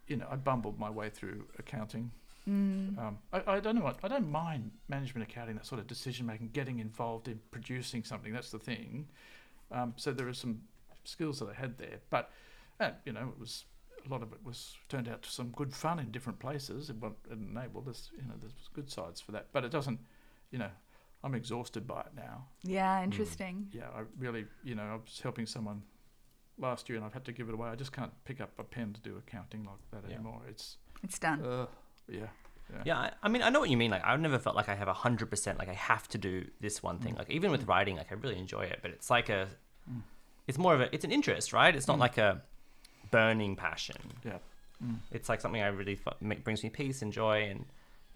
you 0.06 0.16
know, 0.16 0.26
I 0.30 0.36
bumbled 0.36 0.78
my 0.78 0.90
way 0.90 1.08
through 1.08 1.44
accounting. 1.58 2.10
Mm. 2.48 2.98
Um, 2.98 3.18
I, 3.32 3.42
I 3.46 3.60
don't 3.60 3.76
know 3.76 3.84
what 3.84 3.98
I 4.02 4.08
don't 4.08 4.30
mind 4.30 4.70
management 4.88 5.28
accounting, 5.28 5.56
that 5.56 5.66
sort 5.66 5.80
of 5.80 5.86
decision 5.86 6.26
making, 6.26 6.50
getting 6.52 6.78
involved 6.78 7.28
in 7.28 7.40
producing 7.50 8.04
something. 8.04 8.32
That's 8.32 8.50
the 8.50 8.58
thing. 8.58 9.08
Um, 9.72 9.94
so 9.96 10.12
there 10.12 10.28
are 10.28 10.34
some 10.34 10.60
skills 11.04 11.38
that 11.40 11.48
I 11.48 11.54
had 11.54 11.78
there, 11.78 12.00
but 12.10 12.30
uh, 12.80 12.90
you 13.06 13.12
know, 13.12 13.32
it 13.34 13.40
was 13.40 13.64
a 14.06 14.10
lot 14.10 14.22
of 14.22 14.32
it 14.32 14.40
was 14.44 14.76
turned 14.90 15.08
out 15.08 15.22
to 15.22 15.30
some 15.30 15.48
good 15.56 15.72
fun 15.72 15.98
in 15.98 16.10
different 16.10 16.38
places. 16.38 16.90
It, 16.90 16.96
it 17.02 17.32
enabled 17.32 17.88
us, 17.88 18.10
you 18.14 18.22
know, 18.28 18.34
there's 18.38 18.52
good 18.74 18.90
sides 18.90 19.20
for 19.20 19.32
that, 19.32 19.46
but 19.52 19.64
it 19.64 19.70
doesn't, 19.70 19.98
you 20.50 20.58
know, 20.58 20.70
I'm 21.24 21.34
exhausted 21.34 21.86
by 21.86 22.00
it 22.00 22.12
now. 22.14 22.46
Yeah, 22.62 23.02
interesting. 23.02 23.68
Yeah, 23.72 23.88
I 23.96 24.02
really, 24.18 24.44
you 24.62 24.74
know, 24.74 24.82
I 24.82 24.94
was 24.96 25.18
helping 25.22 25.46
someone 25.46 25.82
last 26.58 26.88
year 26.88 26.96
and 26.96 27.04
I've 27.04 27.14
had 27.14 27.24
to 27.24 27.32
give 27.32 27.48
it 27.48 27.54
away. 27.54 27.68
I 27.70 27.76
just 27.76 27.92
can't 27.92 28.12
pick 28.24 28.40
up 28.40 28.50
a 28.58 28.62
pen 28.62 28.92
to 28.92 29.00
do 29.00 29.16
accounting 29.16 29.64
like 29.64 29.80
that 29.92 30.04
Yeah. 30.08 30.16
anymore. 30.16 30.42
It's, 30.48 30.76
It's 31.02 31.18
done. 31.18 31.42
uh, 31.44 31.66
yeah. 32.08 32.26
Yeah, 32.84 32.98
I, 32.98 33.12
I 33.22 33.28
mean, 33.28 33.42
I 33.42 33.50
know 33.50 33.60
what 33.60 33.70
you 33.70 33.76
mean. 33.76 33.90
Like, 33.90 34.04
I've 34.04 34.20
never 34.20 34.38
felt 34.38 34.56
like 34.56 34.68
I 34.68 34.74
have 34.74 34.88
hundred 34.88 35.28
percent. 35.30 35.58
Like, 35.58 35.68
I 35.68 35.74
have 35.74 36.08
to 36.08 36.18
do 36.18 36.46
this 36.60 36.82
one 36.82 36.98
thing. 36.98 37.14
Like, 37.14 37.30
even 37.30 37.50
with 37.50 37.66
writing, 37.66 37.96
like, 37.96 38.10
I 38.10 38.14
really 38.14 38.38
enjoy 38.38 38.62
it, 38.62 38.78
but 38.82 38.90
it's 38.90 39.10
like 39.10 39.28
a, 39.28 39.48
Mm. 39.90 40.00
it's 40.46 40.56
more 40.58 40.74
of 40.74 40.80
a, 40.80 40.94
it's 40.94 41.04
an 41.04 41.12
interest, 41.12 41.52
right? 41.52 41.74
It's 41.76 41.86
not 41.86 41.98
Mm. 41.98 42.00
like 42.00 42.18
a 42.18 42.42
burning 43.10 43.54
passion. 43.54 43.96
Yeah. 44.24 44.38
Mm. 44.82 44.98
It's 45.12 45.28
like 45.28 45.40
something 45.42 45.60
I 45.62 45.66
really 45.68 45.98
f- 46.04 46.42
brings 46.42 46.62
me 46.64 46.70
peace 46.70 47.02
and 47.02 47.12
joy, 47.12 47.42
and 47.50 47.66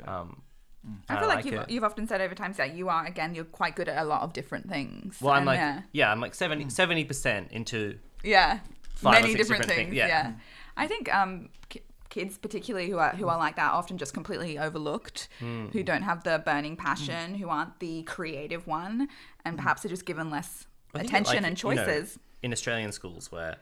Yeah. 0.01 0.21
um, 0.21 0.43
Mm. 0.87 0.97
I 1.09 1.19
feel 1.19 1.29
like, 1.29 1.45
like 1.45 1.53
you've, 1.53 1.71
you've 1.71 1.85
often 1.85 2.07
said 2.07 2.21
over 2.21 2.35
time 2.35 2.53
that 2.55 2.75
you 2.75 2.89
are 2.89 3.05
again 3.07 3.35
you're 3.35 3.45
quite 3.45 3.75
good 3.77 3.89
at 3.89 4.01
a 4.01 4.05
lot 4.07 4.23
of 4.23 4.33
different 4.33 4.69
things. 4.69 5.19
well, 5.21 5.35
I'm 5.35 5.45
like, 5.45 5.59
yeah, 5.59 5.83
yeah, 5.93 6.11
I'm 6.13 6.21
like 6.21 6.35
70 6.35 7.05
percent 7.05 7.51
into 7.51 7.99
yeah, 8.23 8.61
many 9.03 9.35
different, 9.35 9.39
different 9.39 9.65
things. 9.67 9.79
things, 9.89 9.95
Yeah. 9.95 10.07
yeah. 10.07 10.33
I 10.77 10.87
think 10.87 11.13
um, 11.15 11.49
ki- 11.69 11.83
kids 12.11 12.39
particularly 12.39 12.89
who 12.89 12.99
are 12.99 13.11
who 13.11 13.29
are 13.29 13.37
like 13.39 13.57
that 13.57 13.71
are 13.73 13.75
often 13.79 13.99
just 13.99 14.15
completely 14.15 14.59
overlooked, 14.59 15.29
Hmm. 15.41 15.67
who 15.69 15.83
don't 15.83 16.03
have 16.03 16.23
the 16.25 16.41
burning 16.45 16.77
passion, 16.77 17.35
who 17.35 17.49
aren't 17.49 17.81
the 17.81 18.05
creative 18.05 18.67
one, 18.67 19.09
and 19.45 19.57
perhaps 19.57 19.85
are 19.85 19.89
just 19.89 20.07
given 20.07 20.31
less 20.31 20.67
I 20.95 21.01
attention 21.01 21.43
like, 21.43 21.45
and 21.45 21.63
you 21.63 21.71
know, 21.75 21.85
choices. 21.85 22.19
in 22.43 22.53
Australian 22.53 22.93
schools 22.93 23.31
where, 23.33 23.57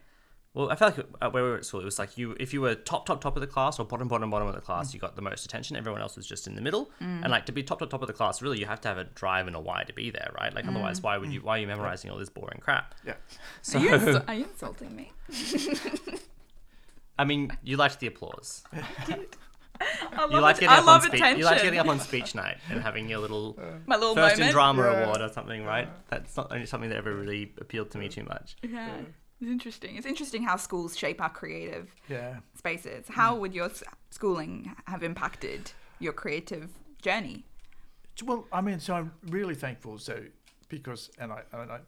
well, 0.56 0.70
I 0.70 0.74
felt 0.74 0.96
like 0.96 1.06
uh, 1.20 1.30
where 1.30 1.44
we 1.44 1.50
were 1.50 1.56
at 1.58 1.64
school, 1.64 1.80
it 1.80 1.84
was 1.84 1.98
like 1.98 2.16
you 2.18 2.34
if 2.40 2.52
you 2.54 2.60
were 2.62 2.74
top 2.74 3.06
top 3.06 3.20
top 3.20 3.36
of 3.36 3.40
the 3.42 3.46
class 3.46 3.78
or 3.78 3.84
bottom 3.84 4.08
bottom 4.08 4.30
bottom 4.30 4.48
of 4.48 4.54
the 4.54 4.60
Mm. 4.60 4.64
class, 4.64 4.92
you 4.94 4.98
got 4.98 5.14
the 5.14 5.22
most 5.22 5.44
attention. 5.44 5.76
Everyone 5.76 6.00
else 6.00 6.16
was 6.16 6.26
just 6.26 6.46
in 6.48 6.54
the 6.54 6.62
middle, 6.62 6.90
and 7.00 7.28
like 7.30 7.46
to 7.46 7.52
be 7.52 7.62
top 7.62 7.78
top 7.78 7.90
top 7.90 8.00
of 8.02 8.06
the 8.08 8.12
class, 8.14 8.40
really, 8.42 8.58
you 8.58 8.66
have 8.66 8.80
to 8.80 8.88
have 8.88 8.98
a 8.98 9.04
drive 9.04 9.46
and 9.46 9.54
a 9.54 9.60
why 9.60 9.84
to 9.84 9.92
be 9.92 10.10
there, 10.10 10.30
right? 10.40 10.52
Like 10.54 10.66
otherwise, 10.66 11.02
why 11.02 11.18
would 11.18 11.32
you? 11.32 11.40
Why 11.42 11.58
are 11.58 11.60
you 11.60 11.66
memorizing 11.68 12.10
all 12.10 12.18
this 12.18 12.30
boring 12.30 12.58
crap? 12.60 12.94
Yeah. 13.06 13.14
So 13.62 13.78
are, 13.78 13.82
you 13.82 13.90
insu- 13.90 14.24
are 14.28 14.34
you 14.34 14.44
insulting 14.44 14.96
me? 14.96 15.12
I 17.18 17.24
mean, 17.24 17.50
you 17.62 17.76
liked 17.76 18.00
the 18.00 18.06
applause. 18.08 18.62
I 19.78 20.20
love, 20.22 20.30
You 20.32 20.40
liked 20.40 20.58
it- 20.58 20.60
getting 20.62 20.74
I 20.76 20.78
up 20.78 20.86
love 20.86 21.02
on 21.02 21.08
speech. 21.08 21.20
attention. 21.20 21.38
You 21.38 21.44
liked 21.44 21.62
getting 21.62 21.78
up 21.78 21.88
on 21.88 22.00
speech 22.00 22.34
night 22.34 22.56
and 22.70 22.80
having 22.80 23.08
your 23.10 23.18
little 23.18 23.58
My 23.86 23.96
little 23.96 24.14
first 24.14 24.36
moment. 24.36 24.48
in 24.48 24.52
drama 24.52 24.82
Yeah. 24.84 25.02
award 25.04 25.20
or 25.20 25.28
something, 25.30 25.64
right? 25.64 25.88
That's 26.08 26.34
not 26.36 26.50
only 26.50 26.64
something 26.66 26.88
that 26.90 26.96
ever 26.96 27.14
really 27.14 27.52
appealed 27.60 27.90
to 27.90 27.98
me 27.98 28.08
too 28.08 28.24
much. 28.24 28.56
Yeah, 28.62 28.88
it's 29.40 29.50
interesting. 29.50 29.96
It's 29.96 30.06
interesting 30.06 30.42
how 30.42 30.56
schools 30.56 30.96
shape 30.96 31.20
our 31.20 31.30
creative 31.30 31.94
Yeah. 32.08 32.40
spaces. 32.54 33.06
How 33.08 33.36
would 33.36 33.54
your 33.54 33.70
schooling 34.10 34.74
have 34.86 35.02
impacted 35.02 35.72
your 35.98 36.12
creative 36.12 36.70
journey? 37.02 37.44
Well, 38.24 38.46
I 38.52 38.60
mean, 38.62 38.80
so 38.80 38.94
I'm 38.94 39.12
really 39.28 39.54
thankful. 39.54 39.98
So 39.98 40.24
because, 40.68 41.10
and 41.18 41.32
I, 41.32 41.42
and 41.52 41.70
I 41.70 41.80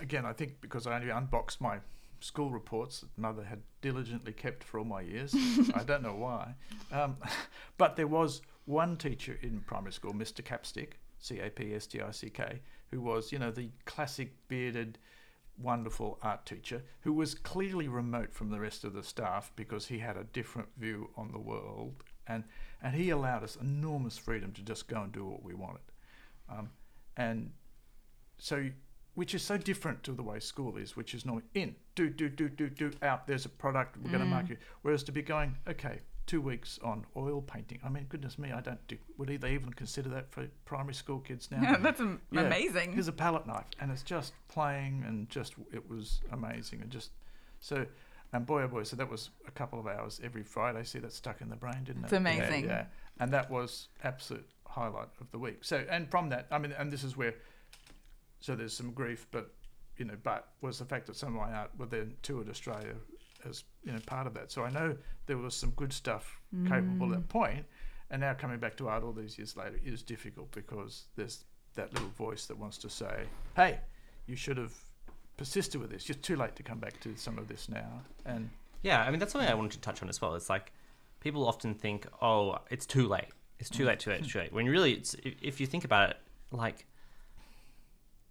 again, 0.00 0.26
I 0.26 0.32
think 0.32 0.60
because 0.60 0.86
I 0.86 0.94
only 0.96 1.10
unboxed 1.10 1.60
my 1.60 1.78
school 2.20 2.50
reports 2.50 3.00
that 3.00 3.10
mother 3.16 3.44
had 3.44 3.60
diligently 3.80 4.32
kept 4.32 4.64
for 4.64 4.78
all 4.78 4.84
my 4.84 5.00
years. 5.02 5.34
I 5.74 5.82
don't 5.84 6.02
know 6.02 6.14
why, 6.14 6.54
um, 6.92 7.16
but 7.78 7.96
there 7.96 8.06
was 8.06 8.42
one 8.64 8.96
teacher 8.96 9.38
in 9.42 9.60
primary 9.66 9.92
school, 9.92 10.12
Mr. 10.12 10.42
Capstick, 10.42 10.92
C 11.18 11.40
A 11.40 11.50
P 11.50 11.74
S 11.74 11.86
T 11.86 12.00
I 12.00 12.10
C 12.12 12.30
K, 12.30 12.60
who 12.90 13.00
was, 13.00 13.32
you 13.32 13.38
know, 13.38 13.50
the 13.50 13.70
classic 13.84 14.32
bearded. 14.48 14.98
Wonderful 15.62 16.18
art 16.22 16.44
teacher 16.46 16.82
who 17.00 17.12
was 17.12 17.34
clearly 17.34 17.88
remote 17.88 18.34
from 18.34 18.50
the 18.50 18.60
rest 18.60 18.84
of 18.84 18.92
the 18.92 19.02
staff 19.02 19.52
because 19.56 19.86
he 19.86 19.98
had 19.98 20.16
a 20.16 20.24
different 20.24 20.68
view 20.76 21.10
on 21.16 21.32
the 21.32 21.38
world, 21.38 22.02
and 22.26 22.44
and 22.82 22.94
he 22.94 23.10
allowed 23.10 23.44
us 23.44 23.56
enormous 23.56 24.18
freedom 24.18 24.52
to 24.52 24.62
just 24.62 24.88
go 24.88 25.02
and 25.02 25.12
do 25.12 25.24
what 25.24 25.42
we 25.42 25.54
wanted, 25.54 25.82
um, 26.48 26.70
and 27.16 27.52
so 28.38 28.68
which 29.14 29.34
is 29.34 29.42
so 29.42 29.58
different 29.58 30.02
to 30.02 30.12
the 30.12 30.22
way 30.22 30.40
school 30.40 30.76
is, 30.76 30.96
which 30.96 31.14
is 31.14 31.26
normally 31.26 31.44
in 31.54 31.74
do 31.94 32.08
do 32.08 32.28
do 32.28 32.48
do 32.48 32.68
do 32.68 32.90
out. 33.02 33.26
There's 33.26 33.44
a 33.44 33.50
product 33.50 33.96
we're 33.98 34.10
going 34.10 34.20
to 34.20 34.26
mark 34.26 34.48
you. 34.48 34.56
Whereas 34.82 35.02
to 35.04 35.12
be 35.12 35.22
going 35.22 35.56
okay, 35.68 36.00
two 36.26 36.40
weeks 36.40 36.78
on 36.82 37.04
oil 37.16 37.42
painting. 37.42 37.80
I 37.84 37.88
mean, 37.88 38.06
goodness 38.08 38.38
me, 38.38 38.52
I 38.52 38.60
don't 38.60 38.86
do. 38.88 38.96
Would 39.18 39.28
they 39.40 39.52
even 39.52 39.72
consider 39.72 40.08
that 40.10 40.30
for 40.30 40.46
primary 40.64 40.94
school 40.94 41.20
kids 41.20 41.50
now? 41.50 41.60
Yeah, 41.62 41.76
that's 41.78 42.00
am- 42.00 42.20
Yeah. 42.30 42.42
amazing. 42.42 42.92
Here's 42.92 43.08
a 43.08 43.12
palette 43.12 43.46
knife, 43.46 43.66
and 43.80 43.90
it's 43.90 44.02
just 44.02 44.32
playing, 44.48 45.04
and 45.06 45.28
just 45.28 45.54
it 45.72 45.88
was 45.88 46.20
amazing, 46.30 46.80
and 46.82 46.90
just 46.90 47.10
so. 47.60 47.86
And 48.34 48.46
boy, 48.46 48.62
oh 48.62 48.68
boy, 48.68 48.84
so 48.84 48.96
that 48.96 49.10
was 49.10 49.28
a 49.46 49.50
couple 49.50 49.78
of 49.78 49.86
hours 49.86 50.18
every 50.24 50.42
Friday. 50.42 50.84
See, 50.84 50.98
that 51.00 51.12
stuck 51.12 51.42
in 51.42 51.50
the 51.50 51.56
brain, 51.56 51.84
didn't 51.84 52.04
it? 52.04 52.06
It's 52.06 52.12
it? 52.14 52.16
amazing. 52.16 52.64
Yeah, 52.64 52.70
yeah. 52.70 52.84
and 53.20 53.30
that 53.32 53.50
was 53.50 53.88
absolute 54.02 54.48
highlight 54.66 55.08
of 55.20 55.30
the 55.32 55.38
week. 55.38 55.58
So, 55.64 55.84
and 55.90 56.10
from 56.10 56.30
that, 56.30 56.46
I 56.50 56.56
mean, 56.58 56.72
and 56.72 56.90
this 56.90 57.04
is 57.04 57.14
where, 57.14 57.34
so 58.40 58.54
there's 58.54 58.72
some 58.74 58.92
grief, 58.92 59.26
but 59.32 59.52
you 59.98 60.06
know, 60.06 60.16
but 60.22 60.48
was 60.62 60.78
the 60.78 60.86
fact 60.86 61.06
that 61.08 61.16
some 61.16 61.36
of 61.36 61.46
my 61.46 61.52
art 61.52 61.72
were 61.76 61.84
then 61.84 62.14
toured 62.22 62.48
Australia 62.48 62.94
as 63.48 63.64
you 63.84 63.92
know 63.92 63.98
part 64.06 64.26
of 64.26 64.34
that. 64.34 64.50
So 64.52 64.64
I 64.64 64.70
know 64.70 64.96
there 65.26 65.38
was 65.38 65.54
some 65.54 65.70
good 65.70 65.92
stuff 65.92 66.40
capable 66.66 67.08
Mm. 67.08 67.12
at 67.14 67.18
that 67.20 67.28
point, 67.28 67.66
and 68.10 68.20
now 68.20 68.34
coming 68.34 68.58
back 68.58 68.76
to 68.76 68.88
art 68.88 69.02
all 69.02 69.12
these 69.12 69.38
years 69.38 69.56
later 69.56 69.78
is 69.84 70.02
difficult 70.02 70.50
because 70.52 71.06
there's 71.16 71.44
that 71.74 71.92
little 71.94 72.10
voice 72.10 72.46
that 72.46 72.58
wants 72.58 72.78
to 72.78 72.90
say, 72.90 73.26
"Hey, 73.56 73.80
you 74.26 74.36
should 74.36 74.58
have 74.58 74.74
persisted 75.36 75.80
with 75.80 75.90
this. 75.90 76.08
You're 76.08 76.16
too 76.18 76.36
late 76.36 76.54
to 76.56 76.62
come 76.62 76.78
back 76.78 77.00
to 77.00 77.16
some 77.16 77.38
of 77.38 77.48
this 77.48 77.68
now." 77.68 78.02
And 78.24 78.50
Yeah, 78.82 79.02
I 79.02 79.10
mean 79.10 79.20
that's 79.20 79.32
something 79.32 79.48
I 79.50 79.54
wanted 79.54 79.72
to 79.72 79.80
touch 79.80 80.02
on 80.02 80.08
as 80.08 80.20
well. 80.20 80.34
It's 80.34 80.50
like 80.50 80.72
people 81.20 81.46
often 81.46 81.74
think, 81.74 82.06
"Oh, 82.20 82.58
it's 82.70 82.84
too 82.86 83.06
late. 83.08 83.28
It's 83.60 83.70
too 83.70 83.84
late. 83.84 84.00
Too 84.00 84.10
late. 84.10 84.24
Too 84.24 84.38
late." 84.40 84.52
When 84.52 84.66
really, 84.66 84.92
it's 84.94 85.14
if 85.22 85.34
if 85.40 85.60
you 85.60 85.66
think 85.68 85.84
about 85.84 86.10
it, 86.10 86.16
like 86.50 86.86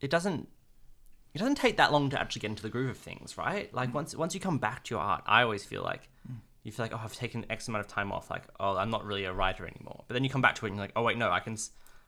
it 0.01 0.09
doesn't. 0.09 0.49
It 1.33 1.37
doesn't 1.39 1.55
take 1.55 1.77
that 1.77 1.91
long 1.91 2.09
to 2.09 2.19
actually 2.19 2.41
get 2.41 2.49
into 2.49 2.63
the 2.63 2.69
groove 2.69 2.89
of 2.89 2.97
things, 2.97 3.37
right? 3.37 3.73
Like 3.73 3.93
once 3.93 4.15
once 4.15 4.33
you 4.33 4.39
come 4.41 4.57
back 4.57 4.83
to 4.85 4.95
your 4.95 5.01
art, 5.01 5.23
I 5.25 5.43
always 5.43 5.63
feel 5.63 5.81
like 5.81 6.09
you 6.63 6.71
feel 6.71 6.83
like, 6.85 6.93
oh, 6.93 7.01
I've 7.03 7.15
taken 7.15 7.45
X 7.49 7.67
amount 7.67 7.85
of 7.85 7.91
time 7.91 8.11
off. 8.11 8.29
Like, 8.29 8.43
oh, 8.59 8.75
I'm 8.77 8.89
not 8.89 9.05
really 9.05 9.23
a 9.23 9.33
writer 9.33 9.65
anymore. 9.65 10.03
But 10.07 10.13
then 10.13 10.23
you 10.23 10.29
come 10.29 10.41
back 10.41 10.55
to 10.55 10.65
it 10.65 10.69
and 10.69 10.75
you're 10.77 10.83
like, 10.83 10.93
oh 10.95 11.03
wait, 11.03 11.17
no, 11.17 11.31
I 11.31 11.39
can. 11.39 11.57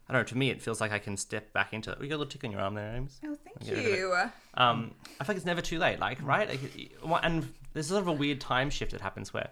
I 0.09 0.11
don't 0.11 0.19
know. 0.19 0.25
To 0.25 0.37
me, 0.37 0.49
it 0.49 0.61
feels 0.61 0.81
like 0.81 0.91
I 0.91 0.99
can 0.99 1.15
step 1.15 1.53
back 1.53 1.71
into 1.73 1.89
it. 1.91 1.99
We 1.99 2.09
got 2.09 2.15
a 2.15 2.17
little 2.17 2.31
tick 2.31 2.43
on 2.43 2.51
your 2.51 2.59
arm 2.59 2.75
there, 2.75 2.93
Ames. 2.93 3.21
Oh, 3.25 3.37
thank 3.41 3.63
Get 3.63 3.77
rid 3.77 3.85
of 3.85 3.93
it. 3.93 3.97
you. 3.97 4.13
Um, 4.55 4.93
I 5.19 5.23
feel 5.23 5.29
like 5.29 5.37
it's 5.37 5.45
never 5.45 5.61
too 5.61 5.79
late, 5.79 5.99
like 5.99 6.21
right? 6.21 6.49
Like, 6.49 7.23
and 7.23 7.53
there's 7.71 7.87
sort 7.87 8.01
of 8.01 8.07
a 8.09 8.11
weird 8.11 8.41
time 8.41 8.69
shift 8.69 8.91
that 8.91 8.99
happens 8.99 9.33
where 9.33 9.49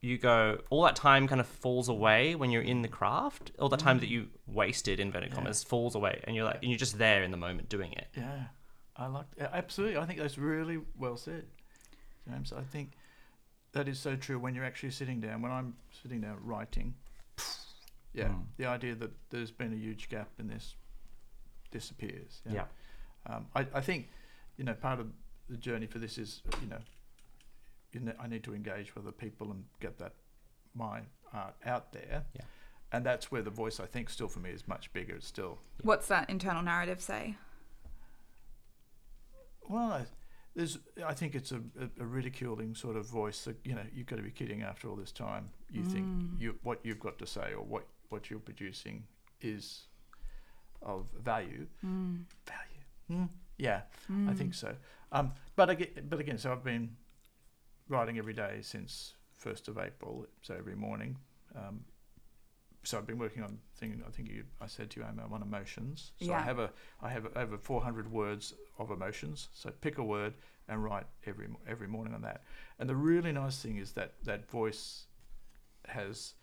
you 0.00 0.18
go, 0.18 0.58
all 0.70 0.82
that 0.84 0.94
time 0.96 1.26
kind 1.26 1.40
of 1.40 1.46
falls 1.46 1.88
away 1.88 2.34
when 2.34 2.50
you're 2.50 2.62
in 2.62 2.82
the 2.82 2.88
craft. 2.88 3.50
All 3.58 3.68
the 3.68 3.76
time 3.76 3.98
that 4.00 4.08
you 4.08 4.28
wasted, 4.46 5.00
in 5.00 5.08
inverted 5.08 5.32
commas, 5.32 5.64
falls 5.64 5.94
away, 5.94 6.20
and 6.24 6.36
you're 6.36 6.44
like, 6.44 6.58
and 6.62 6.70
you're 6.70 6.78
just 6.78 6.98
there 6.98 7.22
in 7.22 7.30
the 7.30 7.36
moment 7.36 7.68
doing 7.68 7.92
it. 7.92 8.06
Yeah, 8.16 8.44
I 8.96 9.06
like 9.06 9.26
yeah, 9.36 9.48
absolutely. 9.52 9.96
I 9.96 10.06
think 10.06 10.18
that's 10.20 10.38
really 10.38 10.78
well 10.98 11.16
said, 11.16 11.44
James. 12.28 12.52
I 12.52 12.62
think 12.62 12.92
that 13.72 13.88
is 13.88 13.98
so 13.98 14.16
true 14.16 14.38
when 14.38 14.54
you're 14.54 14.64
actually 14.64 14.90
sitting 14.90 15.20
down. 15.20 15.42
When 15.42 15.50
I'm 15.52 15.74
sitting 16.02 16.20
down 16.20 16.38
writing, 16.42 16.94
yeah, 18.12 18.28
Mm. 18.28 18.44
the 18.56 18.66
idea 18.66 18.94
that 18.94 19.10
there's 19.30 19.50
been 19.50 19.72
a 19.72 19.76
huge 19.76 20.08
gap 20.08 20.28
in 20.38 20.48
this 20.48 20.74
disappears. 21.70 22.40
Yeah. 22.50 22.64
Um, 23.26 23.46
I, 23.54 23.66
I 23.74 23.80
think, 23.80 24.08
you 24.56 24.64
know, 24.64 24.74
part 24.74 25.00
of 25.00 25.08
the 25.50 25.56
journey 25.56 25.86
for 25.86 25.98
this 25.98 26.16
is, 26.16 26.42
you 26.62 26.68
know, 26.68 26.78
you 27.92 28.00
know, 28.00 28.12
I 28.20 28.26
need 28.26 28.44
to 28.44 28.54
engage 28.54 28.94
with 28.94 29.04
the 29.04 29.12
people 29.12 29.50
and 29.50 29.64
get 29.80 29.98
that 29.98 30.14
my 30.74 31.00
art 31.32 31.54
out 31.64 31.92
there. 31.92 32.24
Yeah. 32.34 32.42
And 32.92 33.04
that's 33.04 33.32
where 33.32 33.42
the 33.42 33.50
voice, 33.50 33.80
I 33.80 33.86
think, 33.86 34.08
still 34.10 34.28
for 34.28 34.38
me 34.38 34.50
is 34.50 34.68
much 34.68 34.92
bigger. 34.92 35.16
It's 35.16 35.26
still 35.26 35.58
What's 35.82 36.06
that 36.08 36.30
internal 36.30 36.62
narrative 36.62 37.00
say? 37.00 37.36
Well, 39.68 39.92
I, 39.92 40.06
there's. 40.54 40.78
I 41.04 41.12
think 41.12 41.34
it's 41.34 41.50
a, 41.52 41.56
a, 41.56 42.02
a 42.02 42.06
ridiculing 42.06 42.74
sort 42.74 42.96
of 42.96 43.06
voice 43.06 43.42
that 43.44 43.56
you 43.64 43.74
know 43.74 43.82
you've 43.92 44.06
got 44.06 44.16
to 44.16 44.22
be 44.22 44.30
kidding. 44.30 44.62
After 44.62 44.88
all 44.88 44.96
this 44.96 45.10
time, 45.12 45.50
you 45.70 45.82
think 45.82 46.06
you 46.38 46.54
what 46.62 46.78
you've 46.84 47.00
got 47.00 47.18
to 47.18 47.26
say 47.26 47.52
or 47.52 47.64
what 47.64 47.86
what 48.08 48.30
you're 48.30 48.38
producing 48.38 49.04
is 49.40 49.82
of 50.82 51.08
value. 51.22 51.66
Value. 51.82 52.82
Hmm? 53.08 53.24
Yeah, 53.58 53.82
I 54.28 54.34
think 54.34 54.54
so. 54.54 54.74
Um, 55.12 55.32
but 55.56 55.70
again, 55.70 55.88
but 56.08 56.20
again, 56.20 56.38
so 56.38 56.52
I've 56.52 56.64
been 56.64 56.90
writing 57.88 58.18
every 58.18 58.34
day 58.34 58.58
since 58.62 59.14
first 59.32 59.68
of 59.68 59.78
April. 59.78 60.26
So 60.42 60.54
every 60.54 60.76
morning. 60.76 61.16
Um, 61.54 61.84
so 62.82 62.98
I've 62.98 63.06
been 63.06 63.18
working 63.18 63.42
on 63.42 63.58
thing. 63.76 64.00
I 64.06 64.10
think 64.10 64.30
you, 64.30 64.44
I 64.60 64.66
said 64.66 64.90
to 64.90 65.00
you, 65.00 65.06
I'm 65.06 65.20
on 65.32 65.42
emotions. 65.42 66.12
So 66.20 66.32
I 66.32 66.40
have 66.40 66.60
a, 66.60 66.70
I 67.02 67.08
have 67.08 67.26
over 67.36 67.58
400 67.58 68.10
words 68.10 68.54
of 68.78 68.90
emotions. 68.90 69.48
So 69.52 69.70
pick 69.80 69.98
a 69.98 70.04
word 70.04 70.34
and 70.68 70.82
write 70.82 71.06
every 71.26 71.48
every 71.68 71.88
morning 71.88 72.14
on 72.14 72.22
that. 72.22 72.42
And 72.78 72.88
the 72.88 72.96
really 72.96 73.32
nice 73.32 73.58
thing 73.58 73.78
is 73.78 73.92
that 73.92 74.12
that 74.24 74.48
voice 74.48 75.06
has, 75.88 76.34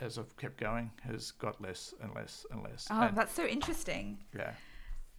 as 0.00 0.18
I've 0.18 0.36
kept 0.36 0.58
going, 0.58 0.90
has 1.02 1.30
got 1.30 1.60
less 1.62 1.94
and 2.02 2.14
less 2.14 2.44
and 2.50 2.62
less. 2.62 2.86
Oh, 2.90 3.00
and, 3.02 3.16
that's 3.16 3.34
so 3.34 3.46
interesting. 3.46 4.18
yeah, 4.36 4.52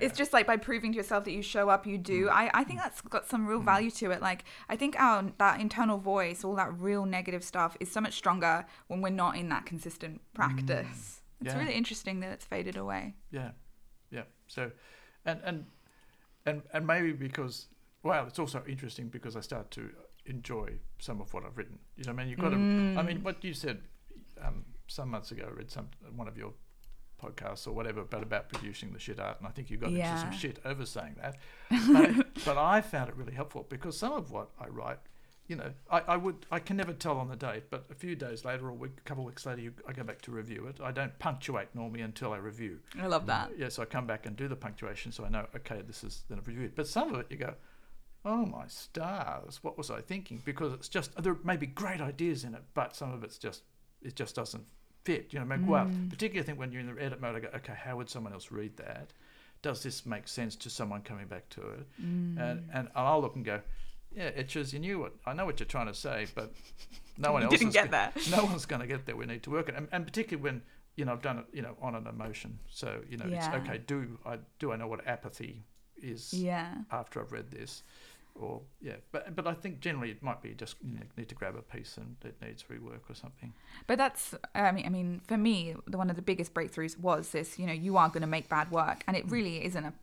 It's 0.01 0.17
just 0.17 0.33
like 0.33 0.47
by 0.47 0.57
proving 0.57 0.91
to 0.93 0.97
yourself 0.97 1.23
that 1.25 1.31
you 1.31 1.41
show 1.41 1.69
up, 1.69 1.85
you 1.85 1.97
do. 1.97 2.25
Mm. 2.25 2.31
I, 2.31 2.51
I 2.53 2.63
think 2.63 2.79
that's 2.79 3.01
got 3.01 3.27
some 3.27 3.45
real 3.47 3.59
value 3.61 3.91
to 3.91 4.11
it. 4.11 4.21
Like 4.21 4.43
I 4.69 4.75
think 4.75 4.99
our 4.99 5.31
that 5.37 5.59
internal 5.61 5.97
voice, 5.97 6.43
all 6.43 6.55
that 6.55 6.77
real 6.79 7.05
negative 7.05 7.43
stuff, 7.43 7.77
is 7.79 7.91
so 7.91 8.01
much 8.01 8.13
stronger 8.13 8.65
when 8.87 9.01
we're 9.01 9.09
not 9.09 9.35
in 9.37 9.49
that 9.49 9.65
consistent 9.65 10.21
practice. 10.33 11.21
It's 11.41 11.53
Mm. 11.53 11.55
Yeah. 11.55 11.59
really 11.59 11.73
interesting 11.73 12.19
that 12.19 12.31
it's 12.33 12.45
faded 12.45 12.77
away. 12.77 13.15
Yeah, 13.31 13.51
yeah. 14.11 14.25
So, 14.47 14.71
and 15.25 15.39
and 15.43 15.65
and 16.45 16.61
and 16.73 16.85
maybe 16.85 17.13
because 17.13 17.67
well, 18.03 18.27
it's 18.27 18.37
also 18.39 18.63
interesting 18.67 19.07
because 19.09 19.35
I 19.35 19.41
start 19.41 19.71
to 19.71 19.89
enjoy 20.25 20.73
some 20.99 21.19
of 21.19 21.33
what 21.33 21.43
I've 21.45 21.57
written. 21.57 21.79
You 21.97 22.03
know, 22.05 22.11
I 22.11 22.15
mean, 22.15 22.27
you've 22.29 22.39
got 22.39 22.49
to. 22.49 22.55
I 22.55 23.01
mean, 23.01 23.23
what 23.23 23.43
you 23.43 23.53
said 23.55 23.81
um, 24.39 24.65
some 24.87 25.09
months 25.09 25.31
ago, 25.31 25.45
I 25.47 25.51
read 25.51 25.71
some 25.71 25.89
one 26.15 26.27
of 26.27 26.37
your 26.37 26.53
podcasts 27.21 27.67
or 27.67 27.71
whatever, 27.71 28.03
but 28.03 28.23
about 28.23 28.49
producing 28.49 28.91
the 28.93 28.99
shit 28.99 29.19
art, 29.19 29.37
and 29.39 29.47
I 29.47 29.51
think 29.51 29.69
you 29.69 29.77
got 29.77 29.91
into 29.91 30.17
some 30.17 30.31
shit 30.31 30.59
over 30.65 30.85
saying 30.85 31.15
that. 31.21 31.37
But, 31.69 32.33
but 32.45 32.57
I 32.57 32.81
found 32.81 33.09
it 33.09 33.15
really 33.15 33.33
helpful 33.33 33.65
because 33.69 33.97
some 33.97 34.13
of 34.13 34.31
what 34.31 34.49
I 34.59 34.67
write. 34.67 34.99
You 35.47 35.57
know, 35.57 35.73
I, 35.89 35.99
I 36.07 36.17
would 36.17 36.45
I 36.49 36.59
can 36.59 36.77
never 36.77 36.93
tell 36.93 37.17
on 37.17 37.27
the 37.27 37.35
date, 37.35 37.63
but 37.69 37.85
a 37.89 37.95
few 37.95 38.15
days 38.15 38.45
later 38.45 38.67
or 38.67 38.69
a 38.69 38.73
week, 38.73 38.91
a 38.97 39.01
couple 39.01 39.23
of 39.23 39.27
weeks 39.27 39.45
later, 39.45 39.59
you, 39.59 39.73
I 39.85 39.91
go 39.91 40.03
back 40.03 40.21
to 40.21 40.31
review 40.31 40.67
it. 40.67 40.77
I 40.81 40.91
don't 40.91 41.17
punctuate 41.19 41.67
normally 41.73 42.01
until 42.01 42.31
I 42.31 42.37
review. 42.37 42.79
I 42.97 43.07
love 43.07 43.25
that. 43.25 43.51
Yeah, 43.57 43.67
so 43.67 43.81
I 43.81 43.85
come 43.85 44.07
back 44.07 44.25
and 44.25 44.37
do 44.37 44.47
the 44.47 44.55
punctuation 44.55 45.11
so 45.11 45.25
I 45.25 45.29
know, 45.29 45.47
okay, 45.57 45.81
this 45.85 46.05
is 46.05 46.23
then 46.29 46.37
I've 46.37 46.47
reviewed. 46.47 46.73
But 46.73 46.87
some 46.87 47.13
of 47.13 47.19
it 47.19 47.27
you 47.29 47.35
go, 47.35 47.55
oh 48.23 48.45
my 48.45 48.67
stars, 48.67 49.59
what 49.61 49.77
was 49.77 49.89
I 49.89 49.99
thinking? 49.99 50.41
Because 50.45 50.73
it's 50.73 50.87
just, 50.87 51.21
there 51.21 51.35
may 51.43 51.57
be 51.57 51.67
great 51.67 52.01
ideas 52.01 52.43
in 52.43 52.53
it, 52.53 52.63
but 52.73 52.95
some 52.95 53.11
of 53.11 53.23
it's 53.23 53.37
just, 53.37 53.63
it 54.01 54.15
just 54.15 54.35
doesn't 54.35 54.63
fit. 55.03 55.33
You 55.33 55.39
know, 55.39 55.45
mean, 55.45 55.67
well, 55.67 55.85
mm. 55.85 56.09
particularly 56.09 56.43
I 56.43 56.45
think 56.45 56.59
when 56.59 56.71
you're 56.71 56.81
in 56.81 56.93
the 56.93 57.01
edit 57.01 57.21
mode, 57.21 57.35
I 57.35 57.39
go, 57.39 57.49
okay, 57.55 57.73
how 57.75 57.97
would 57.97 58.09
someone 58.09 58.33
else 58.33 58.51
read 58.51 58.77
that? 58.77 59.13
Does 59.61 59.83
this 59.83 60.05
make 60.05 60.27
sense 60.27 60.55
to 60.57 60.69
someone 60.69 61.01
coming 61.01 61.27
back 61.27 61.47
to 61.49 61.61
it? 61.61 61.85
And, 61.97 62.37
mm. 62.37 62.63
and 62.73 62.87
I'll 62.95 63.21
look 63.21 63.35
and 63.35 63.45
go, 63.45 63.61
yeah, 64.15 64.31
Etches, 64.35 64.73
you 64.73 64.79
knew 64.79 64.99
what, 64.99 65.13
I 65.25 65.33
know 65.33 65.45
what 65.45 65.59
you're 65.59 65.67
trying 65.67 65.87
to 65.87 65.93
say, 65.93 66.27
but 66.35 66.51
no 67.17 67.31
one 67.33 67.43
else 67.43 67.51
didn't 67.51 67.73
get 67.73 67.85
go- 67.85 67.91
there. 67.91 68.11
no 68.31 68.45
one's 68.45 68.65
going 68.65 68.81
to 68.81 68.87
get 68.87 69.05
there. 69.05 69.15
We 69.15 69.25
need 69.25 69.43
to 69.43 69.49
work 69.51 69.69
it, 69.69 69.75
and, 69.75 69.87
and 69.91 70.05
particularly 70.05 70.43
when 70.43 70.61
you 70.95 71.05
know 71.05 71.13
I've 71.13 71.21
done 71.21 71.39
it, 71.39 71.45
you 71.53 71.61
know, 71.61 71.77
on 71.81 71.95
an 71.95 72.07
emotion. 72.07 72.59
So 72.69 73.01
you 73.09 73.17
know, 73.17 73.25
Yeah. 73.25 73.37
it's 73.37 73.55
okay. 73.69 73.79
Do 73.85 74.17
I 74.25 74.39
do 74.59 74.71
I 74.73 74.75
know 74.75 74.87
what 74.87 75.07
apathy 75.07 75.63
is 76.01 76.33
Yeah. 76.33 76.73
after 76.91 77.21
I've 77.21 77.31
read 77.31 77.51
this, 77.51 77.83
or 78.41 78.61
yeah, 78.81 78.95
but 79.11 79.35
but 79.35 79.45
I 79.47 79.53
think 79.53 79.79
generally 79.79 80.11
it 80.11 80.21
might 80.23 80.41
be 80.41 80.53
just 80.53 80.75
you 80.83 80.95
know, 80.95 81.01
need 81.17 81.29
to 81.29 81.35
grab 81.35 81.55
a 81.55 81.61
piece 81.61 81.97
and 81.97 82.15
it 82.25 82.35
needs 82.41 82.63
rework 82.63 83.09
or 83.09 83.15
something. 83.15 83.53
But 83.87 83.97
that's, 83.97 84.35
I 84.55 84.71
mean, 84.71 84.85
I 84.85 84.89
mean, 84.89 85.21
for 85.27 85.37
me, 85.37 85.75
the, 85.87 85.97
one 85.97 86.09
of 86.09 86.15
the 86.15 86.21
biggest 86.21 86.53
breakthroughs 86.53 86.97
was 86.99 87.29
this. 87.31 87.57
You 87.59 87.67
know, 87.67 87.73
you 87.73 87.97
are 87.97 88.09
going 88.09 88.21
to 88.21 88.27
make 88.27 88.49
bad 88.49 88.71
work, 88.71 89.03
and 89.07 89.15
it 89.17 89.27
Mm. 89.27 89.31
really 89.31 89.65
isn't 89.65 89.85
a. 89.85 89.93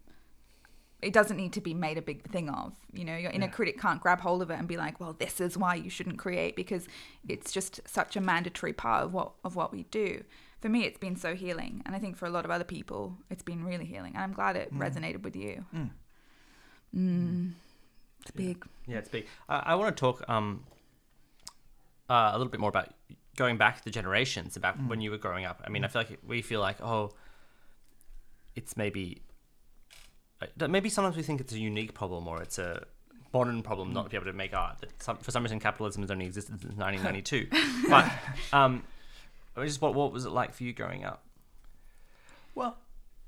It 1.00 1.12
doesn't 1.12 1.36
need 1.36 1.52
to 1.52 1.60
be 1.60 1.74
made 1.74 1.96
a 1.96 2.02
big 2.02 2.28
thing 2.30 2.48
of. 2.50 2.72
You 2.92 3.04
know, 3.04 3.16
your 3.16 3.30
inner 3.30 3.46
Yeah. 3.46 3.52
critic 3.52 3.80
can't 3.80 4.00
grab 4.00 4.20
hold 4.20 4.42
of 4.42 4.50
it 4.50 4.58
and 4.58 4.66
be 4.66 4.76
like, 4.76 4.98
"Well, 4.98 5.12
this 5.12 5.40
is 5.40 5.56
why 5.56 5.76
you 5.76 5.90
shouldn't 5.90 6.18
create," 6.18 6.56
because 6.56 6.88
it's 7.28 7.52
just 7.52 7.80
such 7.86 8.16
a 8.16 8.20
mandatory 8.20 8.72
part 8.72 9.04
of 9.04 9.12
what 9.12 9.32
of 9.44 9.54
what 9.54 9.70
we 9.72 9.84
do. 9.84 10.24
For 10.60 10.68
me, 10.68 10.84
it's 10.84 10.98
been 10.98 11.14
so 11.14 11.36
healing, 11.36 11.82
and 11.86 11.94
I 11.94 12.00
think 12.00 12.16
for 12.16 12.26
a 12.26 12.30
lot 12.30 12.44
of 12.44 12.50
other 12.50 12.64
people, 12.64 13.16
it's 13.30 13.44
been 13.44 13.62
really 13.64 13.84
healing. 13.84 14.14
And 14.16 14.24
I'm 14.24 14.32
glad 14.32 14.56
it 14.56 14.74
resonated 14.74 15.22
with 15.22 15.36
you. 15.36 15.64
Mm. 15.72 15.90
Mm. 16.96 17.52
It's 18.20 18.30
Yeah. 18.34 18.46
big. 18.46 18.66
Yeah, 18.86 18.98
it's 18.98 19.08
big. 19.08 19.26
I, 19.48 19.58
I 19.58 19.74
want 19.74 19.96
to 19.96 20.00
talk 20.00 20.28
um, 20.28 20.64
uh, 22.08 22.30
a 22.32 22.38
little 22.38 22.50
bit 22.50 22.60
more 22.60 22.70
about 22.70 22.88
going 23.36 23.56
back 23.56 23.78
to 23.78 23.84
the 23.84 23.90
generations 23.90 24.56
about 24.56 24.76
when 24.86 25.00
you 25.00 25.10
were 25.10 25.18
growing 25.18 25.44
up. 25.44 25.62
I 25.64 25.70
mean, 25.70 25.84
I 25.84 25.88
feel 25.88 26.02
like 26.02 26.18
we 26.26 26.42
feel 26.42 26.60
like 26.60 26.80
oh, 26.80 27.12
it's 28.56 28.76
maybe 28.76 29.22
uh, 30.42 30.68
maybe 30.68 30.88
sometimes 30.88 31.16
we 31.16 31.22
think 31.22 31.40
it's 31.40 31.52
a 31.52 31.58
unique 31.58 31.94
problem 31.94 32.26
or 32.28 32.42
it's 32.42 32.58
a 32.58 32.84
modern 33.32 33.62
problem 33.62 33.92
not 33.92 34.04
to 34.04 34.08
be 34.10 34.16
able 34.16 34.26
to 34.26 34.32
make 34.32 34.54
art. 34.54 34.78
That 34.80 35.02
some, 35.02 35.18
for 35.18 35.30
some 35.30 35.42
reason 35.42 35.60
capitalism 35.60 36.02
has 36.02 36.10
only 36.10 36.26
existed 36.26 36.60
since 36.60 36.74
1992. 36.76 37.48
but 37.90 38.10
um, 38.52 38.82
it 39.56 39.60
was 39.60 39.70
just 39.70 39.82
what 39.82 39.94
what 39.94 40.12
was 40.12 40.24
it 40.24 40.30
like 40.30 40.54
for 40.54 40.64
you 40.64 40.72
growing 40.72 41.04
up? 41.04 41.22
Well, 42.54 42.76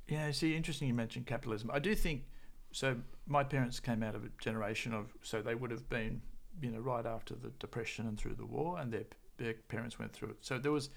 yeah. 0.08 0.30
See, 0.32 0.56
interesting 0.56 0.88
you 0.88 0.94
mentioned 0.94 1.26
capitalism. 1.26 1.70
I 1.72 1.78
do 1.78 1.94
think 1.94 2.24
so. 2.72 2.96
My 3.26 3.44
parents 3.44 3.78
came 3.78 4.02
out 4.02 4.16
of 4.16 4.24
a 4.24 4.28
generation 4.40 4.92
of 4.92 5.12
so 5.22 5.40
they 5.40 5.54
would 5.54 5.70
have 5.70 5.88
been 5.88 6.20
you 6.60 6.70
know 6.70 6.80
right 6.80 7.06
after 7.06 7.34
the 7.34 7.50
depression 7.60 8.06
and 8.06 8.18
through 8.18 8.34
the 8.34 8.46
war, 8.46 8.78
and 8.78 8.92
their 8.92 9.04
their 9.36 9.54
parents 9.68 9.98
went 9.98 10.12
through 10.12 10.30
it. 10.30 10.38
So 10.40 10.58
there 10.58 10.72
was 10.72 10.90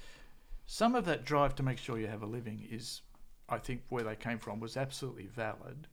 some 0.66 0.96
of 0.96 1.06
that 1.06 1.26
drive 1.26 1.56
to 1.56 1.64
make 1.64 1.78
sure 1.78 1.98
you 1.98 2.08
have 2.08 2.24
a 2.24 2.28
living 2.28 2.68
is, 2.70 3.02
I 3.50 3.58
think, 3.58 3.82
where 3.90 4.04
they 4.04 4.16
came 4.16 4.40
from 4.40 4.60
was 4.60 4.78
absolutely 4.78 5.28
valid. 5.28 5.88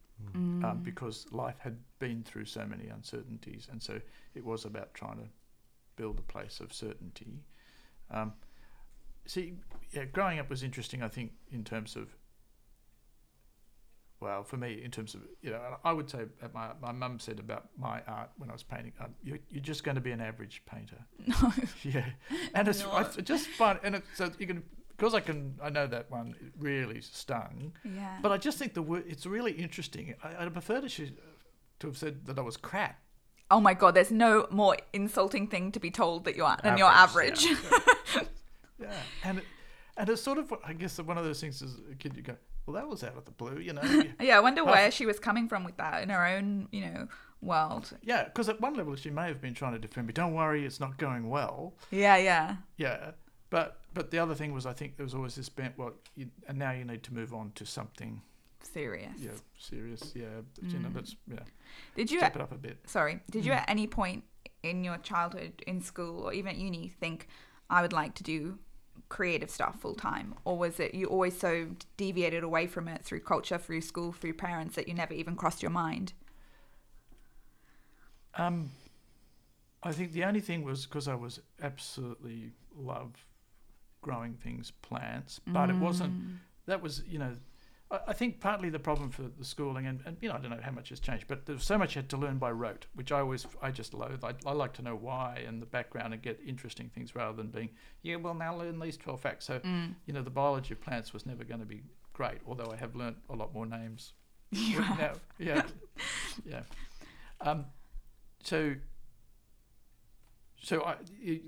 Um, 0.65 0.81
because 0.83 1.27
life 1.33 1.57
had 1.61 1.79
been 1.99 2.23
through 2.23 2.45
so 2.45 2.67
many 2.67 2.89
uncertainties, 2.89 3.69
and 3.73 3.83
so 3.83 3.99
it 4.35 4.45
was 4.45 4.67
about 4.67 4.93
trying 4.93 5.17
to 5.17 5.25
build 5.97 6.19
a 6.19 6.23
place 6.23 6.61
of 6.61 6.75
certainty. 6.75 7.43
Um, 8.11 8.35
see, 9.25 9.55
yeah, 9.93 10.05
growing 10.05 10.39
up 10.39 10.51
was 10.51 10.63
interesting. 10.63 11.03
I 11.03 11.09
think 11.09 11.33
in 11.51 11.65
terms 11.65 11.97
of 11.97 12.15
well, 14.21 14.45
for 14.45 14.57
me, 14.57 14.83
in 14.85 14.91
terms 14.91 15.15
of 15.15 15.23
you 15.43 15.51
know, 15.51 15.61
I 15.85 15.93
would 15.93 16.11
say 16.11 16.21
my 16.55 16.71
my 16.81 16.93
mum 16.93 17.19
said 17.19 17.39
about 17.41 17.69
my 17.79 18.03
art 18.07 18.31
when 18.39 18.51
I 18.51 18.53
was 18.53 18.63
painting, 18.63 18.93
um, 19.01 19.15
you're, 19.23 19.39
you're 19.51 19.63
just 19.63 19.83
going 19.85 19.95
to 19.95 20.01
be 20.01 20.11
an 20.13 20.21
average 20.21 20.63
painter. 20.67 20.99
No. 21.27 21.53
Yeah, 21.83 22.05
and 22.55 22.69
it's. 22.69 22.85
I 22.85 23.03
just 23.23 23.49
fun, 23.49 23.79
and 23.83 23.95
it's 23.97 24.07
so 24.15 24.31
you 24.39 24.47
can 24.47 24.63
because 24.97 25.15
I 25.15 25.21
can 25.21 25.55
I 25.63 25.71
know 25.71 25.87
that 25.87 26.11
one 26.11 26.35
really 26.59 27.01
stung, 27.01 27.73
Yeah. 27.85 28.19
but 28.23 28.31
I 28.33 28.37
just 28.37 28.59
think 28.59 28.75
the 28.75 28.83
word 28.83 29.05
it's 29.09 29.25
really 29.27 29.53
interesting. 29.53 30.15
I, 30.23 30.45
I 30.45 30.49
prefer 30.51 30.81
to 30.83 30.89
she, 30.89 31.13
to 31.79 31.87
have 31.87 31.97
said 31.97 32.27
that 32.27 32.39
I 32.39 32.43
was 32.43 32.57
crap. 32.59 32.99
oh 33.51 33.61
my 33.61 33.73
god, 33.75 33.95
there's 33.95 34.11
no 34.13 34.47
more 34.51 34.77
insulting 34.93 35.47
thing 35.49 35.73
to 35.73 35.81
be 35.81 35.91
told 35.91 36.25
that 36.27 36.37
you're 36.37 36.55
than 36.63 36.77
you're 36.79 36.87
Average, 36.89 37.47
average. 37.47 38.29
Yeah, 38.81 38.93
and 39.25 39.39
it, 39.39 39.45
and 39.97 40.09
it's 40.09 40.23
sort 40.23 40.39
of 40.39 40.53
I 40.65 40.73
guess 40.73 40.99
one 40.99 41.19
of 41.19 41.25
those 41.25 41.41
things 41.41 41.61
is, 41.63 41.77
a 41.93 41.95
kid 41.95 42.17
you 42.17 42.23
go, 42.23 42.37
well, 42.67 42.75
that 42.75 42.89
was 42.89 43.03
out 43.03 43.17
of 43.17 43.25
the 43.25 43.31
blue, 43.33 43.59
you 43.59 43.73
know. 43.73 43.83
Yeah, 44.21 44.37
I 44.37 44.41
wonder 44.41 44.65
where 44.65 44.91
she 44.91 45.07
was 45.07 45.19
coming 45.19 45.49
from 45.49 45.65
with 45.65 45.77
that 45.79 46.03
in 46.03 46.09
her 46.11 46.25
own, 46.27 46.69
you 46.73 46.83
know, 46.83 47.09
world. 47.43 47.97
yeah, 48.03 48.25
because 48.25 48.49
at 48.49 48.61
one 48.61 48.75
level 48.75 48.95
she 48.97 49.11
may 49.11 49.27
have 49.29 49.41
been 49.41 49.55
trying 49.55 49.73
to 49.73 49.79
defend 49.79 50.07
me. 50.07 50.13
Don't 50.13 50.35
worry, 50.35 50.65
it's 50.67 50.81
not 50.81 50.99
going 50.99 51.29
well. 51.31 51.75
Yeah, 51.91 52.17
yeah. 52.17 52.57
Yeah, 52.77 53.13
but 53.51 53.79
but 53.95 54.11
the 54.11 54.19
other 54.19 54.35
thing 54.35 54.53
was 54.53 54.67
I 54.67 54.73
think 54.73 54.97
there 54.97 55.05
was 55.05 55.15
always 55.15 55.35
this 55.35 55.49
bent. 55.49 55.77
Well, 55.79 55.93
you, 56.15 56.29
and 56.47 56.59
now 56.59 56.71
you 56.73 56.85
need 56.85 57.03
to 57.05 57.15
move 57.15 57.33
on 57.35 57.53
to 57.57 57.65
something 57.67 58.23
Serious. 58.63 59.13
yeah 59.19 59.31
serious. 59.59 60.13
Yeah, 60.15 60.27
you 60.63 60.79
know 60.79 60.89
Mm. 60.91 60.95
that's 60.95 61.17
yeah 61.27 61.39
Did 61.97 62.11
you 62.11 62.19
step 62.19 62.37
it 62.37 62.43
up 62.43 62.53
a 62.53 62.57
bit. 62.59 62.79
sorry, 62.87 63.21
did 63.31 63.45
you 63.45 63.53
at 63.53 63.65
any 63.69 63.87
point 63.87 64.23
in 64.63 64.85
your 64.85 64.99
childhood 64.99 65.63
in 65.67 65.81
school 65.81 66.23
or 66.25 66.33
even 66.35 66.51
at 66.53 66.59
uni 66.59 66.89
think 66.89 67.27
I 67.71 67.81
would 67.83 67.93
like 67.95 68.15
to 68.17 68.23
do 68.23 68.59
creative 69.11 69.51
stuff 69.51 69.79
full 69.81 69.95
time 69.95 70.35
or 70.45 70.57
was 70.57 70.81
it 70.81 70.95
you 70.95 71.05
always 71.07 71.37
so 71.39 71.69
deviated 71.99 72.43
away 72.43 72.67
from 72.67 72.89
it 72.89 73.05
through 73.05 73.21
culture, 73.21 73.59
through 73.59 73.83
school, 73.83 74.13
through 74.13 74.33
parents 74.33 74.77
that 74.77 74.89
you 74.89 74.95
never 74.95 75.13
even 75.13 75.37
crossed 75.37 75.63
your 75.63 75.71
mind? 75.71 76.15
Um, 78.37 78.71
I 79.83 79.93
think 79.93 80.13
the 80.13 80.25
only 80.25 80.41
thing 80.41 80.63
was 80.63 80.87
because 80.87 81.09
I 81.09 81.15
was 81.15 81.41
absolutely 81.63 82.53
love 82.75 83.27
growing 84.01 84.35
things, 84.35 84.71
plants, 84.71 85.41
but 85.47 85.69
it 85.69 85.77
wasn't. 85.77 86.15
Mm. 86.15 86.37
That 86.67 86.81
was 86.81 87.03
you 87.07 87.19
know. 87.19 87.35
I 87.91 88.13
think 88.13 88.39
partly 88.41 88.71
the 88.71 88.79
problem 88.79 89.11
for 89.11 89.23
the 89.23 89.45
schooling, 89.45 89.87
and, 89.87 90.01
and 90.07 90.17
you 90.21 90.29
know, 90.29 90.37
I 90.37 90.39
don't 90.39 90.51
know 90.51 90.61
how 90.63 90.71
much 90.71 90.91
has 90.91 91.01
changed, 91.01 91.25
but 91.27 91.45
there's 91.47 91.65
so 91.65 91.77
much 91.77 91.97
you 91.97 92.03
had 92.03 92.09
to 92.11 92.17
learn 92.17 92.39
by 92.39 92.53
rote, 92.53 92.87
which 92.95 93.11
I 93.11 93.19
always, 93.19 93.47
I 93.61 93.73
just 93.73 93.95
loathe. 93.95 94.23
I, 94.23 94.33
I 94.47 94.53
like 94.53 94.73
to 94.75 94.83
know 94.83 94.95
why 94.95 95.43
and 95.45 95.61
the 95.61 95.67
background 95.67 96.15
and 96.15 96.23
get 96.23 96.39
interesting 96.47 96.89
things 96.95 97.17
rather 97.17 97.37
than 97.37 97.49
being, 97.49 97.71
yeah, 98.03 98.15
well, 98.17 98.35
now 98.35 98.55
learn 98.57 98.79
these 98.79 98.97
12 98.97 99.21
facts. 99.21 99.47
So, 99.47 99.59
Mm. 99.59 99.95
you 100.07 100.13
know, 100.15 100.23
the 100.23 100.31
biology 100.31 100.73
of 100.75 100.81
plants 100.81 101.13
was 101.13 101.27
never 101.27 101.43
going 101.43 101.59
to 101.61 101.67
be 101.67 101.83
great, 102.13 102.39
although 102.47 102.71
I 102.73 102.77
have 102.77 102.95
learnt 102.95 103.17
a 103.29 103.35
lot 103.35 103.53
more 103.53 103.67
names 103.67 104.13
You 104.53 104.81
have. 104.83 104.99
now, 104.99 105.13
yeah, 105.39 105.63
yeah. 106.45 106.63
Um, 107.41 107.65
so, 108.45 108.77
so 110.63 110.83
i- 110.85 110.97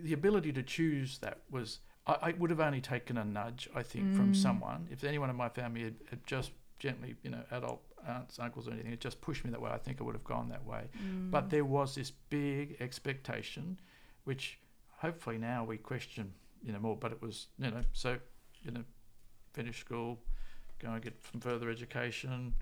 the 0.03 0.13
ability 0.13 0.53
to 0.55 0.63
choose 0.63 1.19
that 1.19 1.43
was 1.51 1.81
I, 2.07 2.17
I 2.23 2.33
would 2.33 2.51
have 2.51 2.61
only 2.61 2.81
taken 2.81 3.17
a 3.17 3.25
nudge, 3.25 3.69
I 3.75 3.83
think, 3.83 4.13
from 4.15 4.33
Mm. 4.33 4.37
someone. 4.37 4.89
If 4.91 5.05
anyone 5.05 5.31
in 5.31 5.37
my 5.37 5.49
family 5.49 5.85
had, 5.85 5.97
had 6.11 6.27
just 6.27 6.53
gently, 6.79 7.15
you 7.23 7.31
know, 7.31 7.45
adult 7.51 7.83
aunts, 8.07 8.39
uncles, 8.41 8.67
or 8.67 8.73
anything, 8.73 8.91
had 8.91 9.01
just 9.01 9.21
pushed 9.21 9.45
me 9.45 9.51
that 9.53 9.61
way, 9.61 9.71
I 9.71 9.79
think 9.79 10.01
I 10.01 10.05
would 10.05 10.15
have 10.17 10.25
gone 10.25 10.49
that 10.49 10.65
way. 10.65 10.89
Mm. 10.97 11.31
But 11.31 11.51
there 11.51 11.65
was 11.65 11.95
this 11.95 12.11
big 12.11 12.77
expectation, 12.81 13.79
which 14.25 14.59
hopefully 14.99 15.39
now 15.39 15.65
we 15.65 15.79
question, 15.79 16.33
you 16.63 16.73
know, 16.73 16.81
more. 16.81 16.97
But 16.97 17.13
it 17.13 17.23
was, 17.23 17.49
you 17.59 17.71
know, 17.71 17.83
so, 17.93 18.19
you 18.63 18.73
know, 18.73 18.85
finish 19.53 19.79
school, 19.81 20.19
go 20.81 20.91
and 20.91 21.03
get 21.03 21.15
some 21.31 21.41
further 21.41 21.71
education. 21.71 22.55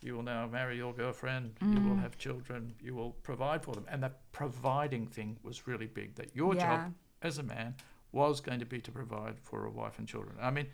You 0.00 0.14
will 0.14 0.22
now 0.22 0.46
marry 0.46 0.76
your 0.76 0.94
girlfriend. 0.94 1.58
You 1.60 1.80
will 1.82 1.96
Mm. 1.96 2.00
have 2.02 2.16
children. 2.16 2.74
You 2.80 2.94
will 2.94 3.12
provide 3.22 3.62
for 3.64 3.74
them, 3.74 3.84
and 3.88 4.02
that 4.02 4.20
providing 4.32 5.08
thing 5.08 5.38
was 5.42 5.66
really 5.66 5.86
big. 5.88 6.14
That 6.14 6.34
your 6.34 6.54
yeah. 6.54 6.62
job 6.62 6.94
as 7.20 7.38
a 7.38 7.42
man 7.42 7.74
was 8.12 8.40
going 8.40 8.60
to 8.60 8.66
be 8.66 8.80
to 8.80 8.90
provide 8.90 9.38
for 9.42 9.64
a 9.66 9.70
wife 9.70 9.98
and 9.98 10.08
children. 10.08 10.36
I 10.40 10.50
mean, 10.50 10.66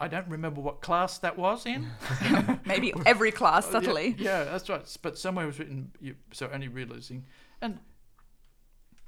I 0.00 0.08
don't 0.08 0.26
remember 0.28 0.60
what 0.60 0.80
class 0.80 1.18
that 1.18 1.38
was 1.38 1.66
in. 1.66 1.88
Maybe 2.66 2.92
every 3.06 3.30
class 3.30 3.66
Oh, 3.66 3.68
yeah, 3.74 3.80
subtly. 3.80 4.14
Yeah, 4.18 4.44
that's 4.44 4.68
right. 4.68 4.96
But 5.02 5.18
somewhere 5.18 5.44
it 5.44 5.48
was 5.48 5.58
written, 5.58 5.90
you, 6.00 6.14
so 6.32 6.48
only 6.52 6.68
realizing, 6.68 7.24
and 7.60 7.78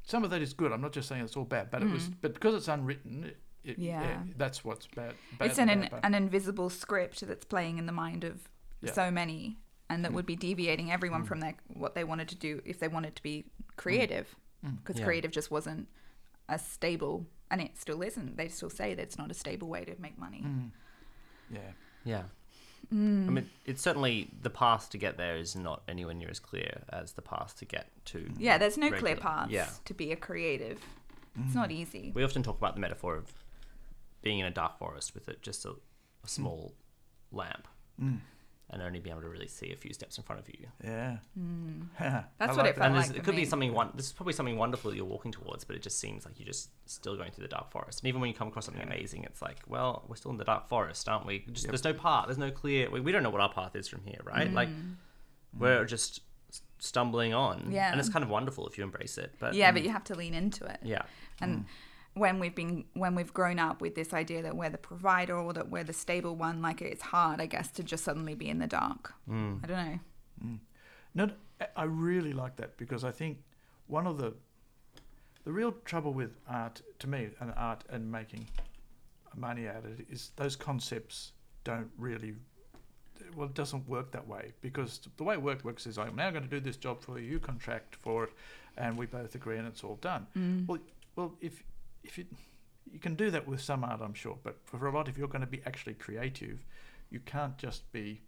some 0.03 0.23
of 0.25 0.31
that 0.31 0.43
is 0.43 0.53
good. 0.55 0.73
I'm 0.73 0.81
not 0.81 0.93
just 0.93 1.09
saying 1.09 1.23
it's 1.25 1.37
all 1.37 1.45
bad, 1.45 1.71
but 1.71 1.83
it 1.83 1.91
was, 1.91 2.05
Mm. 2.09 2.15
but 2.21 2.35
because 2.35 2.55
it's 2.55 2.69
unwritten, 2.69 3.25
it, 3.25 3.37
it, 3.65 3.79
Yeah. 3.79 4.23
that's 4.37 4.65
what's 4.65 4.87
bad. 4.87 5.15
bad 5.39 5.49
it's 5.51 5.59
an, 5.59 5.69
about 5.71 5.93
an, 5.93 5.99
an 6.03 6.15
invisible 6.15 6.71
script 6.71 7.27
that's 7.27 7.45
playing 7.45 7.79
in 7.79 7.87
the 7.87 7.93
mind 7.93 8.23
of 8.25 8.49
Yeah. 8.81 8.93
so 8.93 9.11
many 9.11 9.59
and 9.89 10.05
that 10.05 10.13
Mm. 10.13 10.17
would 10.17 10.27
be 10.27 10.37
deviating 10.37 10.93
everyone 10.93 11.25
Mm. 11.25 11.29
from 11.29 11.41
their 11.41 11.55
what 11.69 11.95
they 11.95 12.05
wanted 12.05 12.29
to 12.29 12.35
do 12.37 12.61
if 12.65 12.79
they 12.79 12.89
wanted 12.89 13.17
to 13.17 13.23
be 13.23 13.47
creative 13.77 14.37
Mm. 14.65 14.77
because 14.79 14.99
Yeah. 14.99 15.05
creative 15.05 15.33
just 15.33 15.51
wasn't 15.51 15.89
a 16.49 16.59
stable 16.59 17.27
and 17.51 17.61
it 17.61 17.77
still 17.79 18.03
isn't 18.03 18.37
they 18.37 18.49
still 18.49 18.71
say 18.71 18.95
that 18.95 19.03
it's 19.03 19.19
not 19.19 19.31
a 19.31 19.35
stable 19.35 19.69
way 19.69 19.85
to 19.85 19.95
make 20.01 20.19
money 20.19 20.43
Mm. 20.45 20.71
Yeah. 21.51 21.61
Yeah. 22.05 22.23
Mm. 22.93 23.27
I 23.27 23.31
mean, 23.31 23.51
it's 23.65 23.83
certainly 23.83 24.31
the 24.43 24.51
path 24.51 24.91
to 24.91 24.99
get 24.99 25.17
there 25.17 25.37
is 25.37 25.57
not 25.57 25.83
anywhere 25.89 26.15
near 26.15 26.31
as 26.31 26.39
clear 26.39 26.83
as 26.89 27.13
the 27.13 27.23
path 27.23 27.57
to 27.59 27.65
get 27.65 27.87
to. 28.07 28.29
yeah 28.39 28.59
there's 28.59 28.79
no 28.79 28.91
clear 28.93 29.17
path 29.17 29.51
Yeah. 29.51 29.69
to 29.85 29.95
be 29.95 30.13
a 30.13 30.17
creative 30.17 30.79
it's 31.39 31.53
Mm. 31.53 31.55
not 31.57 31.71
easy 31.71 32.13
We 32.15 32.25
often 32.25 32.43
talk 32.43 32.59
about 32.59 32.75
the 32.75 32.81
metaphor 32.81 33.17
of 33.17 33.33
being 34.23 34.39
in 34.39 34.47
a 34.47 34.51
dark 34.51 34.79
forest 34.79 35.15
with 35.15 35.29
it 35.29 35.43
just 35.43 35.65
a, 35.65 35.71
a 36.25 36.29
small 36.29 36.75
lamp 37.33 37.67
Mm. 38.01 38.19
And 38.71 38.83
only 38.83 38.99
being 38.99 39.13
able 39.15 39.23
to 39.23 39.29
really 39.29 39.47
see 39.47 39.73
a 39.73 39.77
few 39.77 39.93
steps 39.95 40.19
in 40.19 40.25
front 40.25 40.41
of 40.41 40.49
you. 40.49 40.67
Yeah. 40.83 41.19
Mm. 41.39 41.87
I 42.01 42.25
That's 42.39 42.57
what 42.57 42.65
like 42.65 42.67
it 42.71 42.75
that. 42.77 42.81
felt 42.81 42.87
and 42.87 42.95
there's, 42.97 43.09
like 43.09 43.17
it 43.19 43.25
could 43.25 43.35
me. 43.37 43.43
be 43.43 43.47
something 43.47 43.73
one. 43.73 43.91
This 43.95 44.07
is 44.07 44.13
probably 44.13 44.33
something 44.33 44.57
wonderful 44.59 44.91
that 44.91 44.97
you're 44.97 45.07
walking 45.07 45.31
towards, 45.31 45.63
but 45.65 45.77
it 45.77 45.83
just 45.83 45.99
seems 46.01 46.25
like 46.27 46.39
you're 46.41 46.47
just 46.47 46.71
still 46.87 47.17
going 47.17 47.31
through 47.31 47.43
the 47.45 47.49
dark 47.49 47.71
forest. 47.71 48.01
And 48.01 48.09
even 48.09 48.21
when 48.21 48.29
you 48.29 48.35
come 48.35 48.49
across 48.49 48.65
something 48.65 48.83
Yeah. 48.87 48.93
amazing, 48.95 49.23
it's 49.25 49.41
like, 49.41 49.59
well, 49.69 50.05
we're 50.09 50.17
still 50.17 50.33
in 50.33 50.37
the 50.37 50.45
dark 50.45 50.69
forest, 50.69 51.09
aren't 51.09 51.27
we? 51.27 51.45
Just, 51.53 51.65
Yep. 51.67 51.71
There's 51.73 51.85
no 51.85 51.95
path. 51.95 52.27
There's 52.27 52.39
no 52.39 52.51
clear. 52.51 52.91
We, 52.91 53.01
we 53.01 53.13
don't 53.13 53.23
know 53.23 53.31
what 53.31 53.41
our 53.41 53.53
path 53.53 53.77
is 53.77 53.87
from 53.89 54.03
here, 54.05 54.21
right? 54.25 54.53
Like 54.53 54.69
Mm. 54.69 54.97
we're 55.57 55.85
just 55.85 56.21
stumbling 56.79 57.33
on. 57.35 57.69
Yeah. 57.71 57.91
And 57.91 58.01
it's 58.01 58.09
kind 58.09 58.23
of 58.25 58.31
wonderful 58.31 58.67
if 58.67 58.77
you 58.79 58.85
embrace 58.85 59.17
it. 59.19 59.35
But 59.39 59.55
yeah 59.55 59.71
but 59.73 59.83
you 59.83 59.91
have 59.91 60.05
to 60.05 60.15
lean 60.15 60.35
into 60.35 60.65
it 60.67 60.79
yeah, 60.83 61.03
and 61.41 61.61
Mm. 61.61 61.65
When 62.17 62.39
we've 62.41 62.55
been 62.55 62.85
when 62.95 63.15
we've 63.15 63.33
grown 63.35 63.59
up 63.59 63.81
with 63.81 63.95
this 63.95 64.13
idea 64.15 64.43
that 64.43 64.57
we're 64.57 64.71
the 64.71 64.79
provider 64.79 65.37
or 65.37 65.53
that 65.53 65.69
we're 65.69 65.85
the 65.85 65.93
stable 65.93 66.35
one 66.35 66.63
like 66.63 66.81
it's 66.81 67.03
hard 67.03 67.41
i 67.41 67.47
guess 67.47 67.71
to 67.71 67.83
just 67.83 68.03
suddenly 68.05 68.35
be 68.35 68.49
in 68.49 68.59
the 68.59 68.67
dark 68.67 69.13
Mm. 69.29 69.63
i 69.63 69.67
don't 69.67 69.87
know 69.87 69.99
Mm. 70.45 70.59
No, 71.15 71.31
I- 71.77 71.85
really 71.85 72.35
like 72.35 72.57
that 72.57 72.77
because 72.77 73.03
I 73.05 73.11
think 73.11 73.39
one 73.87 74.07
of 74.07 74.19
the 74.19 74.35
the 75.45 75.53
real 75.53 75.73
trouble 75.87 76.13
with 76.13 76.33
art, 76.47 76.83
to 76.99 77.07
me, 77.09 77.31
and 77.41 77.55
art 77.57 77.85
and 77.89 78.13
making 78.13 78.47
money 79.35 79.67
out 79.67 79.85
of 79.87 79.99
it 80.01 80.07
is 80.11 80.33
those 80.37 80.57
concepts 80.57 81.33
don't 81.65 81.91
really. 81.99 82.35
Well, 83.35 83.47
it 83.47 83.55
doesn't 83.55 83.89
work 83.89 84.11
that 84.13 84.27
way 84.29 84.53
because 84.61 85.01
the 85.17 85.25
way 85.25 85.37
work 85.39 85.65
works 85.65 85.87
is 85.87 85.97
I'm 85.97 86.17
now 86.17 86.31
going 86.31 86.43
to 86.45 86.51
do 86.51 86.61
this 86.61 86.77
job 86.77 87.01
for 87.01 87.19
you, 87.19 87.31
you 87.33 87.39
contract 87.39 87.97
for 87.97 88.25
it, 88.25 88.31
and 88.77 88.99
we 88.99 89.07
both 89.07 89.35
agree 89.35 89.57
and 89.57 89.67
it's 89.67 89.83
all 89.85 89.97
done. 90.03 90.27
mm. 90.37 90.67
Well, 90.69 90.81
well, 91.17 91.33
if 91.41 91.63
if 92.07 92.19
you 92.19 92.25
you 92.93 93.01
can 93.01 93.17
do 93.17 93.31
that 93.31 93.47
with 93.49 93.61
some 93.61 93.83
art, 93.85 94.01
I'm 94.01 94.15
sure, 94.15 94.39
but 94.43 94.57
for 94.65 94.87
a 94.87 94.93
lot, 94.93 95.09
if 95.09 95.19
you're 95.19 95.27
going 95.29 95.41
to 95.41 95.47
be 95.47 95.61
actually 95.67 95.95
creative, 95.95 96.65
you 97.11 97.19
can't 97.21 97.59
just 97.59 97.91
be 97.93 98.23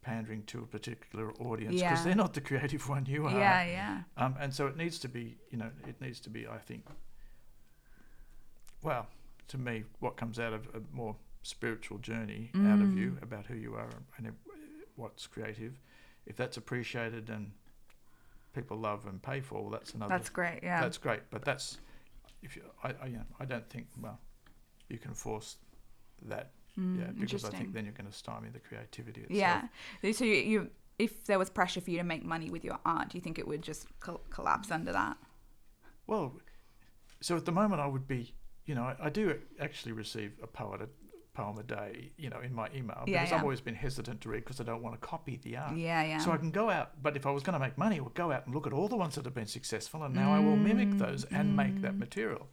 pandering 0.00 0.44
to 0.44 0.58
a 0.62 0.66
particular 0.66 1.32
audience 1.40 1.82
because 1.82 1.98
Yeah. 2.00 2.04
they're 2.04 2.14
not 2.14 2.34
the 2.34 2.40
creative 2.40 2.88
one 2.88 3.04
you 3.06 3.26
are. 3.26 3.32
yeah 3.32 3.64
yeah 3.66 4.02
Um, 4.16 4.36
and 4.38 4.54
so 4.54 4.66
it 4.68 4.76
needs 4.76 4.98
to 5.00 5.08
be, 5.08 5.36
you 5.50 5.58
know, 5.58 5.70
it 5.88 6.00
needs 6.00 6.20
to 6.20 6.30
be, 6.30 6.46
I 6.46 6.58
think, 6.58 6.84
well, 8.82 9.08
to 9.48 9.58
me, 9.58 9.84
what 10.00 10.16
comes 10.16 10.38
out 10.38 10.52
of 10.52 10.66
a 10.74 10.80
more 10.92 11.16
spiritual 11.42 11.98
journey 11.98 12.52
out 12.64 12.80
of 12.80 12.94
you 12.94 13.12
Mm. 13.12 13.22
about 13.22 13.46
who 13.46 13.56
you 13.56 13.74
are 13.74 13.88
and 14.16 14.32
what's 14.96 15.26
creative, 15.26 15.80
if 16.26 16.36
that's 16.36 16.56
appreciated 16.56 17.28
and 17.28 17.52
people 18.52 18.76
love 18.76 19.06
and 19.06 19.20
pay 19.22 19.40
for, 19.40 19.62
well, 19.62 19.70
that's 19.70 19.94
another 19.94 20.16
that's 20.16 20.30
great 20.30 20.60
yeah 20.62 20.80
that's 20.80 20.96
great, 20.98 21.22
but 21.30 21.44
that's 21.44 21.78
if 22.44 22.56
you, 22.56 22.62
I, 22.82 22.88
I, 23.02 23.06
you 23.06 23.16
know, 23.16 23.24
I 23.40 23.44
don't 23.44 23.68
think 23.68 23.86
well, 24.00 24.20
you 24.88 24.98
can 24.98 25.14
force 25.14 25.56
that, 26.26 26.52
Mm, 26.78 26.98
yeah, 26.98 27.06
because 27.20 27.44
I 27.44 27.50
think 27.50 27.72
then 27.72 27.84
you're 27.84 27.94
going 27.94 28.10
to 28.10 28.12
stymie 28.12 28.48
the 28.52 28.58
creativity 28.58 29.20
itself. 29.22 29.62
yeah. 30.02 30.12
So 30.12 30.24
you, 30.24 30.34
you 30.34 30.70
if 30.98 31.24
there 31.24 31.38
was 31.38 31.48
pressure 31.48 31.80
for 31.80 31.90
you 31.90 31.98
to 31.98 32.04
make 32.04 32.24
money 32.24 32.50
with 32.50 32.64
your 32.64 32.78
art 32.84 33.10
do 33.10 33.16
you 33.18 33.22
think 33.22 33.38
it 33.38 33.46
would 33.46 33.62
just 33.62 33.86
col- 34.00 34.22
collapse 34.30 34.70
under 34.72 34.92
that? 34.92 35.16
Well, 36.08 36.40
so 37.20 37.36
at 37.36 37.44
the 37.44 37.52
moment 37.52 37.80
I 37.80 37.86
would 37.86 38.06
be, 38.08 38.34
you 38.66 38.74
know, 38.74 38.82
I, 38.82 38.96
I 39.06 39.08
do 39.10 39.38
actually 39.60 39.92
receive 39.92 40.32
a 40.42 40.46
poet 40.46 40.80
poem 41.34 41.58
a 41.58 41.62
day, 41.62 42.12
you 42.16 42.30
know, 42.30 42.40
in 42.40 42.54
my 42.54 42.68
email 42.74 43.02
Yeah, 43.06 43.18
because 43.20 43.30
yeah. 43.30 43.36
I've 43.36 43.42
always 43.42 43.60
been 43.60 43.74
hesitant 43.74 44.20
to 44.22 44.28
read 44.28 44.44
because 44.44 44.60
I 44.60 44.64
don't 44.64 44.82
want 44.82 44.94
to 45.00 45.06
copy 45.06 45.38
the 45.42 45.56
art. 45.56 45.76
yeah 45.76 46.02
yeah 46.04 46.18
So 46.18 46.30
I 46.32 46.36
can 46.38 46.50
go 46.50 46.70
out, 46.70 47.02
but 47.02 47.16
if 47.16 47.26
I 47.26 47.30
was 47.32 47.42
going 47.42 47.54
to 47.54 47.58
make 47.58 47.76
money, 47.76 47.98
I 47.98 48.00
would 48.00 48.14
go 48.14 48.32
out 48.32 48.46
and 48.46 48.54
look 48.54 48.66
at 48.66 48.72
all 48.72 48.88
the 48.88 48.96
ones 48.96 49.16
that 49.16 49.24
have 49.24 49.34
been 49.34 49.46
successful, 49.46 50.02
and 50.04 50.14
now 50.14 50.32
I 50.32 50.38
will 50.38 50.56
mimic 50.56 50.90
Mm, 50.94 50.98
those 50.98 51.24
and 51.24 51.56
make 51.56 51.80
that 51.82 51.94
mm. 51.94 51.98
material. 51.98 52.46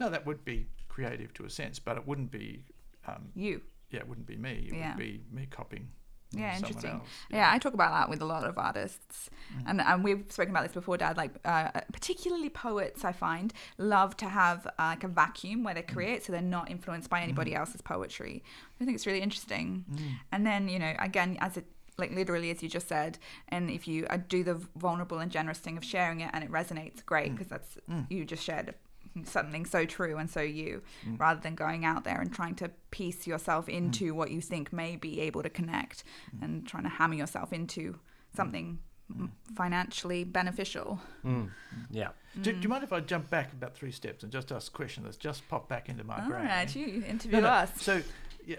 Now 0.00 0.08
that 0.08 0.26
would 0.26 0.44
be 0.44 0.66
creative 0.88 1.32
to 1.34 1.44
a 1.44 1.50
sense, 1.50 1.78
but 1.78 1.96
it 1.96 2.06
wouldn't 2.06 2.30
be, 2.30 2.64
um, 3.06 3.30
you 3.34 3.60
yeah, 3.90 4.00
it 4.00 4.08
wouldn't 4.08 4.26
be 4.26 4.36
me. 4.36 4.66
It 4.70 4.74
Yeah. 4.74 4.88
would 4.88 4.98
be 4.98 5.22
me 5.30 5.46
copying 5.46 5.88
Yeah, 6.36 6.56
interesting. 6.56 6.90
else. 6.92 7.08
Yeah, 7.30 7.50
I 7.52 7.58
talk 7.58 7.74
about 7.74 7.92
that 7.92 8.08
with 8.08 8.20
a 8.20 8.24
lot 8.24 8.44
of 8.44 8.58
artists, 8.58 9.30
mm-hmm. 9.52 9.68
and 9.68 9.80
and 9.80 10.04
we've 10.04 10.24
spoken 10.28 10.50
about 10.50 10.64
this 10.64 10.72
before, 10.72 10.96
Dad. 10.96 11.16
Like, 11.16 11.32
uh, 11.44 11.70
uh, 11.74 11.80
particularly 11.92 12.50
poets, 12.50 13.04
I 13.04 13.12
find 13.12 13.52
love 13.78 14.16
to 14.18 14.26
have 14.26 14.66
uh, 14.66 14.72
like 14.78 15.04
a 15.04 15.08
vacuum 15.08 15.64
where 15.64 15.74
they 15.74 15.82
mm. 15.82 15.92
create, 15.92 16.24
so 16.24 16.32
they're 16.32 16.42
not 16.42 16.70
influenced 16.70 17.10
by 17.10 17.22
anybody 17.22 17.52
mm-hmm. 17.52 17.60
else's 17.60 17.82
poetry. 17.82 18.42
I 18.80 18.84
think 18.84 18.94
it's 18.96 19.06
really 19.06 19.22
interesting. 19.22 19.84
Mm. 19.90 20.00
And 20.32 20.46
then 20.46 20.68
you 20.68 20.78
know, 20.78 20.94
again, 20.98 21.36
as 21.40 21.56
it 21.56 21.66
like 21.98 22.12
literally 22.12 22.50
as 22.50 22.62
you 22.62 22.68
just 22.68 22.88
said, 22.88 23.18
and 23.48 23.70
if 23.70 23.88
you 23.88 24.06
uh, 24.10 24.18
do 24.28 24.44
the 24.44 24.60
vulnerable 24.76 25.18
and 25.18 25.30
generous 25.30 25.58
thing 25.58 25.76
of 25.76 25.84
sharing 25.84 26.20
it 26.20 26.30
and 26.32 26.44
it 26.44 26.50
resonates, 26.50 27.04
great, 27.04 27.30
mm. 27.32 27.36
because 27.36 27.48
that's 27.48 27.78
you 28.08 28.24
just 28.24 28.44
shared 28.44 28.74
something 29.24 29.64
so 29.64 29.84
true 29.84 30.16
and 30.18 30.28
so 30.28 30.40
you 30.40 30.82
mm. 31.06 31.18
rather 31.18 31.40
than 31.40 31.54
going 31.54 31.84
out 31.84 32.04
there 32.04 32.20
and 32.20 32.32
trying 32.32 32.54
to 32.54 32.70
piece 32.90 33.26
yourself 33.26 33.66
mm. 33.66 33.74
into 33.74 34.14
what 34.14 34.30
you 34.30 34.40
think 34.40 34.72
may 34.72 34.96
be 34.96 35.20
able 35.20 35.42
to 35.42 35.50
connect 35.50 36.04
mm. 36.34 36.42
and 36.42 36.66
trying 36.66 36.82
to 36.82 36.88
hammer 36.88 37.14
yourself 37.14 37.52
into 37.52 37.98
something 38.34 38.78
m 39.10 39.32
financially 39.54 40.24
beneficial. 40.24 41.00
Mm. 41.24 41.50
Yeah. 41.90 42.08
Do, 42.42 42.52
do 42.52 42.58
you 42.60 42.68
mind 42.68 42.84
if 42.84 42.92
I 42.92 43.00
jump 43.00 43.30
back 43.30 43.52
about 43.52 43.74
three 43.74 43.92
steps 43.92 44.22
and 44.22 44.32
just 44.32 44.50
ask 44.52 44.72
a 44.72 44.76
question 44.76 45.04
that's 45.04 45.16
just 45.16 45.48
popped 45.48 45.68
back 45.68 45.88
into 45.88 46.04
my 46.04 46.20
All 46.22 46.28
brain? 46.28 46.44
right, 46.44 46.76
you 46.76 47.04
interview 47.06 47.40
No, 47.40 47.42
no. 47.42 47.48
us. 47.48 47.70
So, 47.80 48.02
yeah, 48.44 48.56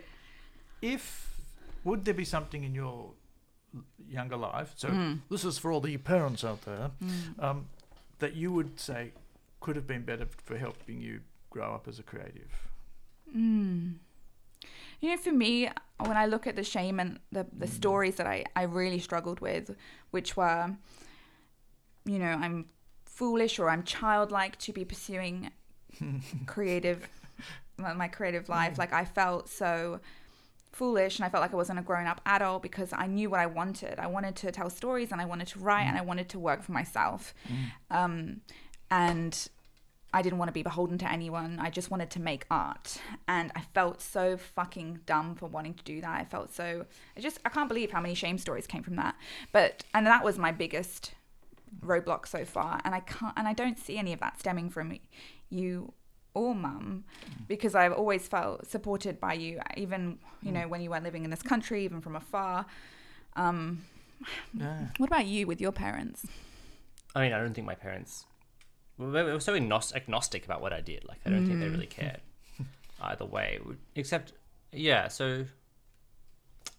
if 0.82 1.28
would 1.84 2.06
there 2.06 2.14
be 2.14 2.26
something 2.26 2.64
in 2.64 2.74
your 2.74 3.12
younger 4.10 4.38
life? 4.38 4.74
So 4.76 4.90
Mm. 4.90 5.20
this 5.30 5.44
is 5.46 5.58
for 5.58 5.72
all 5.72 5.82
the 5.82 5.98
parents 5.98 6.44
out 6.44 6.62
there 6.64 6.92
um, 7.40 7.68
that 8.20 8.36
you 8.36 8.52
would 8.52 8.80
say 8.80 9.12
could 9.60 9.76
have 9.76 9.88
been 9.88 10.04
better 10.04 10.28
for 10.44 10.58
helping 10.58 11.02
you 11.02 11.22
grow 11.50 11.74
up 11.74 11.88
as 11.88 12.00
a 12.00 12.04
creative. 12.04 12.52
Mm. 13.36 13.96
You 15.00 15.10
know, 15.10 15.18
for 15.18 15.32
me, 15.32 15.70
when 16.00 16.18
I 16.18 16.26
look 16.26 16.48
at 16.48 16.56
the 16.56 16.64
shame 16.64 17.00
and 17.00 17.20
the, 17.32 17.46
the 17.56 17.68
stories 17.68 18.16
that 18.16 18.28
I, 18.28 18.46
I 18.56 18.64
really 18.64 19.00
struggled 19.00 19.40
with, 19.40 19.76
which 20.12 20.36
were, 20.36 20.76
you 22.06 22.20
know, 22.20 22.26
I'm 22.26 22.66
foolish 23.06 23.60
or 23.60 23.70
I'm 23.70 23.84
childlike 23.84 24.58
to 24.60 24.74
be 24.74 24.86
pursuing 24.86 25.52
creative, 26.46 27.08
my 27.78 28.08
creative 28.08 28.50
life. 28.50 28.78
Like 28.78 28.94
I 28.94 29.06
felt 29.06 29.50
so 29.50 30.00
foolish 30.72 31.18
and 31.18 31.26
I 31.26 31.30
felt 31.30 31.42
like 31.42 31.54
I 31.54 31.56
wasn't 31.56 31.80
a 31.80 31.82
grown 31.82 32.06
up 32.06 32.22
adult 32.26 32.62
because 32.62 32.94
I 32.94 33.08
knew 33.08 33.30
what 33.30 33.40
I 33.40 33.48
wanted. 33.48 34.00
I 34.00 34.08
wanted 34.08 34.36
to 34.38 34.52
tell 34.52 34.70
stories 34.70 35.12
and 35.12 35.20
I 35.20 35.26
wanted 35.26 35.48
to 35.50 35.60
write 35.60 35.86
and 35.86 35.98
I 35.98 36.02
wanted 36.02 36.30
to 36.30 36.40
work 36.40 36.62
for 36.62 36.72
myself. 36.72 37.34
Um, 37.90 38.42
and 38.90 39.48
I 40.14 40.22
didn't 40.22 40.40
want 40.40 40.50
to 40.50 40.54
be 40.54 40.64
beholden 40.64 40.98
to 41.00 41.12
anyone. 41.12 41.60
I 41.60 41.70
just 41.70 41.92
wanted 41.92 42.10
to 42.12 42.22
make 42.22 42.46
art. 42.50 43.00
And 43.28 43.52
I 43.56 43.62
felt 43.74 44.02
so 44.02 44.38
fucking 44.38 45.02
dumb 45.06 45.36
for 45.36 45.48
wanting 45.48 45.74
to 45.76 45.84
do 45.84 46.02
that. 46.02 46.20
I 46.22 46.24
felt 46.24 46.54
so 46.54 46.86
I 47.16 47.20
just 47.20 47.40
I 47.46 47.50
can't 47.50 47.68
believe 47.68 47.92
how 47.92 48.02
many 48.02 48.16
shame 48.16 48.38
stories 48.38 48.68
came 48.68 48.84
from 48.84 48.96
that. 48.96 49.16
But 49.52 49.84
and 49.94 50.08
that 50.08 50.24
was 50.24 50.38
my 50.38 50.52
biggest 50.52 51.14
roadblock 51.82 52.28
so 52.28 52.46
far. 52.46 52.80
And 52.86 52.96
I 52.96 53.02
can't 53.02 53.34
and 53.36 53.48
I 53.48 53.54
don't 53.54 53.78
see 53.78 53.98
any 53.98 54.14
of 54.14 54.20
that 54.22 54.40
stemming 54.40 54.70
from 54.70 54.98
you 55.50 55.94
or 56.34 56.56
mum 56.56 57.04
because 57.48 57.76
I've 57.76 57.94
always 57.94 58.28
felt 58.28 58.68
supported 58.68 59.20
by 59.20 59.34
you 59.34 59.60
even 59.76 60.20
you 60.42 60.52
know 60.52 60.68
when 60.68 60.82
you 60.82 60.90
weren't 60.90 61.04
living 61.04 61.26
in 61.26 61.32
this 61.32 61.42
country 61.44 61.84
even 61.84 62.00
from 62.00 62.16
afar. 62.16 62.66
Um 63.36 63.84
Yeah. 64.54 64.88
what 64.98 65.08
about 65.08 65.26
you 65.26 65.46
with 65.48 65.60
your 65.60 65.74
parents? 65.74 66.26
I 67.14 67.22
mean, 67.22 67.34
I 67.34 67.40
don't 67.40 67.54
think 67.54 67.68
my 67.68 67.76
parents 67.76 68.26
well, 68.26 68.27
they 69.00 69.24
were 69.24 69.40
so 69.40 69.56
agnostic 69.56 70.46
about 70.46 70.62
what 70.62 70.74
I 70.74 70.82
did. 70.82 71.06
Like, 71.08 71.20
I 71.26 71.30
don't 71.30 71.46
think 71.46 71.60
they 71.60 71.70
really 71.70 71.86
cared 71.86 72.22
either 73.02 73.26
way. 73.26 73.60
Except, 73.96 74.34
yeah. 74.72 75.08
So, 75.08 75.46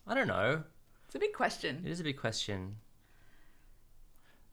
I 0.07 0.15
don't 0.15 0.27
know. 0.27 0.65
It's 1.07 1.15
a 1.15 1.19
big 1.19 1.33
question. 1.33 1.83
It 1.87 1.91
is 1.91 2.01
a 2.01 2.05
big 2.05 2.19
question. 2.19 2.77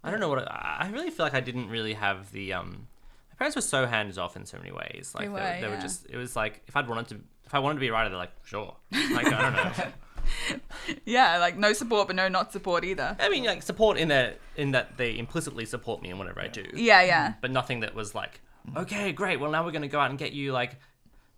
I 0.04 0.12
don't 0.12 0.20
know 0.20 0.30
what 0.30 0.48
I, 0.50 0.78
I 0.82 0.90
really 0.90 1.10
feel 1.10 1.26
like 1.26 1.34
I 1.34 1.40
didn't 1.42 1.70
really 1.70 1.94
have 1.94 2.32
the 2.32 2.54
um. 2.54 2.88
My 3.32 3.36
parents 3.38 3.56
were 3.56 3.62
so 3.64 3.86
hands 3.86 4.18
off 4.18 4.36
in 4.38 4.46
so 4.46 4.58
many 4.58 4.72
ways. 4.72 5.14
Like 5.16 5.24
They 5.24 5.28
they, 5.28 5.34
were, 5.34 5.62
they 5.62 5.68
were 5.68 5.74
yeah. 5.74 5.82
just. 5.82 6.06
It 6.10 6.18
was 6.18 6.36
like 6.36 6.62
if 6.68 6.76
I'd 6.78 6.88
wanted 6.88 7.08
to, 7.10 7.16
if 7.46 7.54
I 7.56 7.60
wanted 7.60 7.76
to 7.76 7.80
be 7.80 7.88
a 7.88 7.92
writer, 7.92 8.10
they're 8.10 8.18
like, 8.18 8.32
sure. 8.44 8.76
Like 8.92 9.26
I 9.34 9.42
don't 9.42 9.54
know. 9.54 9.86
Yeah, 11.06 11.38
like 11.38 11.58
no 11.58 11.74
support 11.74 12.08
but 12.08 12.16
no 12.16 12.28
not 12.28 12.52
support 12.52 12.84
either. 12.84 13.16
I 13.20 13.30
mean, 13.30 13.44
like 13.46 13.64
support 13.64 13.98
in 13.98 14.10
that 14.10 14.40
in 14.56 14.72
that 14.72 14.98
they 14.98 15.18
implicitly 15.18 15.66
support 15.66 16.02
me 16.02 16.10
in 16.10 16.18
whatever 16.18 16.42
I 16.42 16.48
do. 16.48 16.64
Yeah, 16.74 17.02
yeah. 17.02 17.28
Mm. 17.30 17.36
But 17.42 17.52
nothing 17.52 17.80
that 17.82 17.96
was 17.96 18.14
like, 18.16 18.42
okay, 18.76 19.12
great. 19.12 19.40
Well, 19.40 19.52
now 19.52 19.64
we're 19.66 19.72
gonna 19.72 19.88
go 19.88 20.00
out 20.00 20.10
and 20.10 20.20
get 20.20 20.32
you 20.34 20.52
like, 20.52 20.80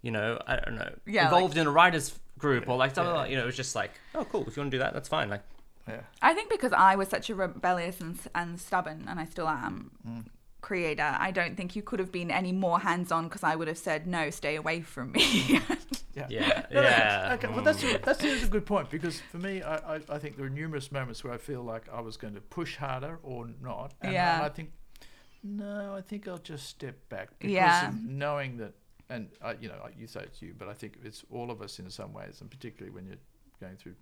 you 0.02 0.12
know, 0.12 0.39
I 0.45 0.58
don't 0.58 0.76
know, 0.76 0.93
Yeah, 1.06 1.26
involved 1.26 1.58
in 1.58 1.67
a 1.67 1.71
writers 1.71 2.17
group 2.38 2.67
or 2.67 2.78
like, 2.78 2.93
blah, 2.93 3.04
blah, 3.04 3.13
blah. 3.13 3.23
Yeah. 3.23 3.30
you 3.30 3.36
know, 3.38 3.43
it 3.43 3.47
was 3.47 3.56
just 3.58 3.76
like, 3.76 3.91
oh, 4.15 4.26
cool. 4.26 4.45
If 4.47 4.56
you 4.56 4.62
want 4.62 4.71
to 4.71 4.78
do 4.78 4.84
that, 4.84 4.93
that's 4.93 5.10
fine. 5.10 5.30
Like, 5.30 5.43
Yeah. 5.88 6.02
I 6.21 6.34
think 6.34 6.50
because 6.50 6.73
I 6.73 6.95
was 6.95 7.08
such 7.08 7.30
a 7.30 7.36
rebellious 7.36 8.00
and, 8.02 8.17
and 8.36 8.60
stubborn, 8.60 9.06
and 9.08 9.19
I 9.19 9.26
still 9.26 9.47
am, 9.47 9.91
mm. 10.08 10.26
Creator, 10.67 11.15
I 11.27 11.32
don't 11.32 11.56
think 11.56 11.75
you 11.77 11.82
could 11.82 11.99
have 11.99 12.12
been 12.12 12.30
any 12.30 12.51
more 12.51 12.80
hands 12.80 13.10
on 13.12 13.23
because 13.27 13.43
I 13.51 13.56
would 13.56 13.69
have 13.69 13.77
said, 13.77 14.06
no, 14.06 14.30
stay 14.30 14.56
away 14.58 14.82
from 14.82 15.12
me. 15.13 15.62
Yeah. 16.17 16.25
yeah, 16.32 16.63
No, 16.71 16.82
no, 16.82 16.88
yeah. 16.88 17.34
Okay, 17.36 17.47
well, 17.47 17.60
mm. 17.60 17.63
that's 17.69 17.84
a, 17.84 17.97
that's 17.99 18.23
a 18.23 18.47
good 18.47 18.65
point 18.65 18.89
because 18.89 19.21
for 19.32 19.38
me, 19.38 19.62
I, 19.62 19.75
I, 19.97 19.99
I 20.15 20.17
think 20.17 20.36
there 20.36 20.47
are 20.47 20.49
numerous 20.63 20.91
moments 20.91 21.23
where 21.23 21.32
I 21.32 21.38
feel 21.38 21.62
like 21.62 21.84
I 21.93 22.01
was 22.01 22.17
going 22.17 22.34
to 22.34 22.41
push 22.41 22.75
harder 22.75 23.19
or 23.21 23.47
not. 23.62 23.93
And 24.01 24.13
Yeah. 24.13 24.41
I 24.43 24.49
think, 24.49 24.71
no, 25.43 25.93
I 25.95 26.01
think 26.01 26.27
I'll 26.27 26.39
just 26.39 26.65
step 26.67 26.97
back 27.10 27.27
because 27.38 27.53
Yeah. 27.53 27.89
of 27.89 28.03
knowing 28.03 28.58
that, 28.58 28.73
and 29.12 29.30
I, 29.43 29.51
you 29.62 29.67
know, 29.69 29.75
you 29.95 30.08
say 30.08 30.21
it's 30.23 30.41
you, 30.41 30.56
but 30.58 30.67
I 30.67 30.73
think 30.73 30.93
it's 31.03 31.23
all 31.30 31.51
of 31.51 31.62
us 31.62 31.77
in 31.77 31.88
some 31.91 32.13
ways, 32.13 32.41
and 32.41 32.49
particularly 32.49 32.93
when 32.95 33.06
you're 33.06 33.23
going 33.62 33.77
through 33.77 33.93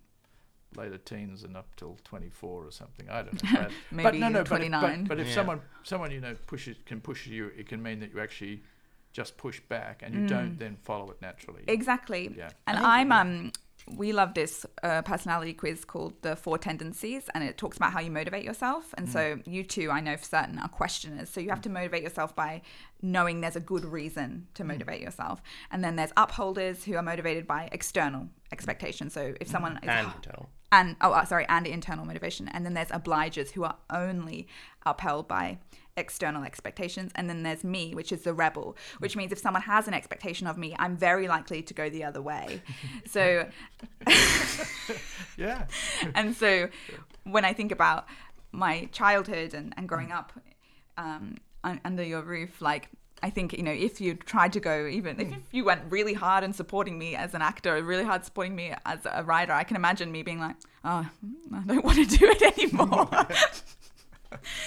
later 0.76 0.98
teens 0.98 1.44
and 1.44 1.56
up 1.56 1.68
till 1.76 1.98
24 2.04 2.66
or 2.66 2.72
something. 2.72 3.10
I 3.10 3.22
don't 3.24 3.44
know. 3.54 3.62
But, 3.62 3.72
Maybe 3.92 4.04
but 4.04 4.16
no, 4.16 4.28
no, 4.28 4.34
but 4.34 4.42
if, 4.42 4.48
29. 4.48 5.02
but, 5.04 5.08
but 5.10 5.20
if 5.20 5.28
Yeah. 5.28 5.34
someone, 5.34 5.62
someone 5.84 6.12
you 6.12 6.20
know 6.22 6.36
pushes 6.48 6.76
can 6.86 7.00
push 7.02 7.28
you, 7.28 7.52
it 7.58 7.68
can 7.68 7.82
mean 7.82 8.00
that 8.02 8.14
you 8.14 8.20
actually 8.20 8.62
just 9.14 9.38
push 9.38 9.62
back 9.70 10.02
and 10.04 10.14
you 10.14 10.28
don't 10.28 10.58
then 10.60 10.76
follow 10.84 11.10
it 11.12 11.22
naturally. 11.22 11.64
exactly. 11.68 12.34
Yeah. 12.38 12.50
And 12.68 12.78
I 12.78 12.82
think- 12.82 12.88
I'm 12.88 13.12
um 13.12 13.52
we 13.88 14.14
love 14.14 14.34
this 14.34 14.66
uh, 14.82 15.02
personality 15.04 15.54
quiz 15.54 15.86
called 15.86 16.14
the 16.22 16.36
four 16.36 16.58
tendencies 16.58 17.30
and 17.34 17.44
it 17.44 17.58
talks 17.58 17.78
about 17.78 17.94
how 17.94 18.00
you 18.00 18.10
motivate 18.10 18.44
yourself. 18.44 18.94
And 18.98 19.08
so 19.08 19.40
you 19.46 19.64
two 19.64 19.92
i 19.92 20.00
know 20.00 20.18
for 20.18 20.26
certain 20.26 20.58
are 20.58 20.68
questioners. 20.68 21.30
So 21.30 21.40
you 21.40 21.50
have 21.50 21.62
to 21.62 21.70
motivate 21.70 22.04
yourself 22.04 22.36
by 22.36 22.62
knowing 23.02 23.42
there's 23.42 23.56
a 23.56 23.62
good 23.62 23.86
reason 23.86 24.48
to 24.56 24.64
motivate 24.64 25.02
yourself. 25.02 25.42
And 25.72 25.84
then 25.84 25.96
there's 25.96 26.12
upholders 26.18 26.84
who 26.84 26.96
are 26.96 27.04
motivated 27.04 27.46
by 27.46 27.70
external 27.72 28.28
expectations. 28.52 29.14
So 29.14 29.36
if 29.40 29.48
someone 29.48 29.78
is 29.84 29.90
and 29.90 30.12
internal. 30.16 30.50
and 30.72 30.96
oh 31.02 31.12
uh, 31.12 31.26
sorry 31.26 31.46
and 31.48 31.68
internal 31.68 32.06
motivation. 32.06 32.48
And 32.48 32.66
then 32.66 32.74
there's 32.74 32.90
obligers 32.90 33.52
who 33.52 33.64
are 33.64 33.76
only 33.92 34.48
upheld 34.86 35.28
by 35.28 35.60
external 35.98 36.44
expectations 36.44 37.12
and 37.16 37.30
then 37.30 37.44
there's 37.44 37.64
me 37.64 37.96
which 37.96 38.12
is 38.12 38.24
the 38.24 38.34
rebel 38.34 38.76
which 39.00 39.16
means 39.16 39.32
if 39.32 39.38
someone 39.40 39.62
has 39.62 39.88
an 39.88 39.94
expectation 39.94 40.46
of 40.46 40.58
me 40.58 40.76
i'm 40.78 40.98
very 40.98 41.28
likely 41.28 41.62
to 41.62 41.74
go 41.74 41.90
the 41.90 42.04
other 42.04 42.22
way 42.22 42.62
so 43.06 43.48
Yeah. 45.38 45.66
and 46.16 46.36
so 46.36 46.70
when 47.24 47.46
i 47.46 47.54
think 47.54 47.72
about 47.72 48.06
my 48.52 48.90
childhood 48.92 49.54
and, 49.54 49.74
and 49.78 49.88
growing 49.88 50.12
up 50.12 50.34
um, 50.98 51.38
under 51.64 52.04
your 52.04 52.22
roof 52.22 52.62
like 52.62 52.90
I 53.24 53.30
think 53.30 53.54
you 53.54 53.64
know 53.64 53.72
if 53.72 54.00
you 54.00 54.14
tried 54.14 54.54
to 54.54 54.60
go 54.60 54.88
even 54.88 55.20
if 55.20 55.34
you 55.52 55.64
went 55.64 55.82
really 55.90 56.14
hard 56.14 56.44
in 56.44 56.54
supporting 56.54 57.00
me 57.00 57.16
as 57.16 57.34
an 57.34 57.42
actor, 57.42 57.82
really 57.82 58.04
hard 58.04 58.24
supporting 58.24 58.56
me 58.56 58.74
as 58.86 59.00
a 59.12 59.24
writer, 59.24 59.54
I 59.54 59.64
can 59.64 59.78
imagine 59.78 60.12
me 60.12 60.22
being 60.22 60.40
like, 60.40 60.58
oh, 60.84 61.10
I 61.54 61.64
don't 61.66 61.84
want 61.84 61.98
to 61.98 62.18
do 62.18 62.26
it 62.30 62.42
anymore. 62.60 63.10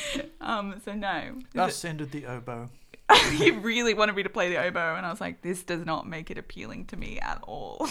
um, 0.41 0.81
so 0.85 0.95
no, 0.95 1.39
Thus 1.55 1.85
ended 1.85 2.11
the 2.13 2.27
oboe. 2.27 2.71
he 3.33 3.51
really 3.51 3.95
wanted 3.95 4.15
me 4.15 4.23
to 4.23 4.29
play 4.29 4.51
the 4.51 4.63
oboe, 4.63 4.97
and 4.97 5.07
I 5.07 5.11
was 5.11 5.21
like, 5.21 5.43
this 5.43 5.63
does 5.63 5.85
not 5.87 6.07
make 6.07 6.31
it 6.31 6.39
appealing 6.39 6.87
to 6.87 6.97
me 6.97 7.19
at 7.21 7.41
all. 7.43 7.89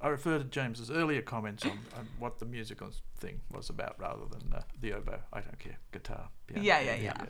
I 0.00 0.08
refer 0.08 0.38
to 0.38 0.44
James's 0.44 0.90
earlier 0.90 1.22
comments 1.22 1.64
on, 1.64 1.78
on 1.96 2.08
what 2.18 2.40
the 2.40 2.44
musical 2.44 2.90
thing 3.18 3.40
was 3.52 3.70
about 3.70 4.00
rather 4.00 4.24
than 4.28 4.52
uh, 4.52 4.62
the 4.80 4.94
oboe. 4.94 5.20
I 5.32 5.40
don't 5.40 5.58
care. 5.60 5.78
Guitar, 5.92 6.28
piano. 6.48 6.64
Yeah, 6.64 6.80
yeah, 6.80 6.96
yeah. 6.96 7.24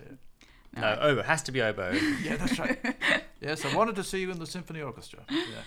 No, 0.75 0.99
oboe 1.03 1.23
has 1.23 1.43
to 1.45 1.53
be 1.53 1.61
oboe. 1.61 1.93
Yeah, 2.23 2.37
that's 2.37 2.59
right. 2.59 2.79
yes, 3.43 3.67
I 3.67 3.77
wanted 3.77 3.97
to 3.97 4.05
see 4.05 4.23
you 4.23 4.31
in 4.31 4.39
the 4.39 4.47
symphony 4.47 4.81
orchestra. 4.81 5.21
Yeah. 5.29 5.63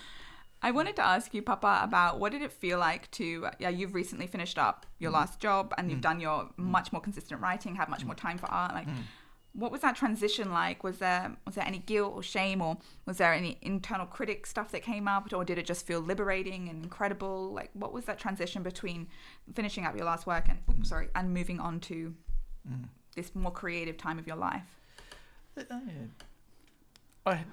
I 0.66 0.72
wanted 0.72 0.95
to 0.95 1.05
ask 1.05 1.32
you, 1.36 1.43
Papa, 1.43 1.82
about 1.84 2.20
what 2.20 2.32
did 2.32 2.41
it 2.41 2.51
feel 2.51 2.80
like 2.80 3.11
to? 3.11 3.47
Yeah, 3.59 3.70
you've 3.70 3.93
recently 3.93 4.26
finished 4.26 4.57
up 4.57 4.88
your 4.97 5.11
mm. 5.11 5.13
last 5.13 5.39
job, 5.39 5.76
and 5.78 5.91
you've 5.91 5.99
mm. 5.99 6.09
done 6.09 6.20
your 6.20 6.45
mm. 6.45 6.51
much 6.57 6.91
more 6.91 6.99
consistent 6.99 7.39
writing, 7.39 7.76
have 7.76 7.88
much 7.88 8.03
more 8.03 8.16
time 8.16 8.39
for 8.39 8.47
art. 8.47 8.74
Like, 8.74 8.88
what 9.53 9.72
was 9.72 9.82
that 9.82 9.95
transition 9.95 10.51
like? 10.51 10.84
Was 10.84 10.97
there 10.97 11.38
was 11.45 11.53
there 11.53 11.68
any 11.68 11.78
guilt 11.78 12.13
or 12.16 12.24
shame, 12.24 12.63
or 12.63 12.78
was 13.05 13.18
there 13.18 13.32
any 13.32 13.59
internal 13.61 14.07
critic 14.07 14.47
stuff 14.47 14.72
that 14.72 14.82
came 14.82 15.07
up, 15.07 15.32
or 15.32 15.45
did 15.45 15.59
it 15.59 15.68
just 15.68 15.86
feel 15.86 15.99
liberating 15.99 16.68
and 16.68 16.84
incredible? 16.84 17.53
Like, 17.53 17.70
what 17.74 17.93
was 17.93 18.05
that 18.05 18.18
transition 18.18 18.63
between 18.63 19.07
finishing 19.53 19.86
up 19.86 19.95
your 19.95 20.05
last 20.05 20.26
work 20.26 20.49
and 20.49 20.57
oops, 20.68 20.89
sorry, 20.89 21.09
and 21.13 21.32
moving 21.32 21.59
on 21.59 21.80
to 21.82 22.11
this 23.16 23.36
more 23.36 23.51
creative 23.51 23.97
time 23.97 24.18
of 24.18 24.26
your 24.26 24.38
life? 24.38 24.80
I, 27.28 27.45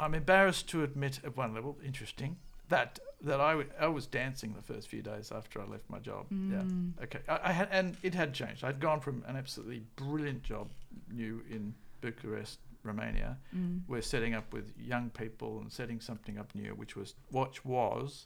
I'm 0.00 0.14
embarrassed 0.14 0.68
to 0.70 0.82
admit 0.82 1.20
at 1.24 1.36
one 1.36 1.54
level, 1.54 1.76
interesting, 1.84 2.36
that 2.68 2.98
that 3.22 3.40
I, 3.40 3.50
w- 3.52 3.70
I 3.80 3.88
was 3.88 4.06
dancing 4.06 4.54
the 4.54 4.62
first 4.62 4.86
few 4.88 5.02
days 5.02 5.32
after 5.32 5.60
I 5.60 5.64
left 5.66 5.90
my 5.90 5.98
job. 5.98 6.26
Mm. 6.32 6.52
Yeah. 6.52 7.04
Okay. 7.04 7.18
I, 7.28 7.40
I 7.48 7.52
had, 7.52 7.68
and 7.72 7.96
it 8.04 8.14
had 8.14 8.32
changed. 8.32 8.62
I'd 8.62 8.78
gone 8.78 9.00
from 9.00 9.24
an 9.26 9.34
absolutely 9.36 9.82
brilliant 9.96 10.44
job, 10.44 10.68
new 11.12 11.42
in 11.50 11.74
Bucharest, 12.00 12.60
Romania, 12.84 13.36
Mm. 13.56 13.80
we're 13.88 14.02
setting 14.02 14.34
up 14.34 14.52
with 14.52 14.72
young 14.78 15.10
people 15.10 15.58
and 15.60 15.72
setting 15.72 16.00
something 16.00 16.38
up 16.38 16.54
new, 16.54 16.70
which 16.76 16.94
was 16.94 17.14
which 17.32 17.64
was 17.64 18.24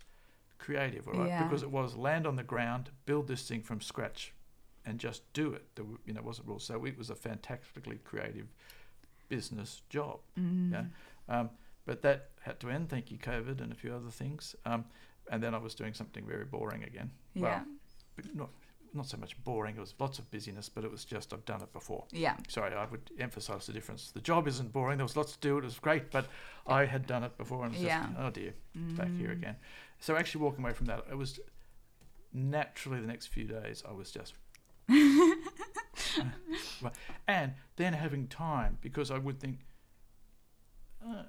creative, 0.59 1.07
right? 1.07 1.27
Yeah. 1.29 1.43
Because 1.45 1.63
it 1.63 1.71
was 1.71 1.97
land 1.97 2.27
on 2.27 2.37
the 2.37 2.43
ground, 2.43 2.91
build 3.07 3.27
this 3.29 3.49
thing 3.49 3.63
from 3.63 3.81
scratch, 3.81 4.35
and 4.85 4.99
just 4.99 5.23
do 5.33 5.55
it. 5.55 5.65
There, 5.75 5.87
you 6.05 6.13
know, 6.13 6.21
it 6.21 6.25
wasn't 6.27 6.49
rules. 6.49 6.65
So 6.65 6.85
it 6.85 6.99
was 6.99 7.09
a 7.09 7.15
fantastically 7.17 7.99
creative 8.05 8.49
business 9.29 9.83
job. 9.89 10.19
Mm. 10.39 10.73
Yeah. 10.73 10.85
Um, 11.29 11.51
but 11.87 12.03
that 12.03 12.31
had 12.43 12.59
to 12.61 12.71
end. 12.71 12.89
Thank 12.89 13.11
you, 13.11 13.19
COVID, 13.19 13.61
and 13.61 13.73
a 13.73 13.75
few 13.75 13.93
other 13.95 14.11
things. 14.11 14.55
Um, 14.65 14.85
and 15.31 15.43
then 15.43 15.55
I 15.55 15.59
was 15.59 15.75
doing 15.75 15.95
something 15.95 16.27
very 16.27 16.45
boring 16.45 16.83
again. 16.85 17.11
Yeah. 17.35 17.43
Well, 17.43 17.65
not 18.35 18.51
not 18.95 19.07
so 19.07 19.17
much 19.17 19.43
boring. 19.43 19.77
It 19.77 19.81
was 19.81 19.95
lots 19.99 20.19
of 20.19 20.31
busyness, 20.31 20.69
but 20.69 20.85
it 20.85 20.91
was 20.91 21.05
just 21.07 21.33
I've 21.33 21.47
done 21.47 21.63
it 21.63 21.73
before 21.73 22.05
yeah. 22.13 22.37
sorry, 22.49 22.75
I 22.75 22.85
would 22.85 23.11
emphasize 23.19 23.65
the 23.67 23.73
difference. 23.73 24.11
The 24.11 24.21
job 24.21 24.47
isn't 24.47 24.71
boring. 24.71 24.99
There 24.99 25.05
was 25.07 25.17
lots 25.17 25.33
to 25.33 25.39
do. 25.41 25.57
It 25.57 25.65
was 25.65 25.79
great, 25.79 26.11
but 26.11 26.27
I 26.67 26.85
had 26.85 27.07
done 27.07 27.25
it 27.25 27.39
before, 27.39 27.65
and 27.65 27.75
Yeah. 27.75 28.03
just, 28.07 28.19
oh 28.19 28.29
dear, 28.31 28.53
back 28.75 29.09
here 29.17 29.31
Mm. 29.31 29.39
again. 29.39 29.57
So 29.99 30.15
actually, 30.17 30.43
walking 30.45 30.63
away 30.63 30.75
from 30.75 30.87
that, 30.87 31.07
it 31.11 31.17
was 31.17 31.41
naturally 32.35 33.01
the 33.01 33.07
next 33.07 33.29
few 33.29 33.45
days. 33.47 33.83
I 33.89 33.93
was 33.93 34.11
just, 34.11 34.35
and 37.29 37.55
then 37.77 37.93
having 37.95 38.27
time 38.29 38.77
because 38.83 39.11
I 39.11 39.19
would 39.19 39.41
think, 39.41 39.61
uh, 41.07 41.23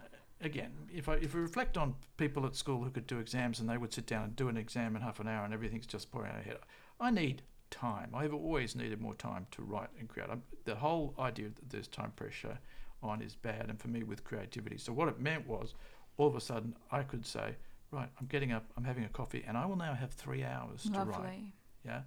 again, 0.46 0.72
if 0.94 1.10
I 1.10 1.16
if 1.16 1.34
we 1.34 1.42
reflect 1.42 1.78
on 1.78 1.96
people 2.18 2.46
at 2.46 2.56
school 2.56 2.84
who 2.84 2.90
could 2.90 3.08
do 3.08 3.20
exams 3.20 3.60
and 3.60 3.70
they 3.70 3.78
would 3.78 3.94
sit 3.94 4.06
down 4.06 4.24
and 4.24 4.36
do 4.36 4.50
an 4.50 4.58
exam 4.58 4.96
in 4.96 5.02
half 5.02 5.20
an 5.20 5.28
hour 5.28 5.46
and 5.46 5.54
everything's 5.54 5.86
just 5.88 6.12
pouring 6.12 6.32
out 6.32 6.40
ahead, 6.40 6.58
I 7.00 7.12
need 7.12 7.42
time. 7.72 8.12
I've 8.14 8.34
always 8.34 8.76
needed 8.76 9.02
more 9.02 9.16
time 9.16 9.48
to 9.52 9.62
write 9.64 9.90
and 10.00 10.08
create. 10.08 10.30
i 10.30 10.38
the 10.66 10.76
whole 10.76 11.14
idea 11.20 11.48
that 11.50 11.70
there's 11.70 11.88
time 11.88 12.12
pressure 12.16 12.58
on 13.02 13.22
is 13.22 13.36
bad, 13.36 13.70
and 13.70 13.80
for 13.80 13.90
me 13.90 14.04
with 14.04 14.24
creativity. 14.24 14.78
So 14.78 14.94
what 14.94 15.10
it 15.10 15.20
meant 15.20 15.48
was, 15.48 15.74
all 16.18 16.28
of 16.28 16.36
a 16.36 16.42
sudden, 16.42 16.76
I 16.92 17.04
could 17.04 17.26
say, 17.26 17.56
right, 17.92 18.08
I'm 18.20 18.28
getting 18.28 18.52
up, 18.54 18.64
I'm 18.78 18.84
having 18.86 19.04
a 19.04 19.10
coffee, 19.10 19.44
and 19.46 19.58
I 19.58 19.66
will 19.66 19.76
now 19.76 19.94
have 19.94 20.12
three 20.12 20.44
hours 20.44 20.84
to 20.84 20.92
write 20.92 21.08
Lovely. 21.08 21.54
yeah 21.86 22.02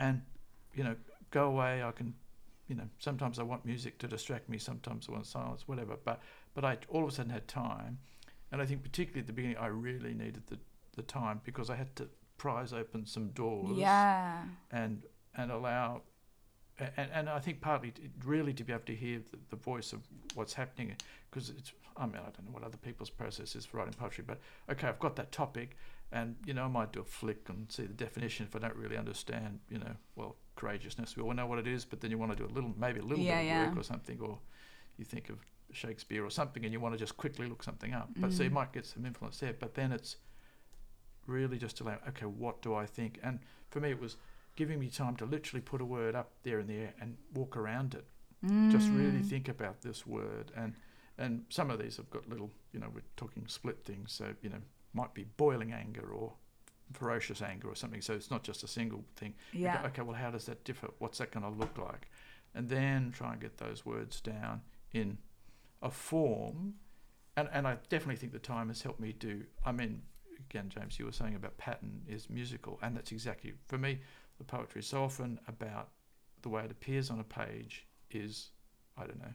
and 0.00 0.22
you 0.74 0.82
know 0.82 0.96
go 1.30 1.44
away 1.46 1.82
i 1.82 1.92
can 1.92 2.12
you 2.68 2.74
know 2.74 2.88
sometimes 2.98 3.38
i 3.38 3.42
want 3.42 3.64
music 3.64 3.98
to 3.98 4.08
distract 4.08 4.48
me 4.48 4.58
sometimes 4.58 5.06
i 5.08 5.12
want 5.12 5.26
silence 5.26 5.68
whatever 5.68 5.96
but 6.04 6.20
but 6.54 6.64
i 6.64 6.76
all 6.88 7.02
of 7.04 7.08
a 7.08 7.12
sudden 7.12 7.30
had 7.32 7.46
time 7.48 7.98
and 8.52 8.60
i 8.62 8.66
think 8.66 8.82
particularly 8.82 9.20
at 9.20 9.26
the 9.26 9.32
beginning 9.32 9.56
i 9.58 9.66
really 9.66 10.14
needed 10.14 10.42
the 10.48 10.58
the 10.96 11.02
time 11.02 11.40
because 11.44 11.70
i 11.70 11.76
had 11.76 11.94
to 11.96 12.08
prise 12.38 12.72
open 12.72 13.04
some 13.06 13.28
doors 13.30 13.76
Yeah. 13.78 14.44
and 14.70 15.04
and 15.36 15.50
allow 15.52 16.02
and, 16.96 17.10
and 17.12 17.28
I 17.28 17.40
think 17.40 17.60
partly 17.60 17.90
to, 17.90 18.00
really 18.24 18.54
to 18.54 18.64
be 18.64 18.72
able 18.72 18.84
to 18.86 18.94
hear 18.94 19.18
the, 19.30 19.36
the 19.50 19.56
voice 19.56 19.92
of 19.92 20.00
what's 20.34 20.54
happening 20.54 20.96
because 21.30 21.50
it's 21.50 21.72
I 21.96 22.06
mean 22.06 22.16
I 22.16 22.30
don't 22.30 22.46
know 22.46 22.52
what 22.52 22.62
other 22.64 22.78
people's 22.78 23.10
process 23.10 23.54
is 23.54 23.66
for 23.66 23.76
writing 23.76 23.92
poetry 23.92 24.24
but 24.26 24.38
okay 24.70 24.88
I've 24.88 24.98
got 24.98 25.14
that 25.16 25.30
topic 25.30 25.76
and 26.10 26.36
you 26.46 26.54
know 26.54 26.64
I 26.64 26.68
might 26.68 26.90
do 26.92 27.00
a 27.00 27.04
flick 27.04 27.50
and 27.50 27.70
see 27.70 27.82
the 27.82 27.92
definition 27.92 28.46
if 28.48 28.56
I 28.56 28.60
don't 28.60 28.76
really 28.76 28.96
understand 28.96 29.60
you 29.68 29.78
know 29.78 29.94
well 30.16 30.36
courageousness 30.56 31.14
we 31.18 31.22
all 31.22 31.34
know 31.34 31.46
what 31.46 31.58
it 31.58 31.66
is 31.66 31.84
but 31.84 32.00
then 32.00 32.10
you 32.10 32.16
want 32.16 32.32
to 32.32 32.38
do 32.38 32.46
a 32.46 32.52
little 32.54 32.72
maybe 32.78 33.00
a 33.00 33.02
little 33.04 33.22
Yeah, 33.24 33.34
bit 33.34 33.40
of 33.42 33.46
yeah. 33.46 33.68
work 33.68 33.76
or 33.78 33.82
something 33.82 34.18
or 34.20 34.38
you 34.96 35.04
think 35.04 35.28
of 35.28 35.36
Shakespeare 35.72 36.24
or 36.24 36.30
something 36.30 36.64
and 36.64 36.72
you 36.72 36.80
want 36.80 36.94
to 36.94 36.98
just 36.98 37.16
quickly 37.16 37.46
look 37.48 37.62
something 37.62 37.92
up. 37.94 38.08
But 38.20 38.32
so 38.32 38.42
you 38.42 38.50
Mm. 38.50 38.54
might 38.54 38.72
get 38.72 38.86
some 38.86 39.04
influence 39.06 39.38
there 39.38 39.52
but 39.58 39.74
then 39.74 39.92
it's 39.92 40.16
really 41.26 41.58
just 41.58 41.80
allow 41.80 41.98
okay 42.08 42.26
what 42.26 42.62
do 42.62 42.74
I 42.74 42.86
think? 42.86 43.18
And 43.22 43.38
for 43.70 43.80
me 43.80 43.90
it 43.90 44.00
was 44.00 44.16
giving 44.56 44.78
me 44.78 44.88
time 44.88 45.16
to 45.16 45.24
literally 45.24 45.60
put 45.62 45.80
a 45.80 45.84
word 45.84 46.14
up 46.14 46.32
there 46.42 46.58
in 46.60 46.66
the 46.66 46.74
air 46.76 46.94
and 47.00 47.16
walk 47.34 47.56
around 47.56 47.94
it. 47.94 48.06
Just 48.68 48.90
really 48.90 49.20
Mm. 49.20 49.26
think 49.26 49.48
about 49.48 49.82
this 49.82 50.06
word. 50.06 50.52
And 50.56 50.74
and 51.18 51.44
some 51.50 51.70
of 51.70 51.78
these 51.78 51.96
have 51.98 52.08
got 52.10 52.28
little 52.28 52.50
you 52.72 52.80
know 52.80 52.88
we're 52.94 53.02
talking 53.16 53.46
split 53.46 53.84
things 53.84 54.12
so 54.12 54.34
you 54.42 54.48
know 54.48 54.60
might 54.94 55.12
be 55.14 55.24
boiling 55.36 55.72
anger 55.72 56.08
or 56.10 56.32
ferocious 56.92 57.40
anger 57.42 57.68
or 57.68 57.74
something 57.76 58.00
so 58.00 58.14
it's 58.14 58.30
not 58.30 58.42
just 58.42 58.64
a 58.64 58.68
single 58.68 59.04
thing. 59.16 59.34
You 59.52 59.64
go, 59.70 59.78
Yeah. 59.78 59.86
okay 59.86 60.02
well 60.02 60.16
how 60.16 60.30
does 60.30 60.46
that 60.46 60.64
differ? 60.64 60.88
What's 60.98 61.18
that 61.18 61.30
going 61.30 61.44
to 61.44 61.50
look 61.58 61.78
like? 61.78 62.10
And 62.54 62.68
then 62.68 63.12
try 63.12 63.32
and 63.32 63.40
get 63.40 63.58
those 63.58 63.86
words 63.86 64.20
down 64.20 64.62
in 64.92 65.18
a 65.82 65.90
form 65.90 66.74
and 67.36 67.48
and 67.52 67.66
I 67.66 67.76
definitely 67.88 68.16
think 68.16 68.32
the 68.32 68.38
time 68.38 68.68
has 68.68 68.82
helped 68.82 69.00
me 69.00 69.12
do 69.12 69.44
I 69.64 69.72
mean 69.72 70.02
again 70.50 70.68
James 70.68 70.98
you 70.98 71.06
were 71.06 71.12
saying 71.12 71.34
about 71.34 71.56
pattern 71.58 72.02
is 72.08 72.28
musical 72.28 72.78
and 72.82 72.96
that's 72.96 73.12
exactly 73.12 73.52
for 73.66 73.78
me 73.78 74.00
the 74.38 74.44
poetry 74.44 74.80
is 74.80 74.86
so 74.86 75.02
often 75.04 75.38
about 75.48 75.90
the 76.42 76.48
way 76.48 76.64
it 76.64 76.70
appears 76.70 77.10
on 77.10 77.20
a 77.20 77.24
page 77.24 77.86
is 78.10 78.50
I 78.96 79.06
don't 79.06 79.20
know 79.20 79.34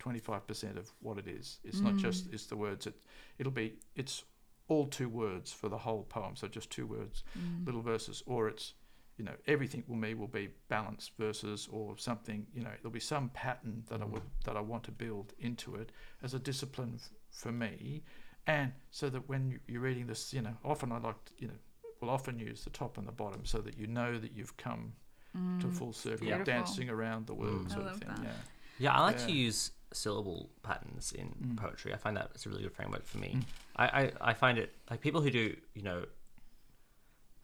25% 0.00 0.76
of 0.78 0.92
what 1.00 1.18
it 1.18 1.26
is 1.26 1.58
it's 1.64 1.82
not 1.82 1.96
just 1.96 2.28
Mm. 2.30 2.34
it's 2.34 2.46
the 2.46 2.56
words 2.56 2.86
it 2.86 2.94
it'll 3.38 3.52
be 3.52 3.78
it's 3.96 4.24
all 4.68 4.86
two 4.86 5.08
words 5.08 5.52
for 5.52 5.68
the 5.68 5.78
whole 5.78 6.04
poem 6.04 6.36
so 6.36 6.46
just 6.48 6.70
two 6.70 6.86
words 6.86 7.24
Mm. 7.36 7.66
little 7.66 7.82
verses 7.82 8.22
or 8.26 8.48
it's 8.48 8.74
you 9.18 9.24
know 9.24 9.34
everything 9.46 9.82
will 9.88 9.96
me 9.96 10.14
will 10.14 10.28
be 10.28 10.48
balanced 10.68 11.10
versus 11.18 11.68
or 11.72 11.96
something 11.98 12.46
you 12.54 12.62
know 12.62 12.70
there'll 12.80 12.90
be 12.90 13.00
some 13.00 13.28
pattern 13.30 13.82
that 13.90 14.00
I 14.00 14.04
would 14.04 14.22
that 14.44 14.56
I 14.56 14.60
want 14.60 14.84
to 14.84 14.92
build 14.92 15.32
into 15.40 15.74
it 15.74 15.90
as 16.22 16.34
a 16.34 16.38
discipline 16.38 16.94
f- 16.96 17.10
for 17.30 17.52
me 17.52 18.04
and 18.46 18.72
so 18.90 19.10
that 19.10 19.28
when 19.28 19.50
you- 19.50 19.60
you're 19.66 19.80
reading 19.82 20.06
this 20.06 20.32
you 20.32 20.40
know 20.42 20.56
often 20.64 20.92
I 20.92 20.98
like 20.98 21.22
to, 21.26 21.32
you 21.38 21.48
know 21.48 21.58
will 22.00 22.10
often 22.10 22.38
use 22.38 22.62
the 22.62 22.70
top 22.70 22.96
and 22.96 23.06
the 23.08 23.12
bottom 23.12 23.44
so 23.44 23.58
that 23.58 23.76
you 23.76 23.86
know 23.88 24.18
that 24.18 24.32
you've 24.32 24.56
come 24.56 24.92
to 25.34 25.66
Mm. 25.66 25.72
full 25.78 25.92
circle 25.92 26.26
Beautiful. 26.26 26.44
dancing 26.44 26.88
around 26.88 27.26
the 27.26 27.34
world 27.34 27.66
Mm. 27.68 27.72
Sort 27.72 27.86
of 27.86 27.98
thing 27.98 28.08
that. 28.08 28.22
yeah 28.22 28.32
Yeah, 28.80 28.92
I 28.96 29.00
like 29.02 29.18
to 29.26 29.32
use 29.32 29.72
syllable 29.92 30.50
patterns 30.62 31.10
in 31.12 31.28
Mm. 31.30 31.56
poetry. 31.56 31.92
I 31.92 31.96
find 31.96 32.16
that 32.16 32.30
it's 32.34 32.46
a 32.46 32.48
really 32.48 32.62
good 32.62 32.72
framework 32.72 33.04
for 33.04 33.18
me. 33.18 33.30
Mm. 33.34 33.44
I, 33.74 33.86
I, 34.00 34.12
I 34.30 34.34
find 34.34 34.56
it 34.58 34.70
like 34.90 35.00
people 35.00 35.20
who 35.20 35.30
do, 35.30 35.56
you 35.74 35.82
know, 35.82 36.06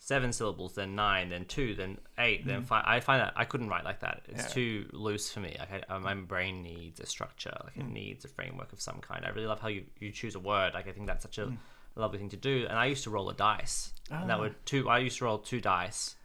seven 0.05 0.31
syllables, 0.35 0.75
then 0.75 0.95
nine, 0.95 1.31
then 1.31 1.47
two, 1.47 1.75
then 1.75 1.97
eight, 2.19 2.47
then 2.47 2.61
Mm. 2.63 2.67
five. 2.67 2.85
I 2.87 3.01
find 3.01 3.23
that 3.23 3.33
I 3.37 3.47
couldn't 3.47 3.71
write 3.71 3.85
like 3.85 4.01
that. 4.01 4.21
It's 4.29 4.43
Yeah. 4.45 4.49
too 4.51 4.89
loose 4.93 5.33
for 5.33 5.41
me. 5.41 5.57
Like 5.59 5.73
I, 5.91 5.95
uh, 5.95 5.99
my 5.99 6.13
brain 6.13 6.63
needs 6.63 7.01
a 7.01 7.07
structure. 7.07 7.57
Like 7.65 7.77
it 7.79 7.85
Mm. 7.87 7.93
needs 7.93 8.23
a 8.27 8.29
framework 8.29 8.75
of 8.75 8.83
some 8.83 9.01
kind. 9.01 9.25
I 9.25 9.31
really 9.31 9.47
love 9.47 9.61
how 9.61 9.69
you, 9.69 9.87
you 9.99 10.13
choose 10.13 10.35
a 10.35 10.41
word. 10.41 10.75
Like 10.75 10.87
I 10.89 10.93
think 10.93 11.07
that's 11.07 11.23
such 11.23 11.39
a 11.39 11.47
Mm. 11.47 11.57
lovely 11.97 12.19
thing 12.19 12.29
to 12.29 12.37
do. 12.37 12.67
And 12.69 12.79
I 12.79 12.85
used 12.85 13.03
to 13.05 13.11
roll 13.11 13.31
a 13.31 13.35
dice. 13.35 13.95
And 14.11 14.29
that 14.29 14.37
Ah. 14.37 14.41
would 14.43 14.67
two. 14.67 14.91
I 14.91 14.99
used 14.99 15.17
to 15.19 15.25
roll 15.25 15.39
two 15.39 15.63
dice. 15.63 16.17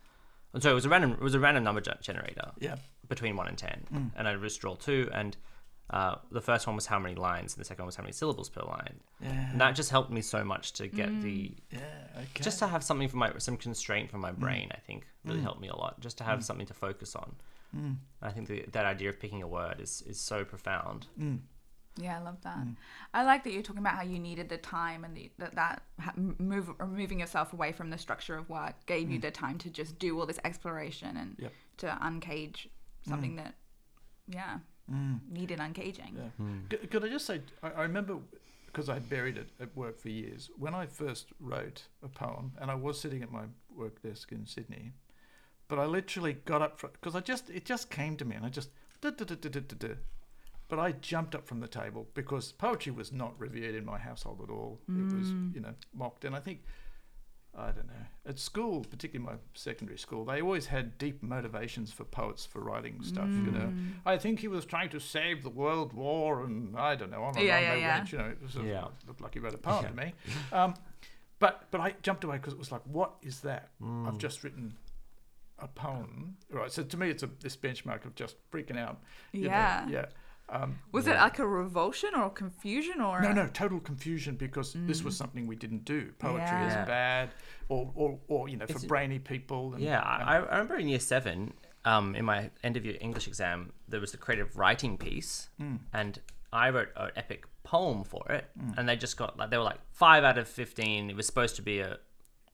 And 0.54 0.62
so 0.62 0.70
it 0.72 0.74
was 0.74 0.84
a 0.86 0.90
random. 0.90 1.14
It 1.14 1.22
was 1.22 1.36
a 1.36 1.40
random 1.40 1.64
number 1.64 1.80
generator 1.80 2.52
yeah 2.60 2.76
between 3.08 3.38
one 3.38 3.48
and 3.48 3.58
ten, 3.58 3.88
Mm. 3.94 4.12
and 4.18 4.28
I 4.28 4.34
would 4.36 4.42
just 4.44 4.62
roll 4.64 4.76
two. 4.76 5.10
And 5.14 5.38
uh, 5.90 6.16
the 6.32 6.42
first 6.42 6.68
one 6.68 6.76
was 6.76 6.86
how 6.86 7.00
many 7.00 7.16
lines, 7.16 7.54
and 7.56 7.62
the 7.62 7.66
second 7.66 7.84
one 7.84 7.88
was 7.88 7.96
how 7.96 8.04
many 8.04 8.14
syllables 8.14 8.50
per 8.50 8.62
line. 8.62 9.00
yeah 9.22 9.52
And 9.52 9.60
that 9.62 9.76
just 9.76 9.90
helped 9.90 10.12
me 10.12 10.22
so 10.22 10.44
much 10.44 10.74
to 10.74 10.88
get 10.88 11.22
the 11.22 11.54
yeah 11.72 11.80
okay 12.18 12.42
just 12.44 12.60
to 12.60 12.68
have 12.68 12.84
something 12.84 13.08
for 13.10 13.18
my 13.18 13.32
some 13.40 13.58
constraint 13.58 14.10
from 14.12 14.22
my 14.22 14.32
brain. 14.32 14.68
I 14.72 14.80
think 14.80 15.06
really 15.26 15.40
Mm. 15.40 15.44
helped 15.44 15.62
me 15.62 15.68
a 15.70 15.76
lot. 15.76 16.00
Just 16.00 16.18
to 16.20 16.24
have 16.24 16.40
Mm. 16.40 16.44
something 16.44 16.68
to 16.68 16.74
focus 16.74 17.16
on. 17.16 17.36
mm. 17.76 17.96
I 18.22 18.32
think 18.32 18.48
the, 18.48 18.66
that 18.72 18.86
idea 18.86 19.10
of 19.10 19.20
picking 19.20 19.42
a 19.44 19.48
word 19.48 19.80
is 19.82 20.02
is 20.04 20.20
so 20.20 20.46
profound. 20.46 21.08
Mm. 21.20 21.40
Yeah, 21.98 22.18
I 22.20 22.22
love 22.22 22.40
that. 22.44 22.58
Mm. 22.60 22.76
I 23.14 23.24
like 23.24 23.44
that 23.44 23.52
you're 23.52 23.64
talking 23.64 23.82
about 23.86 23.96
how 23.96 24.04
you 24.04 24.20
needed 24.20 24.48
the 24.48 24.58
time 24.60 25.04
and 25.04 25.18
the, 25.18 25.32
that 25.40 25.56
that 25.56 25.82
ha- 26.00 26.14
move 26.16 26.70
removing 26.80 27.20
yourself 27.20 27.52
away 27.52 27.72
from 27.74 27.90
the 27.90 27.98
structure 27.98 28.38
of 28.38 28.48
work 28.48 28.76
gave 28.86 29.10
you 29.12 29.18
Mm. 29.20 29.24
the 29.24 29.32
time 29.32 29.58
to 29.66 29.70
just 29.82 29.98
do 30.00 30.18
all 30.20 30.26
this 30.26 30.40
exploration 30.46 31.18
and 31.18 31.36
Yep. 31.40 31.54
to 31.78 31.88
uncage 32.02 32.68
something 33.08 33.36
that, 33.38 33.56
yeah, 34.28 34.60
Mm. 34.92 35.20
needed 35.32 35.60
uncaging. 35.60 36.14
Yeah. 36.18 36.80
C- 36.80 36.88
Could 36.88 37.06
I 37.06 37.10
just 37.10 37.26
say, 37.26 37.42
I, 37.64 37.70
I 37.72 37.82
remember 37.84 38.18
because 38.68 38.88
I 38.90 38.94
had 38.96 39.10
buried 39.10 39.38
it 39.38 39.50
at 39.60 39.76
work 39.76 40.00
for 40.00 40.10
years, 40.10 40.50
when 40.58 40.76
I 40.76 40.86
first 40.86 41.28
wrote 41.40 41.84
a 42.04 42.08
poem, 42.08 42.52
and 42.62 42.70
I 42.70 42.76
was 42.76 43.00
sitting 43.00 43.24
at 43.24 43.32
my 43.32 43.46
work 43.76 44.02
desk 44.04 44.32
in 44.32 44.46
Sydney, 44.46 44.92
but 45.68 45.80
I 45.80 45.86
literally 45.86 46.34
got 46.46 46.62
up 46.62 46.80
because 46.82 47.16
I 47.16 47.20
just, 47.22 47.50
it 47.50 47.66
just 47.66 47.90
came 47.90 48.16
to 48.18 48.26
me 48.26 48.36
and 48.36 48.46
I 48.46 48.50
just, 48.50 48.70
duh, 49.02 49.10
duh, 49.12 49.26
duh. 49.26 49.88
but 50.68 50.78
I 50.80 50.92
jumped 50.94 51.34
up 51.34 51.48
from 51.48 51.60
the 51.62 51.68
table 51.68 52.08
because 52.14 52.52
poetry 52.52 52.92
was 52.92 53.12
not 53.12 53.34
revered 53.40 53.74
in 53.74 53.86
my 53.86 53.98
household 53.98 54.40
at 54.44 54.52
all. 54.52 54.80
It 54.88 55.14
was, 55.16 55.32
Mm. 55.32 55.56
you 55.56 55.62
know, 55.62 55.74
mocked. 55.96 56.26
And 56.26 56.36
I 56.36 56.40
think, 56.40 56.64
I 57.58 57.72
don't 57.72 57.88
know, 57.88 58.06
at 58.26 58.40
school, 58.40 58.86
particularly 58.90 59.34
my 59.34 59.38
secondary 59.54 59.98
school, 59.98 60.24
they 60.24 60.42
always 60.42 60.68
had 60.68 60.98
deep 60.98 61.22
motivations 61.24 61.92
for 61.92 62.06
poets 62.06 62.46
for 62.46 62.62
writing 62.62 63.02
stuff, 63.04 63.28
you 63.28 63.52
know. 63.52 63.68
Mm. 63.74 63.94
I 64.06 64.18
think 64.18 64.40
he 64.40 64.48
was 64.48 64.66
trying 64.66 64.90
to 64.90 65.00
save 65.00 65.44
the 65.44 65.50
World 65.50 65.92
War, 65.94 66.44
and 66.44 66.78
I 66.78 66.96
don't 66.96 67.10
know. 67.12 67.24
On 67.24 67.36
and 67.36 67.44
Yeah, 67.46 67.58
on 67.58 67.64
yeah, 67.64 67.76
yeah. 67.76 67.98
went, 67.98 68.12
you 68.12 68.18
know, 68.20 68.26
it 68.30 68.42
was 68.42 68.56
a, 68.56 68.64
Yeah. 68.64 68.88
looked 69.08 69.20
like 69.22 69.34
he 69.34 69.40
wrote 69.40 69.56
a 69.56 69.58
poem 69.58 69.84
Yeah. 69.84 69.90
to 69.90 69.96
me. 69.96 70.14
Um, 70.54 70.74
but 71.40 71.68
but 71.72 71.82
I 71.82 71.96
jumped 72.02 72.24
away 72.24 72.38
because 72.38 72.54
it 72.54 72.60
was 72.60 72.72
like, 72.72 72.82
what 72.86 73.16
is 73.22 73.42
that? 73.42 73.70
Mm. 73.82 74.08
I've 74.08 74.18
just 74.20 74.44
written 74.44 74.78
a 75.58 75.68
poem, 75.68 76.38
right? 76.52 76.72
So 76.72 76.84
to 76.84 76.98
me, 76.98 77.10
it's 77.10 77.24
a 77.24 77.28
this 77.42 77.58
benchmark 77.58 78.06
of 78.06 78.16
just 78.16 78.36
freaking 78.52 78.78
out. 78.78 79.02
Yeah, 79.34 79.86
know, 79.88 79.92
Yeah. 79.92 80.06
Yeah. 80.52 80.58
Um, 80.64 80.80
Was 80.92 81.08
it 81.08 81.16
like 81.16 81.40
a 81.40 81.48
revulsion 81.48 82.12
or 82.16 82.26
a 82.26 82.30
confusion 82.30 83.02
or 83.02 83.22
no, 83.22 83.30
a- 83.30 83.34
no, 83.34 83.48
total 83.48 83.80
confusion 83.80 84.36
because 84.36 84.74
this 84.76 85.04
was 85.04 85.16
something 85.16 85.48
we 85.48 85.56
didn't 85.56 85.86
do. 85.86 86.12
Poetry 86.20 86.68
is 86.68 86.74
bad, 86.88 87.30
or, 87.70 87.92
or, 87.96 88.20
or 88.28 88.50
you 88.50 88.58
know, 88.58 88.66
for 88.66 88.72
It's- 88.72 88.86
brainy 88.86 89.20
people. 89.20 89.74
And, 89.74 89.84
Yeah, 89.84 90.00
and- 90.00 90.24
I, 90.30 90.34
I 90.36 90.38
remember 90.38 90.76
in 90.78 90.88
year 90.88 91.00
seven, 91.00 91.54
um, 91.86 92.16
in 92.16 92.26
my 92.26 92.50
end 92.64 92.78
of 92.78 92.86
year 92.86 92.98
English 93.00 93.28
exam, 93.28 93.72
there 93.88 94.00
was 94.02 94.12
the 94.12 94.18
creative 94.18 94.58
writing 94.58 94.98
piece, 94.98 95.50
and 95.94 96.20
I 96.52 96.70
wrote 96.72 96.90
an 96.96 97.12
epic 97.16 97.46
poem 97.64 98.04
for 98.04 98.26
it, 98.32 98.46
and 98.78 98.90
they 98.90 98.96
just 98.96 99.16
got 99.18 99.38
like 99.38 99.50
they 99.52 99.58
were 99.58 99.64
like 99.64 99.80
five 99.92 100.24
out 100.24 100.38
of 100.38 100.48
fifteen. 100.48 101.10
It 101.10 101.16
was 101.16 101.26
supposed 101.28 101.56
to 101.58 101.62
be 101.62 101.80
a 101.80 102.00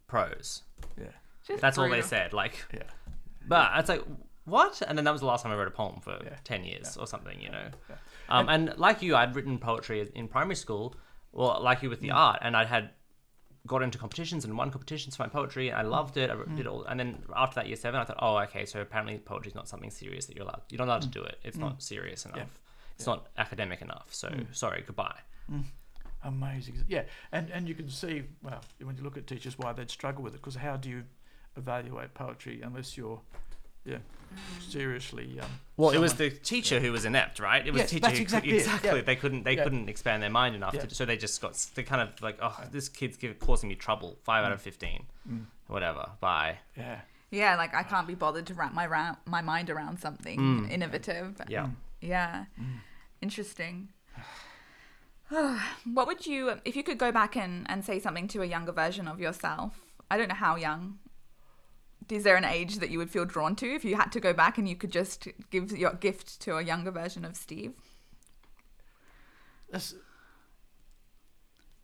prose. 0.07 0.63
yeah, 0.99 1.05
Just 1.47 1.61
That's 1.61 1.77
all 1.77 1.89
they 1.89 2.01
said. 2.01 2.33
Like, 2.33 2.65
yeah. 2.73 2.83
but 3.47 3.71
it's 3.77 3.89
like 3.89 4.03
what? 4.45 4.81
And 4.87 4.97
then 4.97 5.05
that 5.05 5.11
was 5.11 5.21
the 5.21 5.27
last 5.27 5.43
time 5.43 5.51
I 5.51 5.55
wrote 5.55 5.67
a 5.67 5.71
poem 5.71 5.99
for 5.99 6.19
Yeah. 6.23 6.37
ten 6.43 6.63
years 6.63 6.97
or 6.97 7.07
something, 7.07 7.39
you 7.41 7.49
know. 7.49 7.69
Yeah. 7.89 7.95
Um, 8.29 8.49
and 8.49 8.73
like 8.77 9.01
you, 9.01 9.15
I'd 9.15 9.35
written 9.35 9.57
poetry 9.57 10.09
in 10.15 10.27
primary 10.27 10.55
school, 10.55 10.95
well, 11.31 11.61
like 11.61 11.83
you 11.83 11.89
with 11.89 12.01
the 12.01 12.09
mm. 12.09 12.15
art, 12.15 12.39
and 12.41 12.55
I 12.55 12.65
had 12.65 12.91
got 13.67 13.81
into 13.81 13.97
competitions 13.97 14.45
and 14.45 14.55
won 14.55 14.69
competitions 14.69 15.15
for 15.15 15.23
my 15.23 15.29
poetry. 15.29 15.69
And 15.69 15.79
I 15.79 15.83
mm. 15.83 15.89
loved 15.89 16.17
it. 16.17 16.29
I 16.29 16.33
wrote- 16.33 16.55
did 16.55 16.65
mm. 16.65 16.71
all, 16.71 16.83
and 16.85 16.99
then 16.99 17.23
after 17.35 17.55
that 17.55 17.67
year 17.67 17.75
seven, 17.75 17.99
I 17.99 18.03
thought, 18.03 18.19
oh, 18.19 18.37
okay, 18.39 18.65
so 18.65 18.81
apparently 18.81 19.17
poetry 19.17 19.49
is 19.49 19.55
not 19.55 19.67
something 19.67 19.89
serious 19.89 20.27
that 20.27 20.35
you're 20.35 20.45
allowed. 20.45 20.61
You're 20.69 20.79
not 20.79 20.87
allowed 20.87 21.01
to 21.03 21.07
do 21.07 21.23
it. 21.23 21.39
It's 21.43 21.57
not 21.57 21.81
serious 21.81 22.25
enough. 22.25 22.61
It's 22.95 23.07
not 23.07 23.27
academic 23.37 23.81
enough. 23.81 24.07
So 24.11 24.31
sorry, 24.51 24.83
goodbye. 24.85 25.19
Amazing. 26.23 26.83
Yeah, 26.87 27.03
and 27.31 27.51
and 27.51 27.69
you 27.69 27.75
can 27.75 27.87
see 27.87 28.23
well 28.41 28.61
when 28.81 28.97
you 28.97 29.03
look 29.03 29.15
at 29.15 29.27
teachers 29.27 29.59
why 29.59 29.73
they'd 29.73 29.91
struggle 29.91 30.23
with 30.23 30.33
it 30.33 30.37
because 30.37 30.55
how 30.55 30.75
do 30.75 30.89
you 30.89 31.03
evaluate 31.55 32.15
poetry 32.15 32.61
unless 32.63 32.97
you're 32.97 33.21
yeah 33.85 33.97
seriously 34.59 35.39
um, 35.39 35.49
Well, 35.77 35.91
it 35.91 35.99
was 35.99 36.15
the 36.15 36.29
teacher 36.29 36.79
who 36.79 36.91
was 36.91 37.05
inept, 37.05 37.39
right? 37.39 37.65
It 37.65 37.71
was 37.71 37.81
Yes, 37.81 37.89
teacher 37.91 38.01
that's 38.01 38.19
exactly 38.19 38.51
could, 38.51 38.57
it, 38.57 38.61
exactly. 38.65 38.89
yeah. 38.89 39.01
They 39.01 39.15
couldn't. 39.15 39.43
They 39.43 39.55
Yeah. 39.55 39.63
couldn't 39.63 39.89
expand 39.89 40.21
their 40.23 40.29
mind 40.29 40.55
enough, 40.55 40.73
Yeah. 40.73 40.85
to, 40.85 40.95
so 40.95 41.05
they 41.05 41.17
just 41.17 41.41
got. 41.41 41.53
They 41.75 41.83
kind 41.83 42.01
of 42.01 42.21
like, 42.21 42.37
oh, 42.41 42.57
this 42.71 42.89
kid's 42.89 43.17
give, 43.17 43.39
causing 43.39 43.69
me 43.69 43.75
trouble. 43.75 44.19
Five 44.23 44.43
out 44.43 44.51
of 44.51 44.59
mm. 44.59 44.63
fifteen, 44.63 45.05
mm. 45.29 45.45
whatever. 45.67 46.09
Bye. 46.19 46.59
yeah 46.75 47.01
Yeah, 47.31 47.55
like 47.55 47.73
I 47.73 47.83
can't 47.83 48.07
be 48.07 48.15
bothered 48.15 48.45
to 48.47 48.53
wrap 48.53 48.73
my 48.73 48.85
ra- 48.85 49.17
my 49.25 49.41
mind 49.41 49.69
around 49.69 49.99
something 49.99 50.39
mm. 50.39 50.71
innovative. 50.71 51.41
Yeah. 51.47 51.69
Yeah. 52.01 52.45
Interesting. 53.21 53.89
what 55.85 56.07
would 56.07 56.27
you, 56.27 56.59
if 56.65 56.75
you 56.75 56.83
could 56.83 56.97
go 56.97 57.11
back 57.11 57.35
and, 57.35 57.65
and 57.69 57.83
say 57.83 57.99
something 57.99 58.27
to 58.29 58.41
a 58.41 58.45
younger 58.45 58.71
version 58.71 59.07
of 59.07 59.19
yourself? 59.19 59.79
I 60.11 60.17
don't 60.17 60.27
know 60.27 60.35
how 60.35 60.55
young. 60.55 60.99
Is 62.09 62.23
there 62.23 62.35
an 62.35 62.45
age 62.45 62.75
that 62.79 62.89
you 62.89 62.97
would 62.99 63.09
feel 63.09 63.25
drawn 63.25 63.55
to 63.57 63.65
if 63.73 63.83
you 63.85 63.95
had 63.95 64.11
to 64.11 64.19
go 64.19 64.33
back 64.33 64.57
and 64.57 64.67
you 64.69 64.75
could 64.75 64.91
just 64.91 65.27
give 65.49 65.71
your 65.71 65.93
gift 65.93 66.39
to 66.41 66.57
a 66.57 66.61
younger 66.63 66.91
version 66.91 67.25
of 67.25 67.35
Steve? 67.35 67.73
That's, 69.71 69.95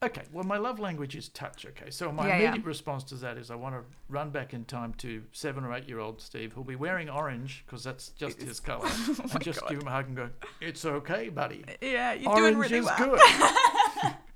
okay, 0.03 0.23
well, 0.31 0.43
my 0.43 0.57
love 0.57 0.79
language 0.79 1.15
is 1.15 1.29
touch. 1.29 1.65
Okay, 1.65 1.89
so 1.89 2.11
my 2.11 2.27
Yeah, 2.27 2.37
yeah. 2.37 2.43
immediate 2.49 2.65
response 2.65 3.03
to 3.05 3.15
that 3.15 3.37
is 3.37 3.49
I 3.49 3.55
want 3.55 3.75
to 3.75 3.81
run 4.09 4.29
back 4.29 4.53
in 4.53 4.65
time 4.65 4.93
to 4.99 5.23
seven 5.31 5.63
or 5.63 5.73
eight 5.73 5.87
year 5.89 5.99
old 5.99 6.21
Steve, 6.21 6.53
who'll 6.53 6.63
be 6.63 6.75
wearing 6.75 7.09
orange 7.09 7.63
because 7.65 7.83
that's 7.83 8.09
just 8.09 8.41
his 8.41 8.59
colour, 8.69 8.87
Oh 8.87 9.15
and 9.33 9.41
just 9.43 9.65
give 9.67 9.81
him 9.81 9.87
a 9.87 9.91
hug 9.91 10.07
and 10.07 10.15
go, 10.15 10.29
"It's 10.61 10.85
okay, 10.85 11.29
buddy. 11.29 11.63
Yeah, 11.81 12.13
you're 12.13 12.29
orange 12.29 12.45
doing 12.45 12.57
really 12.59 12.81
well. 12.81 13.17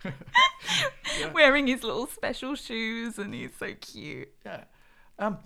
good." 0.04 0.14
Wearing 1.34 1.68
his 1.68 1.84
little 1.84 2.08
special 2.08 2.56
shoes 2.56 3.18
and 3.18 3.34
he's 3.34 3.52
so 3.58 3.74
cute. 3.80 4.30
Yeah. 4.46 4.66
Um, 5.18 5.38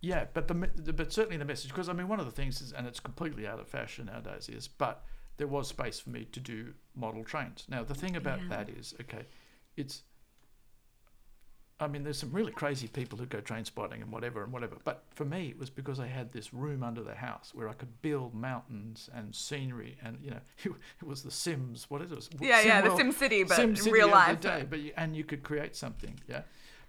yeah, 0.00 0.26
but 0.32 0.48
the, 0.48 0.54
the 0.76 0.92
but 0.92 1.12
certainly 1.12 1.36
the 1.36 1.44
message 1.44 1.70
because 1.70 1.88
I 1.88 1.92
mean 1.92 2.08
one 2.08 2.20
of 2.20 2.26
the 2.26 2.32
things 2.32 2.60
is 2.60 2.72
and 2.72 2.86
it's 2.86 3.00
completely 3.00 3.46
out 3.46 3.58
of 3.58 3.68
fashion 3.68 4.06
nowadays 4.06 4.48
is 4.48 4.68
but 4.68 5.04
there 5.38 5.46
was 5.48 5.68
space 5.68 5.98
for 6.00 6.10
me 6.10 6.24
to 6.32 6.40
do 6.40 6.74
model 6.96 7.24
trains. 7.24 7.64
Now 7.68 7.82
the 7.84 7.94
thing 7.94 8.16
about 8.16 8.40
Yeah. 8.42 8.48
that 8.50 8.68
is 8.68 8.94
okay, 9.00 9.26
it's 9.76 10.02
I 11.80 11.86
mean 11.86 12.02
there's 12.02 12.18
some 12.18 12.32
really 12.32 12.50
crazy 12.50 12.88
people 12.88 13.18
who 13.18 13.26
go 13.26 13.40
train 13.40 13.64
spotting 13.64 14.02
and 14.02 14.10
whatever 14.10 14.42
and 14.42 14.52
whatever. 14.52 14.76
But 14.82 15.04
for 15.14 15.24
me 15.24 15.48
it 15.48 15.58
was 15.58 15.70
because 15.70 16.00
I 16.00 16.06
had 16.08 16.32
this 16.32 16.52
room 16.52 16.82
under 16.82 17.04
the 17.04 17.14
house 17.14 17.52
where 17.54 17.68
I 17.68 17.72
could 17.72 18.02
build 18.02 18.34
mountains 18.34 19.08
and 19.14 19.32
scenery 19.34 19.96
and 20.02 20.18
you 20.20 20.30
know 20.32 20.40
it, 20.64 21.06
was 21.06 21.22
the 21.22 21.30
Sims 21.30 21.86
what 21.88 22.02
is 22.02 22.10
it? 22.10 22.28
Yeah, 22.40 22.60
yeah, 22.62 22.80
the 22.80 22.88
SimWorld- 22.90 22.96
Sim 22.96 23.12
City, 23.12 23.42
but 23.44 23.54
Sim 23.56 23.76
City 23.76 23.92
real 23.92 24.08
life. 24.10 24.40
the 24.40 24.48
day, 24.48 24.66
but 24.68 24.80
you, 24.80 24.92
and 24.96 25.14
you 25.16 25.22
could 25.24 25.42
create 25.44 25.76
something, 25.76 26.18
yeah. 26.28 26.42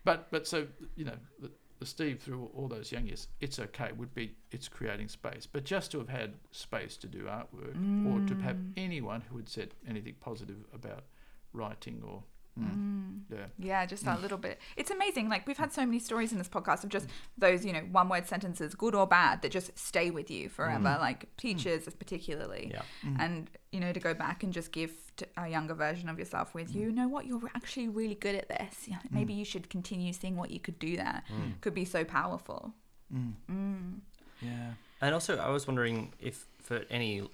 But 0.04 0.32
but 0.32 0.48
so 0.48 0.66
you 0.96 1.06
know 1.06 1.18
the, 1.40 1.52
the 1.69 1.69
Steve 1.86 2.20
through 2.22 2.50
all 2.54 2.68
those 2.68 2.92
young 2.92 3.06
years, 3.08 3.28
it's 3.40 3.58
okay. 3.60 3.92
Would 3.94 4.14
be 4.14 4.36
it's 4.52 4.68
creating 4.68 5.08
space, 5.08 5.48
but 5.52 5.64
just 5.64 5.92
to 5.92 6.00
have 6.00 6.10
had 6.10 6.34
space 6.52 6.98
to 6.98 7.08
do 7.08 7.24
artwork 7.24 7.76
or 8.06 8.20
to 8.28 8.36
have 8.44 8.58
Mm. 8.58 8.74
anyone 8.78 9.22
who 9.22 9.38
had 9.38 9.48
said 9.50 9.74
anything 9.88 10.16
positive 10.20 10.66
about 10.74 11.06
writing 11.54 12.02
or 12.06 12.24
mm, 12.58 13.20
yeah. 13.30 13.46
Yeah, 13.58 13.86
just 13.86 14.04
Mm. 14.04 14.08
that 14.08 14.22
little 14.22 14.38
bit. 14.38 14.60
It's 14.78 14.92
amazing. 14.92 15.28
Like 15.30 15.46
we've 15.48 15.58
had 15.58 15.74
so 15.74 15.86
many 15.86 16.00
stories 16.00 16.32
in 16.32 16.38
this 16.38 16.48
podcast 16.48 16.84
of 16.84 16.90
just 16.90 17.08
those, 17.38 17.66
you 17.66 17.74
know, 17.74 17.82
one 17.92 18.08
word 18.10 18.28
sentences, 18.28 18.76
good 18.76 18.96
or 18.96 19.06
bad, 19.08 19.42
that 19.42 19.52
just 19.52 19.78
stay 19.78 20.10
with 20.12 20.32
you 20.32 20.48
forever. 20.50 20.90
Mm. 20.90 21.00
Like 21.00 21.36
teachers, 21.38 21.84
particularly. 21.98 22.72
Yeah. 22.74 22.82
And 23.20 23.50
you 23.72 23.80
know, 23.80 23.92
to 23.94 24.00
go 24.00 24.14
back 24.14 24.44
and 24.44 24.52
just 24.54 24.72
gift 24.72 25.24
a 25.38 25.48
younger 25.48 25.74
version 25.76 26.10
of 26.10 26.18
yourself 26.18 26.54
with, 26.56 26.72
Mm. 26.72 26.76
you 26.80 26.92
know 26.92 27.08
what, 27.08 27.26
you're 27.28 27.42
actually 27.56 27.88
really 27.90 28.16
good 28.16 28.36
at 28.36 28.48
this. 28.50 28.88
Yeah, 28.88 29.00
maybe 29.12 29.34
you 29.34 29.46
should 29.46 29.70
continue 29.70 30.12
seeing 30.14 30.36
what 30.38 30.50
you 30.50 30.60
could 30.60 30.80
do 30.80 30.96
there. 30.96 31.24
Could 31.62 31.74
be 31.76 31.86
so 31.86 32.04
powerful. 32.04 32.74
Mm. 33.14 34.00
Yeah. 34.42 34.72
And 35.02 35.14
also, 35.14 35.38
I 35.38 35.50
was 35.50 35.68
wondering 35.68 36.14
if 36.20 36.46
for 36.62 36.82
any 36.90 37.30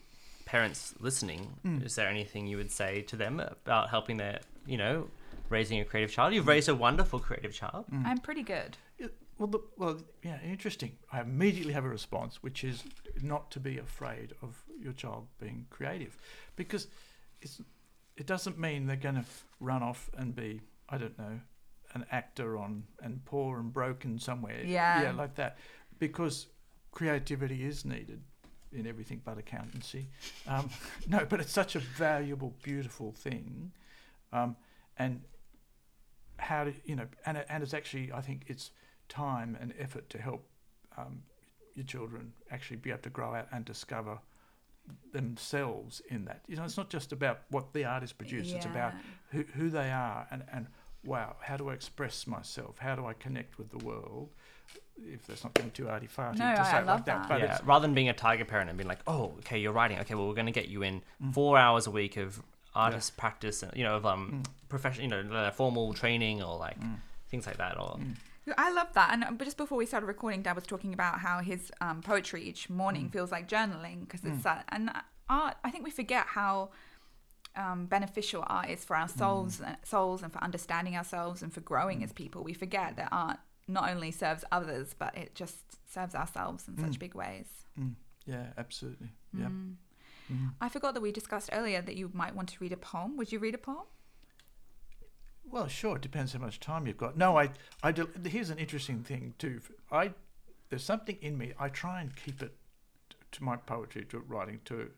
parents 0.45 0.93
listening, 0.99 1.57
is 1.83 1.95
there 1.95 2.07
anything 2.07 2.47
you 2.47 2.57
would 2.57 2.71
say 2.71 3.01
to 3.03 3.15
them 3.15 3.39
about 3.39 3.89
helping 3.89 4.17
their, 4.17 4.39
you 4.65 4.77
know, 4.77 5.07
raising 5.49 5.79
a 5.79 5.85
creative 5.85 6.11
child? 6.11 6.33
You've 6.33 6.47
raised 6.47 6.69
a 6.69 6.75
wonderful 6.75 7.19
creative 7.19 7.53
child. 7.53 7.85
Hmm. 7.89 8.05
I'm 8.05 8.17
pretty 8.19 8.43
good. 8.43 8.77
Well, 9.37 9.47
the, 9.47 9.59
well, 9.77 9.99
yeah, 10.23 10.37
interesting. 10.45 10.93
I 11.11 11.19
immediately 11.19 11.73
have 11.73 11.83
a 11.83 11.89
response, 11.89 12.41
which 12.41 12.63
is 12.63 12.83
not 13.21 13.51
to 13.51 13.59
be 13.59 13.77
afraid 13.77 14.33
of 14.41 14.63
your 14.79 14.93
child 14.93 15.27
being 15.41 15.65
creative, 15.69 16.17
because 16.55 16.87
it's 17.41 17.61
it 18.15 18.25
doesn't 18.25 18.57
mean 18.57 18.87
they're 18.87 18.95
going 18.95 19.15
to 19.15 19.25
run 19.59 19.83
off 19.83 20.09
and 20.17 20.33
be 20.33 20.61
I 20.87 20.97
don't 20.97 21.17
know 21.17 21.41
an 21.93 22.05
actor 22.11 22.57
on 22.57 22.83
and 23.01 23.23
poor 23.25 23.59
and 23.59 23.73
broken 23.73 24.19
somewhere. 24.19 24.61
Yeah. 24.63 25.01
yeah, 25.01 25.11
like 25.11 25.35
that, 25.35 25.57
because 25.97 26.47
creativity 26.91 27.65
is 27.65 27.85
needed 27.85 28.21
in 28.71 28.85
everything 28.85 29.21
but 29.23 29.37
accountancy. 29.37 30.09
Um, 30.47 30.69
no, 31.07 31.25
but 31.25 31.39
it's 31.39 31.51
such 31.51 31.75
a 31.75 31.79
valuable, 31.79 32.53
beautiful 32.63 33.13
thing, 33.13 33.71
um, 34.35 34.55
and 34.97 35.21
how 36.37 36.63
to 36.65 36.73
you 36.85 36.95
know, 36.95 37.07
and 37.25 37.43
and 37.49 37.63
it's 37.63 37.73
actually 37.73 38.11
I 38.11 38.21
think 38.21 38.43
it's 38.47 38.71
time 39.09 39.57
and 39.61 39.73
effort 39.79 40.09
to 40.09 40.17
help 40.21 40.47
um, 40.97 41.23
your 41.75 41.85
children 41.85 42.33
actually 42.51 42.77
be 42.77 42.89
able 42.91 43.01
to 43.03 43.09
grow 43.09 43.33
out 43.35 43.47
and 43.51 43.63
discover 43.65 44.19
themselves 45.13 46.01
in 46.09 46.25
that. 46.25 46.41
You 46.47 46.55
know, 46.57 46.63
it's 46.63 46.77
not 46.77 46.89
just 46.89 47.11
about 47.11 47.41
what 47.49 47.73
the 47.73 47.85
artist 47.85 48.17
produced; 48.17 48.55
it's 48.55 48.65
about 48.65 48.93
who, 49.31 49.43
who 49.55 49.69
they 49.69 49.91
are 49.91 50.27
and, 50.31 50.43
and 50.51 50.67
wow, 51.03 51.35
how 51.41 51.57
do 51.57 51.69
I 51.69 51.73
express 51.73 52.25
myself? 52.27 52.77
How 52.79 52.95
do 52.95 53.05
I 53.05 53.13
connect 53.13 53.57
with 53.57 53.69
the 53.69 53.83
world? 53.85 54.29
If 54.97 55.27
that's 55.27 55.43
not 55.43 55.53
getting 55.53 55.71
too 55.71 55.87
arty 55.89 56.07
farty 56.07 56.39
No, 56.39 56.45
to 56.55 56.61
I- 56.61 56.63
say 56.63 56.77
I 56.77 56.81
it 56.81 56.85
love 56.85 56.99
like 56.99 57.05
that, 57.05 57.17
that. 57.23 57.29
but 57.29 57.39
yeah, 57.41 57.59
rather 57.63 57.83
than 57.85 57.93
being 57.93 58.09
a 58.09 58.13
tiger 58.13 58.45
parent 58.45 58.69
and 58.69 58.77
being 58.77 58.87
like, 58.87 58.99
oh, 59.05 59.33
okay, 59.39 59.59
you're 59.59 59.73
writing. 59.73 59.99
Okay, 59.99 60.15
well, 60.15 60.27
we're 60.27 60.33
going 60.33 60.45
to 60.47 60.51
get 60.51 60.67
you 60.69 60.81
in 60.83 61.01
Mm. 61.23 61.33
four 61.33 61.57
hours 61.57 61.85
a 61.87 61.91
week 61.91 62.17
of 62.17 62.41
artist 62.75 63.17
practice, 63.17 63.63
and 63.63 63.71
you 63.75 63.83
know, 63.83 63.95
of 63.97 64.05
um, 64.05 64.31
Mm. 64.31 64.45
professional, 64.69 65.03
you 65.05 65.23
know, 65.23 65.35
uh, 65.35 65.51
formal 65.51 65.93
training 65.93 66.43
or 66.43 66.57
like 66.57 66.77
things 67.29 67.45
like 67.47 67.57
that. 67.57 67.79
Or 67.79 67.97
Mm. 67.97 68.15
I 68.57 68.71
love 68.71 68.93
that. 68.93 69.09
And 69.13 69.23
um, 69.23 69.37
but 69.37 69.45
just 69.45 69.57
before 69.57 69.77
we 69.77 69.85
started 69.87 70.05
recording, 70.05 70.43
Dad 70.43 70.55
was 70.55 70.65
talking 70.67 70.93
about 70.93 71.19
how 71.19 71.39
his 71.39 71.71
um, 71.81 72.01
poetry 72.01 72.43
each 72.43 72.69
morning 72.69 73.09
feels 73.09 73.31
like 73.31 73.47
journaling 73.47 74.01
because 74.01 74.23
it's 74.23 74.43
that. 74.43 74.65
And 74.69 74.91
art, 75.29 75.55
I 75.63 75.71
think 75.71 75.83
we 75.83 75.89
forget 75.91 76.25
how 76.27 76.69
um, 77.55 77.85
beneficial 77.85 78.43
art 78.47 78.69
is 78.69 78.83
for 78.85 78.95
our 78.95 79.07
souls, 79.07 79.61
uh, 79.61 79.75
souls, 79.83 80.21
and 80.21 80.31
for 80.31 80.43
understanding 80.43 80.95
ourselves 80.95 81.41
and 81.41 81.53
for 81.53 81.61
growing 81.61 82.03
as 82.03 82.11
people. 82.11 82.43
We 82.43 82.53
forget 82.53 82.97
that 82.97 83.09
art 83.11 83.39
not 83.67 83.89
only 83.89 84.11
serves 84.11 84.43
others, 84.51 84.93
but 84.97 85.17
it 85.17 85.33
just 85.33 85.57
serves 85.91 86.13
ourselves 86.13 86.67
in 86.67 86.77
such 86.77 86.99
big 86.99 87.15
ways. 87.15 87.47
mm, 87.79 87.93
yeah, 88.27 88.47
absolutely. 88.57 89.09
Yeah. 89.33 89.47
Mm. 90.31 90.53
I 90.61 90.69
forgot 90.69 90.93
that 90.95 91.01
we 91.01 91.11
discussed 91.11 91.49
earlier 91.53 91.81
that 91.81 91.95
you 91.95 92.09
might 92.13 92.35
want 92.35 92.49
to 92.49 92.55
read 92.59 92.71
a 92.71 92.77
poem. 92.77 93.15
Would 93.17 93.31
you 93.31 93.39
read 93.39 93.53
a 93.55 93.59
poem? 93.59 93.85
Well, 95.49 95.67
sure. 95.67 95.95
It 95.97 96.01
depends 96.01 96.33
how 96.33 96.39
much 96.39 96.59
time 96.59 96.87
you've 96.87 96.97
got. 96.97 97.17
No, 97.17 97.37
I, 97.37 97.49
I. 97.83 97.91
do- 97.91 98.09
Here's 98.25 98.49
an 98.49 98.57
interesting 98.57 99.03
thing 99.03 99.33
too. 99.37 99.61
I, 99.91 100.11
there's 100.69 100.83
something 100.83 101.17
in 101.21 101.37
me. 101.37 101.53
I 101.59 101.69
try 101.69 102.01
and 102.01 102.15
keep 102.15 102.41
it 102.41 102.55
to 103.33 103.43
my 103.43 103.55
poetry, 103.55 104.05
to 104.05 104.19
writing 104.19 104.59
to 104.65 104.89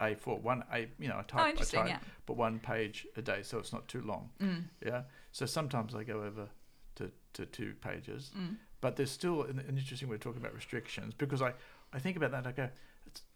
a4, 0.00 0.40
one 0.42 0.64
a. 0.72 0.88
You 0.98 1.08
know, 1.08 1.18
I 1.18 1.22
type, 1.22 1.56
Oh, 1.58 1.64
type, 1.64 1.88
yeah. 1.88 1.98
but 2.26 2.36
one 2.36 2.58
page 2.58 3.06
a 3.16 3.22
day, 3.22 3.40
so 3.42 3.58
it's 3.58 3.72
not 3.72 3.88
too 3.88 4.02
long. 4.02 4.30
Mm. 4.40 4.64
Yeah. 4.84 5.02
So 5.32 5.46
sometimes 5.46 5.94
I 5.94 6.04
go 6.04 6.22
over 6.22 6.48
to, 6.96 7.10
to 7.32 7.46
two 7.46 7.74
pages, 7.80 8.30
Mm. 8.38 8.56
but 8.82 8.96
there's 8.96 9.10
still 9.10 9.42
an, 9.44 9.58
an 9.60 9.78
interesting 9.78 10.08
way 10.08 10.16
of 10.16 10.20
talking 10.20 10.40
about 10.42 10.54
restrictions 10.54 11.14
because 11.16 11.40
I, 11.40 11.54
I 11.92 11.98
think 11.98 12.16
about 12.18 12.32
that. 12.32 12.46
I 12.46 12.52
go, 12.52 12.68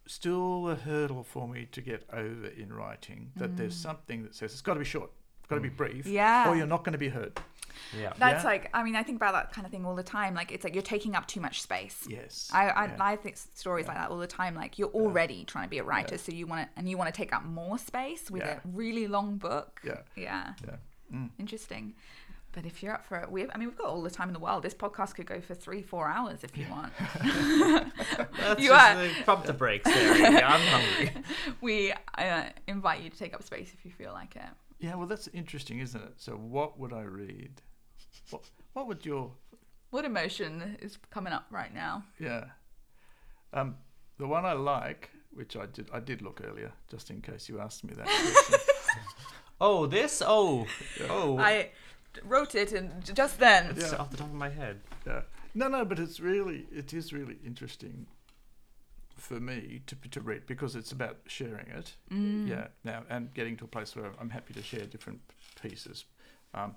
still 0.07 0.69
a 0.69 0.75
hurdle 0.75 1.23
for 1.23 1.49
me 1.49 1.67
to 1.73 1.81
get 1.81 2.05
over 2.13 2.47
in 2.49 2.73
writing 2.73 3.31
that 3.37 3.57
there's 3.57 3.75
something 3.77 4.23
that 4.23 4.35
says 4.35 4.53
it's 4.53 4.61
got 4.61 4.75
to 4.75 4.81
be 4.81 4.85
short, 4.85 5.11
it's 5.41 5.49
got 5.49 5.57
to 5.57 5.61
be 5.63 5.69
brief, 5.69 6.05
Mm. 6.07 6.13
Yeah. 6.13 6.49
or 6.51 6.57
you're 6.57 6.67
not 6.67 6.85
going 6.85 6.93
to 6.93 6.99
be 6.99 7.09
heard. 7.09 7.39
Yeah. 7.99 8.13
That's 8.19 8.45
Yeah. 8.45 8.51
like, 8.51 8.71
I 8.73 8.83
mean, 8.85 8.95
I 8.97 9.03
think 9.03 9.17
about 9.17 9.33
that 9.33 9.53
kind 9.53 9.65
of 9.67 9.71
thing 9.71 9.85
all 9.85 9.97
the 9.97 10.03
time. 10.03 10.35
Like, 10.35 10.53
it's 10.53 10.63
like 10.63 10.75
you're 10.75 10.83
taking 10.83 11.17
up 11.17 11.27
too 11.27 11.41
much 11.41 11.61
space. 11.63 12.07
Yes. 12.09 12.49
I, 12.53 12.69
I, 12.69 12.85
yeah. 12.87 12.97
I 13.01 13.17
think 13.17 13.37
stories 13.37 13.89
like 13.89 13.97
that 13.97 14.11
all 14.11 14.19
the 14.19 14.27
time. 14.27 14.55
Like 14.55 14.79
you're 14.79 14.91
already 14.91 15.45
trying 15.45 15.65
to 15.65 15.71
be 15.71 15.79
a 15.79 15.85
writer, 15.85 16.17
so 16.19 16.31
you 16.33 16.47
want 16.47 16.69
to, 16.69 16.79
and 16.79 16.89
you 16.89 16.97
want 16.97 17.13
to 17.13 17.17
take 17.17 17.33
up 17.35 17.45
more 17.45 17.79
space 17.79 18.31
with 18.31 18.43
Yeah. 18.43 18.59
a 18.59 18.61
really 18.65 19.07
long 19.09 19.39
book. 19.39 19.81
Yeah. 19.85 19.99
Yeah. 20.17 20.53
yeah. 20.65 20.77
Mm. 21.13 21.31
Interesting. 21.39 21.95
But 22.55 22.67
if 22.67 22.83
you're 22.83 22.93
up 22.95 23.05
for 23.05 23.17
it, 23.19 23.31
we 23.31 23.41
have, 23.41 23.51
I 23.53 23.59
mean, 23.59 23.69
we've 23.69 23.77
got 23.77 23.89
all 23.89 24.01
the 24.03 24.11
time 24.11 24.29
in 24.29 24.33
the 24.33 24.39
world. 24.39 24.63
This 24.63 24.75
podcast 24.75 25.17
could 25.17 25.27
go 25.27 25.41
for 25.41 25.55
three, 25.57 25.83
four 25.83 26.09
hours 26.09 26.45
if 26.45 26.57
you 26.57 26.67
want. 26.71 26.93
That's 28.39 28.61
You 28.63 28.69
just 28.69 28.95
are- 28.97 29.03
the 29.03 29.11
pump 29.27 29.45
to 29.47 29.53
breaks 29.53 29.85
there. 29.85 30.17
Yeah, 30.33 30.49
I'm 30.49 30.61
hungry. 30.61 31.13
we 31.61 31.93
uh, 32.17 32.45
invite 32.69 33.03
you 33.03 33.11
to 33.11 33.17
take 33.19 33.35
up 33.35 33.43
space 33.43 33.73
if 33.75 33.85
you 33.85 33.91
feel 33.91 34.13
like 34.13 34.37
it. 34.37 34.43
Yeah, 34.79 34.95
well, 34.95 35.07
that's 35.07 35.29
interesting, 35.33 35.81
isn't 35.81 36.01
it? 36.01 36.13
So, 36.17 36.33
what 36.33 36.79
would 36.79 36.93
I 36.93 37.03
read? 37.03 37.61
What, 38.31 38.43
what 38.73 38.87
would 38.87 39.05
your 39.05 39.33
What 39.91 40.05
emotion 40.05 40.77
is 40.81 40.99
coming 41.11 41.33
up 41.33 41.47
right 41.51 41.75
now? 41.75 42.05
yeah? 42.21 42.45
Um, 43.53 43.77
the 44.19 44.27
one 44.27 44.45
I 44.45 44.53
like, 44.53 45.11
which 45.33 45.57
I 45.57 45.67
did, 45.67 45.89
I 45.93 46.01
did 46.01 46.23
look 46.23 46.41
earlier, 46.45 46.73
just 46.91 47.11
in 47.11 47.21
case 47.21 47.49
you 47.49 47.61
asked 47.61 47.83
me 47.85 47.95
that. 47.95 48.07
question. 48.07 48.59
Oh, 49.61 49.87
this? 49.87 50.21
Oh. 50.25 50.67
Oh. 51.09 51.39
I 51.39 51.71
wrote 52.25 52.55
it 52.55 52.73
and 52.73 53.05
just 53.15 53.39
then. 53.39 53.67
It's 53.77 53.93
Yeah. 53.93 53.99
off 53.99 54.11
the 54.11 54.17
top 54.17 54.29
of 54.29 54.35
my 54.35 54.51
head. 54.51 54.81
yeah. 55.07 55.23
No, 55.55 55.69
no, 55.69 55.85
but 55.85 55.99
it's 55.99 56.19
really, 56.21 56.67
it 56.73 56.93
is 56.93 57.13
really 57.13 57.39
interesting 57.45 58.07
for 59.17 59.39
me 59.41 59.81
to 59.87 59.95
to 60.11 60.21
read 60.21 60.47
because 60.47 60.75
it's 60.77 60.91
about 60.93 61.19
sharing 61.27 61.69
it. 61.69 61.95
Mm. 62.11 62.49
Yeah. 62.49 62.67
Now 62.83 63.05
and 63.09 63.33
getting 63.35 63.57
to 63.59 63.65
a 63.65 63.69
place 63.69 63.95
where 63.97 64.11
I'm 64.21 64.31
happy 64.31 64.53
to 64.55 64.63
share 64.63 64.87
different 64.87 65.21
pieces, 65.63 66.05
um, 66.53 66.75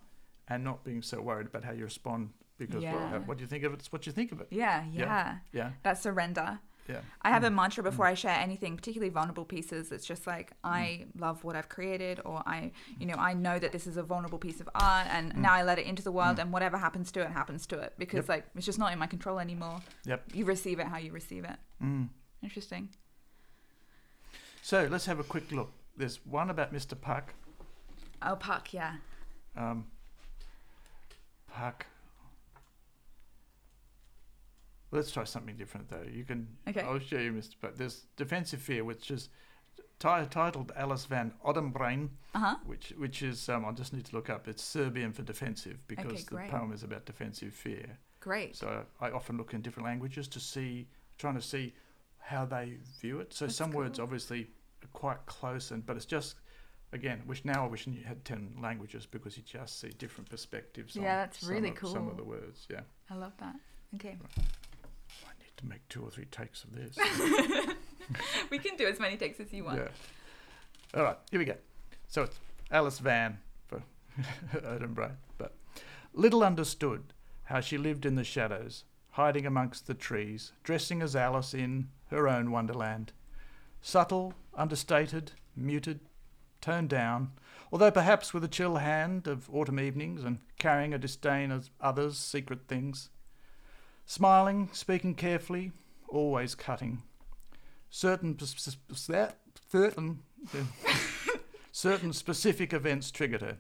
and 0.48 0.64
not 0.64 0.84
being 0.84 1.02
so 1.02 1.20
worried 1.22 1.48
about 1.48 1.64
how 1.64 1.72
you 1.74 1.84
respond 1.84 2.30
because 2.58 2.84
well, 2.84 2.94
Yeah. 2.94 3.18
what 3.20 3.38
do 3.38 3.42
you 3.44 3.48
think 3.48 3.64
of 3.64 3.74
it? 3.74 3.80
It's 3.80 3.92
what 3.92 4.06
you 4.06 4.12
think 4.14 4.32
of 4.32 4.40
it. 4.42 4.48
Yeah, 4.52 4.86
yeah, 4.92 5.04
Yeah. 5.04 5.38
Yeah. 5.52 5.72
That 5.84 5.98
surrender. 5.98 6.60
Yeah. 6.88 7.02
I 7.22 7.30
have 7.32 7.44
a 7.44 7.50
mantra 7.50 7.84
before 7.84 8.06
I 8.06 8.14
share 8.14 8.38
anything, 8.40 8.76
particularly 8.78 9.10
vulnerable 9.10 9.44
pieces. 9.46 9.92
It's 9.92 10.06
just 10.06 10.26
like 10.26 10.54
I 10.64 11.06
Mm. 11.16 11.20
love 11.22 11.44
what 11.44 11.56
I've 11.56 11.68
created, 11.70 12.22
or 12.24 12.42
I, 12.46 12.72
you 12.98 13.06
know, 13.06 13.16
I 13.16 13.34
know 13.34 13.60
that 13.60 13.72
this 13.74 13.88
is 13.88 13.98
a 13.98 14.04
vulnerable 14.04 14.38
piece 14.40 14.62
of 14.62 14.70
art, 14.74 15.08
and 15.10 15.34
Mm. 15.34 15.38
now 15.40 15.54
I 15.54 15.64
let 15.64 15.80
it 15.80 15.86
into 15.86 16.02
the 16.02 16.12
world, 16.12 16.40
and 16.40 16.54
whatever 16.54 16.78
happens 16.78 17.12
to 17.14 17.22
it 17.22 17.32
happens 17.32 17.68
to 17.68 17.80
it 17.80 17.94
because 17.98 18.24
Yep. 18.26 18.30
like 18.30 18.46
it's 18.56 18.66
just 18.66 18.80
not 18.80 18.94
in 18.94 19.00
my 19.00 19.08
control 19.08 19.40
anymore. 19.40 19.82
Yep. 20.06 20.34
You 20.34 20.46
receive 20.46 20.80
it 20.80 20.88
how 20.88 20.98
you 20.98 21.12
receive 21.12 21.44
it. 21.44 21.58
Mm. 21.82 22.10
Interesting. 22.42 22.90
So 24.62 24.88
let's 24.90 25.06
have 25.06 25.20
a 25.20 25.24
quick 25.24 25.52
look. 25.52 25.72
There's 25.96 26.26
one 26.26 26.50
about 26.50 26.74
Mr. 26.74 27.00
Puck. 27.00 27.34
Oh, 28.22 28.36
Puck, 28.36 28.74
yeah. 28.74 28.98
Um, 29.56 29.88
Puck. 31.52 31.86
Let's 34.98 35.12
try 35.12 35.24
something 35.26 35.56
different 35.56 35.90
though. 35.90 36.04
You 36.12 36.24
can. 36.24 36.48
Okay. 36.68 36.82
I'll 36.82 37.00
show 37.00 37.20
you, 37.20 37.32
Mr. 37.32 37.54
Puck. 37.62 37.76
There's 37.76 38.06
Defensive 38.16 38.60
Fear, 38.62 38.84
which 38.84 39.12
is 39.12 39.30
ti- 40.00 40.26
titled 40.30 40.72
Alice 40.76 41.06
van 41.06 41.34
Oddenbrein, 41.46 42.10
Uh 42.34 42.40
huh. 42.40 42.56
which 42.66 42.94
which 42.98 43.22
is 43.22 43.48
um, 43.50 43.64
I 43.66 43.72
just 43.74 43.94
need 43.94 44.06
to 44.06 44.16
look 44.16 44.30
up. 44.30 44.48
It's 44.48 44.64
Serbian 44.64 45.14
for 45.14 45.22
defensive 45.22 45.78
because 45.88 46.26
the 46.26 46.38
poem 46.50 46.72
is 46.74 46.82
about 46.84 47.06
defensive 47.06 47.54
fear. 47.54 48.00
Great. 48.20 48.56
So 48.56 48.86
I 49.00 49.12
often 49.12 49.38
look 49.38 49.54
in 49.54 49.62
different 49.62 49.86
languages 49.88 50.28
to 50.30 50.40
see, 50.40 50.88
trying 51.20 51.36
to 51.36 51.42
see 51.42 51.74
how 52.18 52.44
they 52.46 52.78
view 53.00 53.20
it. 53.20 53.34
So 53.34 53.46
That's 53.46 53.56
some 53.56 53.72
words 53.72 54.00
obviously 54.00 54.50
are 54.84 54.88
quite 54.94 55.24
close, 55.28 55.70
and 55.72 55.86
but 55.86 55.96
it's 55.96 56.06
just 56.06 56.36
again, 56.92 57.22
wish 57.28 57.46
now 57.46 57.66
I 57.66 57.68
wish 57.68 57.86
you 57.86 58.04
had 58.04 58.26
ten 58.26 58.56
languages 58.60 59.06
because 59.06 59.38
you 59.38 59.44
just 59.44 59.80
see 59.80 59.90
different 59.90 60.30
perspectives. 60.30 60.96
Yeah, 60.96 61.02
on 61.02 61.06
that's 61.20 61.40
some 61.42 61.50
really 61.54 61.70
of, 61.70 61.88
Some 61.88 62.08
of 62.08 62.18
the 62.18 62.24
words, 62.24 62.66
yeah. 62.70 62.82
I 63.12 63.16
love 63.16 63.34
that. 63.40 63.56
Okay. 63.96 64.10
I 64.10 64.12
need 64.12 64.20
to 64.20 64.40
make 64.40 64.67
two 65.98 66.04
or 66.04 66.12
three 66.12 66.26
takes 66.26 66.64
of 66.64 66.76
this. 66.76 66.96
we 68.52 68.60
can 68.60 68.76
do 68.78 68.88
as 68.88 69.00
many 69.00 69.18
takes 69.18 69.40
as 69.40 69.52
you 69.52 69.64
want. 69.64 69.80
yeah. 69.80 69.88
All 71.00 71.04
right, 71.04 71.18
here 71.32 71.40
we 71.40 71.46
go. 71.46 71.56
So 72.08 72.24
it's 72.24 72.38
Alice 72.72 73.00
Van 73.00 73.40
for 73.68 73.82
Edinburgh, 74.64 75.18
but 75.38 75.56
little 76.14 76.44
understood 76.44 77.14
how 77.46 77.62
she 77.62 77.78
lived 77.78 78.06
in 78.06 78.16
the 78.16 78.24
shadows, 78.24 78.84
hiding 79.12 79.46
amongst 79.46 79.88
the 79.88 79.94
trees, 79.94 80.52
dressing 80.64 81.02
as 81.02 81.16
Alice 81.16 81.54
in 81.54 81.90
her 82.12 82.28
own 82.28 82.52
wonderland. 82.52 83.12
Subtle, 83.82 84.34
understated, 84.54 85.32
muted, 85.56 86.00
toned 86.62 86.90
down, 86.90 87.32
although 87.72 87.92
perhaps 87.92 88.34
with 88.34 88.44
a 88.44 88.50
chill 88.50 88.76
hand 88.76 89.28
of 89.28 89.50
autumn 89.54 89.80
evenings 89.80 90.24
and 90.24 90.40
carrying 90.60 90.94
a 90.94 90.98
disdain 90.98 91.52
of 91.52 91.70
others' 91.82 92.18
secret 92.18 92.68
things. 92.68 93.10
Smiling, 94.06 94.70
speaking 94.72 95.16
carefully, 95.16 95.72
always 96.08 96.56
cutting. 96.56 97.04
Certain, 97.90 98.36
pers- 98.36 98.78
pers- 98.88 99.34
certain, 99.70 100.20
certain 101.72 102.14
specific 102.14 102.74
events 102.74 103.12
triggered 103.12 103.42
her 103.42 103.58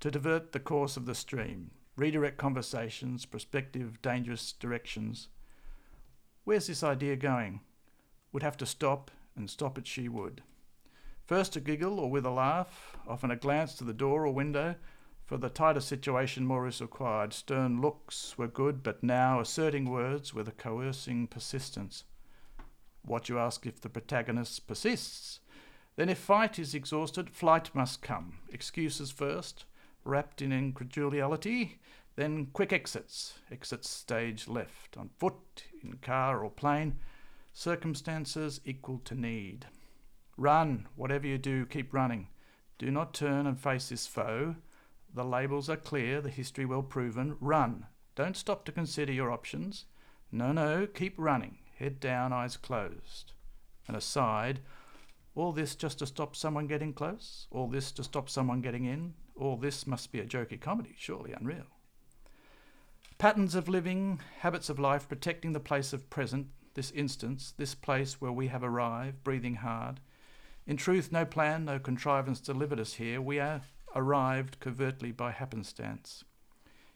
to 0.00 0.10
divert 0.10 0.52
the 0.52 0.60
course 0.60 0.96
of 0.96 1.06
the 1.06 1.14
stream, 1.14 1.70
redirect 1.96 2.36
conversations, 2.36 3.24
prospective, 3.24 4.02
dangerous 4.02 4.52
directions. 4.52 5.28
Where's 6.44 6.66
this 6.66 6.82
idea 6.82 7.16
going? 7.16 7.60
Would 8.32 8.42
have 8.42 8.56
to 8.56 8.66
stop, 8.66 9.10
and 9.36 9.48
stop 9.48 9.78
it 9.78 9.86
she 9.86 10.08
would. 10.08 10.42
First 11.24 11.54
a 11.54 11.60
giggle 11.60 12.00
or 12.00 12.10
with 12.10 12.26
a 12.26 12.30
laugh, 12.30 12.96
often 13.06 13.30
a 13.30 13.36
glance 13.36 13.74
to 13.76 13.84
the 13.84 13.92
door 13.92 14.26
or 14.26 14.34
window. 14.34 14.74
For 15.32 15.38
the 15.38 15.48
tighter 15.48 15.80
situation 15.80 16.44
more 16.44 16.68
is 16.68 16.82
required. 16.82 17.32
Stern 17.32 17.80
looks 17.80 18.36
were 18.36 18.46
good, 18.46 18.82
but 18.82 19.02
now 19.02 19.40
asserting 19.40 19.88
words 19.88 20.34
with 20.34 20.46
a 20.46 20.52
coercing 20.52 21.26
persistence. 21.26 22.04
What 23.00 23.30
you 23.30 23.38
ask 23.38 23.64
if 23.64 23.80
the 23.80 23.88
protagonist 23.88 24.66
persists? 24.66 25.40
Then, 25.96 26.10
if 26.10 26.18
fight 26.18 26.58
is 26.58 26.74
exhausted, 26.74 27.30
flight 27.30 27.74
must 27.74 28.02
come. 28.02 28.40
Excuses 28.52 29.10
first, 29.10 29.64
wrapped 30.04 30.42
in 30.42 30.52
incredulity, 30.52 31.80
then 32.14 32.48
quick 32.52 32.70
exits. 32.70 33.38
Exits 33.50 33.88
stage 33.88 34.48
left, 34.48 34.98
on 34.98 35.08
foot, 35.16 35.64
in 35.82 35.94
car 36.02 36.44
or 36.44 36.50
plane. 36.50 36.98
Circumstances 37.54 38.60
equal 38.66 39.00
to 39.06 39.14
need. 39.14 39.64
Run, 40.36 40.88
whatever 40.94 41.26
you 41.26 41.38
do, 41.38 41.64
keep 41.64 41.94
running. 41.94 42.28
Do 42.76 42.90
not 42.90 43.14
turn 43.14 43.46
and 43.46 43.58
face 43.58 43.88
this 43.88 44.06
foe. 44.06 44.56
The 45.14 45.24
labels 45.24 45.68
are 45.68 45.76
clear, 45.76 46.20
the 46.20 46.30
history 46.30 46.64
well 46.64 46.82
proven. 46.82 47.36
Run. 47.40 47.86
Don't 48.14 48.36
stop 48.36 48.64
to 48.64 48.72
consider 48.72 49.12
your 49.12 49.30
options. 49.30 49.84
No, 50.30 50.52
no, 50.52 50.86
keep 50.86 51.14
running. 51.18 51.58
Head 51.78 52.00
down, 52.00 52.32
eyes 52.32 52.56
closed. 52.56 53.32
And 53.86 53.96
aside, 53.96 54.60
all 55.34 55.52
this 55.52 55.74
just 55.74 55.98
to 55.98 56.06
stop 56.06 56.36
someone 56.36 56.66
getting 56.66 56.92
close? 56.92 57.46
All 57.50 57.68
this 57.68 57.90
to 57.92 58.04
stop 58.04 58.28
someone 58.28 58.60
getting 58.60 58.84
in? 58.84 59.14
All 59.34 59.56
this 59.56 59.86
must 59.86 60.12
be 60.12 60.20
a 60.20 60.26
jokey 60.26 60.60
comedy, 60.60 60.94
surely 60.98 61.32
unreal. 61.32 61.66
Patterns 63.18 63.54
of 63.54 63.68
living, 63.68 64.20
habits 64.40 64.68
of 64.68 64.78
life, 64.78 65.08
protecting 65.08 65.52
the 65.52 65.60
place 65.60 65.92
of 65.92 66.10
present, 66.10 66.48
this 66.74 66.90
instance, 66.90 67.54
this 67.56 67.74
place 67.74 68.20
where 68.20 68.32
we 68.32 68.48
have 68.48 68.64
arrived, 68.64 69.22
breathing 69.24 69.56
hard. 69.56 70.00
In 70.66 70.76
truth, 70.76 71.10
no 71.12 71.24
plan, 71.24 71.64
no 71.64 71.78
contrivance 71.78 72.40
delivered 72.40 72.80
us 72.80 72.94
here. 72.94 73.20
We 73.20 73.38
are 73.40 73.62
arrived 73.94 74.60
covertly 74.60 75.12
by 75.12 75.30
happenstance. 75.30 76.24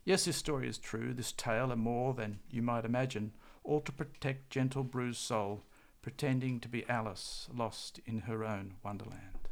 Yes, 0.04 0.24
this 0.24 0.36
story 0.36 0.68
is 0.68 0.78
true, 0.78 1.12
this 1.12 1.32
tale, 1.32 1.72
and 1.72 1.82
more 1.82 2.14
than 2.14 2.38
you 2.50 2.62
might 2.62 2.84
imagine, 2.84 3.32
all 3.64 3.80
to 3.80 3.92
protect 3.92 4.50
gentle 4.50 4.84
bruised 4.84 5.20
soul, 5.20 5.62
pretending 6.00 6.60
to 6.60 6.68
be 6.68 6.88
Alice, 6.88 7.48
lost 7.52 8.00
in 8.06 8.20
her 8.20 8.44
own 8.44 8.74
wonderland. 8.84 9.48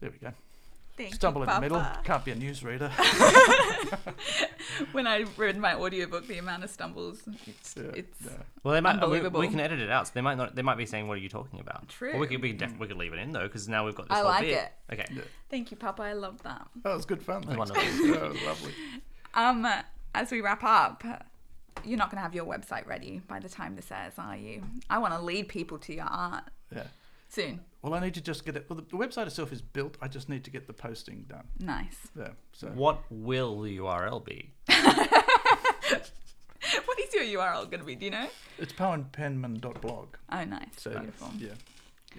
There 0.00 0.10
we 0.10 0.18
go. 0.18 0.32
Thank 0.98 1.14
Stumble 1.14 1.42
you, 1.44 1.48
in 1.48 1.54
the 1.54 1.60
middle. 1.60 1.86
Can't 2.04 2.24
be 2.24 2.32
a 2.32 2.36
newsreader. 2.36 2.90
when 4.92 5.06
I 5.06 5.24
read 5.36 5.56
my 5.56 5.74
audiobook, 5.74 6.26
the 6.26 6.38
amount 6.38 6.64
of 6.64 6.70
stumbles, 6.70 7.22
it's, 7.46 7.76
Yeah, 7.76 7.82
it's 7.94 8.18
yeah. 8.24 8.30
Well, 8.62 8.74
they 8.74 8.80
might. 8.80 8.96
We, 8.96 9.02
Unbelievable. 9.02 9.40
we 9.40 9.48
can 9.48 9.60
edit 9.60 9.80
it 9.80 9.90
out, 9.90 10.08
so 10.08 10.12
they 10.14 10.20
might 10.20 10.36
not. 10.36 10.54
They 10.54 10.62
might 10.62 10.76
be 10.76 10.86
saying, 10.86 11.06
"What 11.08 11.14
are 11.14 11.20
you 11.20 11.28
talking 11.28 11.60
about?" 11.60 11.88
True. 11.88 12.12
Or 12.12 12.18
we 12.18 12.26
could. 12.26 12.42
We, 12.42 12.50
can 12.52 12.58
def- 12.58 12.78
we 12.78 12.86
could 12.88 12.96
leave 12.96 13.12
it 13.12 13.18
in 13.20 13.32
though, 13.32 13.44
because 13.44 13.68
now 13.68 13.86
we've 13.86 13.94
got 13.94 14.08
this 14.08 14.16
I 14.16 14.20
whole 14.20 14.28
like 14.28 14.40
bit. 14.42 14.72
it. 14.90 14.92
Okay. 14.92 15.06
Yeah. 15.14 15.22
thank 15.50 15.70
you, 15.70 15.76
Papa. 15.76 16.02
I 16.02 16.12
love 16.14 16.42
that. 16.42 16.66
That 16.82 16.94
was 16.96 17.04
good 17.04 17.22
fun. 17.22 17.42
That's 17.46 17.70
Thanks. 17.70 18.00
wonderful. 18.00 18.08
That 18.20 18.28
was 18.30 18.42
lovely. 18.42 18.72
Um, 19.34 19.66
as 20.14 20.30
we 20.32 20.40
wrap 20.40 20.64
up, 20.64 21.04
you're 21.84 21.98
not 21.98 22.10
going 22.10 22.18
to 22.18 22.22
have 22.22 22.34
your 22.34 22.44
website 22.46 22.86
ready 22.86 23.20
by 23.28 23.38
the 23.38 23.48
time 23.48 23.76
this 23.76 23.90
airs, 23.92 24.14
are 24.18 24.36
you? 24.36 24.62
I 24.90 24.98
want 24.98 25.14
to 25.14 25.20
lead 25.20 25.48
people 25.48 25.78
to 25.78 25.94
your 25.94 26.06
art 26.06 26.44
Yeah. 26.74 26.84
Soon. 27.28 27.60
Well, 27.82 27.94
I 27.94 28.00
need 28.00 28.14
to 28.14 28.20
just 28.20 28.44
get 28.44 28.56
it. 28.56 28.66
Well, 28.68 28.76
the, 28.76 28.82
the 28.82 28.96
website 28.96 29.26
itself 29.28 29.52
is 29.52 29.62
built. 29.62 29.96
I 30.02 30.08
just 30.08 30.28
need 30.28 30.42
to 30.44 30.50
get 30.50 30.66
the 30.66 30.72
posting 30.72 31.22
done. 31.28 31.44
Nice. 31.60 32.08
Yeah. 32.18 32.30
So 32.52 32.68
What 32.68 33.02
will 33.10 33.60
the 33.62 33.78
URL 33.78 34.24
be? 34.24 34.50
What 36.84 36.98
is 37.00 37.14
your 37.14 37.40
URL 37.40 37.64
going 37.70 37.80
to 37.80 37.84
be? 37.86 37.94
Do 37.94 38.04
you 38.06 38.10
know? 38.10 38.28
It's 38.58 38.72
poeandpenman.blog. 38.72 40.08
Oh, 40.30 40.44
nice. 40.44 40.66
So 40.76 40.90
Beautiful. 40.90 41.30
yeah, 41.38 41.50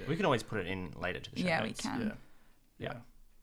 We 0.08 0.16
can 0.16 0.26
always 0.26 0.44
put 0.44 0.60
it 0.60 0.68
in 0.68 0.92
later 1.00 1.20
to 1.20 1.32
the 1.32 1.42
show 1.42 1.46
Yeah, 1.48 1.62
we 1.62 1.68
notes. 1.68 1.82
can. 1.82 2.00
yeah, 2.80 2.88
Yeah. 2.88 2.94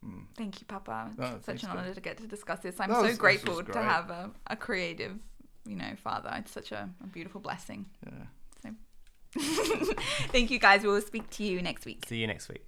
yeah. 0.03 0.09
Mm. 0.09 0.25
Thank 0.37 0.61
you, 0.61 0.67
Papa. 0.67 1.11
Oh, 1.19 1.25
It's 1.37 1.45
thanks, 1.47 1.63
such 1.63 1.71
an 1.71 1.77
honor 1.79 1.95
to 1.95 2.01
get 2.01 2.17
to 2.19 2.27
discuss 2.27 2.61
this. 2.61 2.81
I'm 2.81 2.89
That 2.89 2.97
so 2.97 3.03
was- 3.07 3.19
grateful 3.19 3.57
to 3.59 3.63
great. 3.63 3.85
have 3.85 4.11
a, 4.11 4.31
a 4.49 4.57
creative, 4.57 5.13
you 5.67 5.77
know, 5.77 5.93
father. 6.03 6.31
It's 6.39 6.51
such 6.53 6.73
a, 6.73 6.89
a 7.03 7.07
beautiful 7.07 7.41
blessing. 7.41 7.87
yeah. 8.05 8.13
Thank 10.33 10.51
you, 10.51 10.59
guys. 10.59 10.83
We'll 10.83 11.01
speak 11.01 11.29
to 11.31 11.45
you 11.45 11.63
next 11.63 11.85
week. 11.87 12.05
See 12.07 12.19
you 12.19 12.27
next 12.27 12.49
week. 12.49 12.65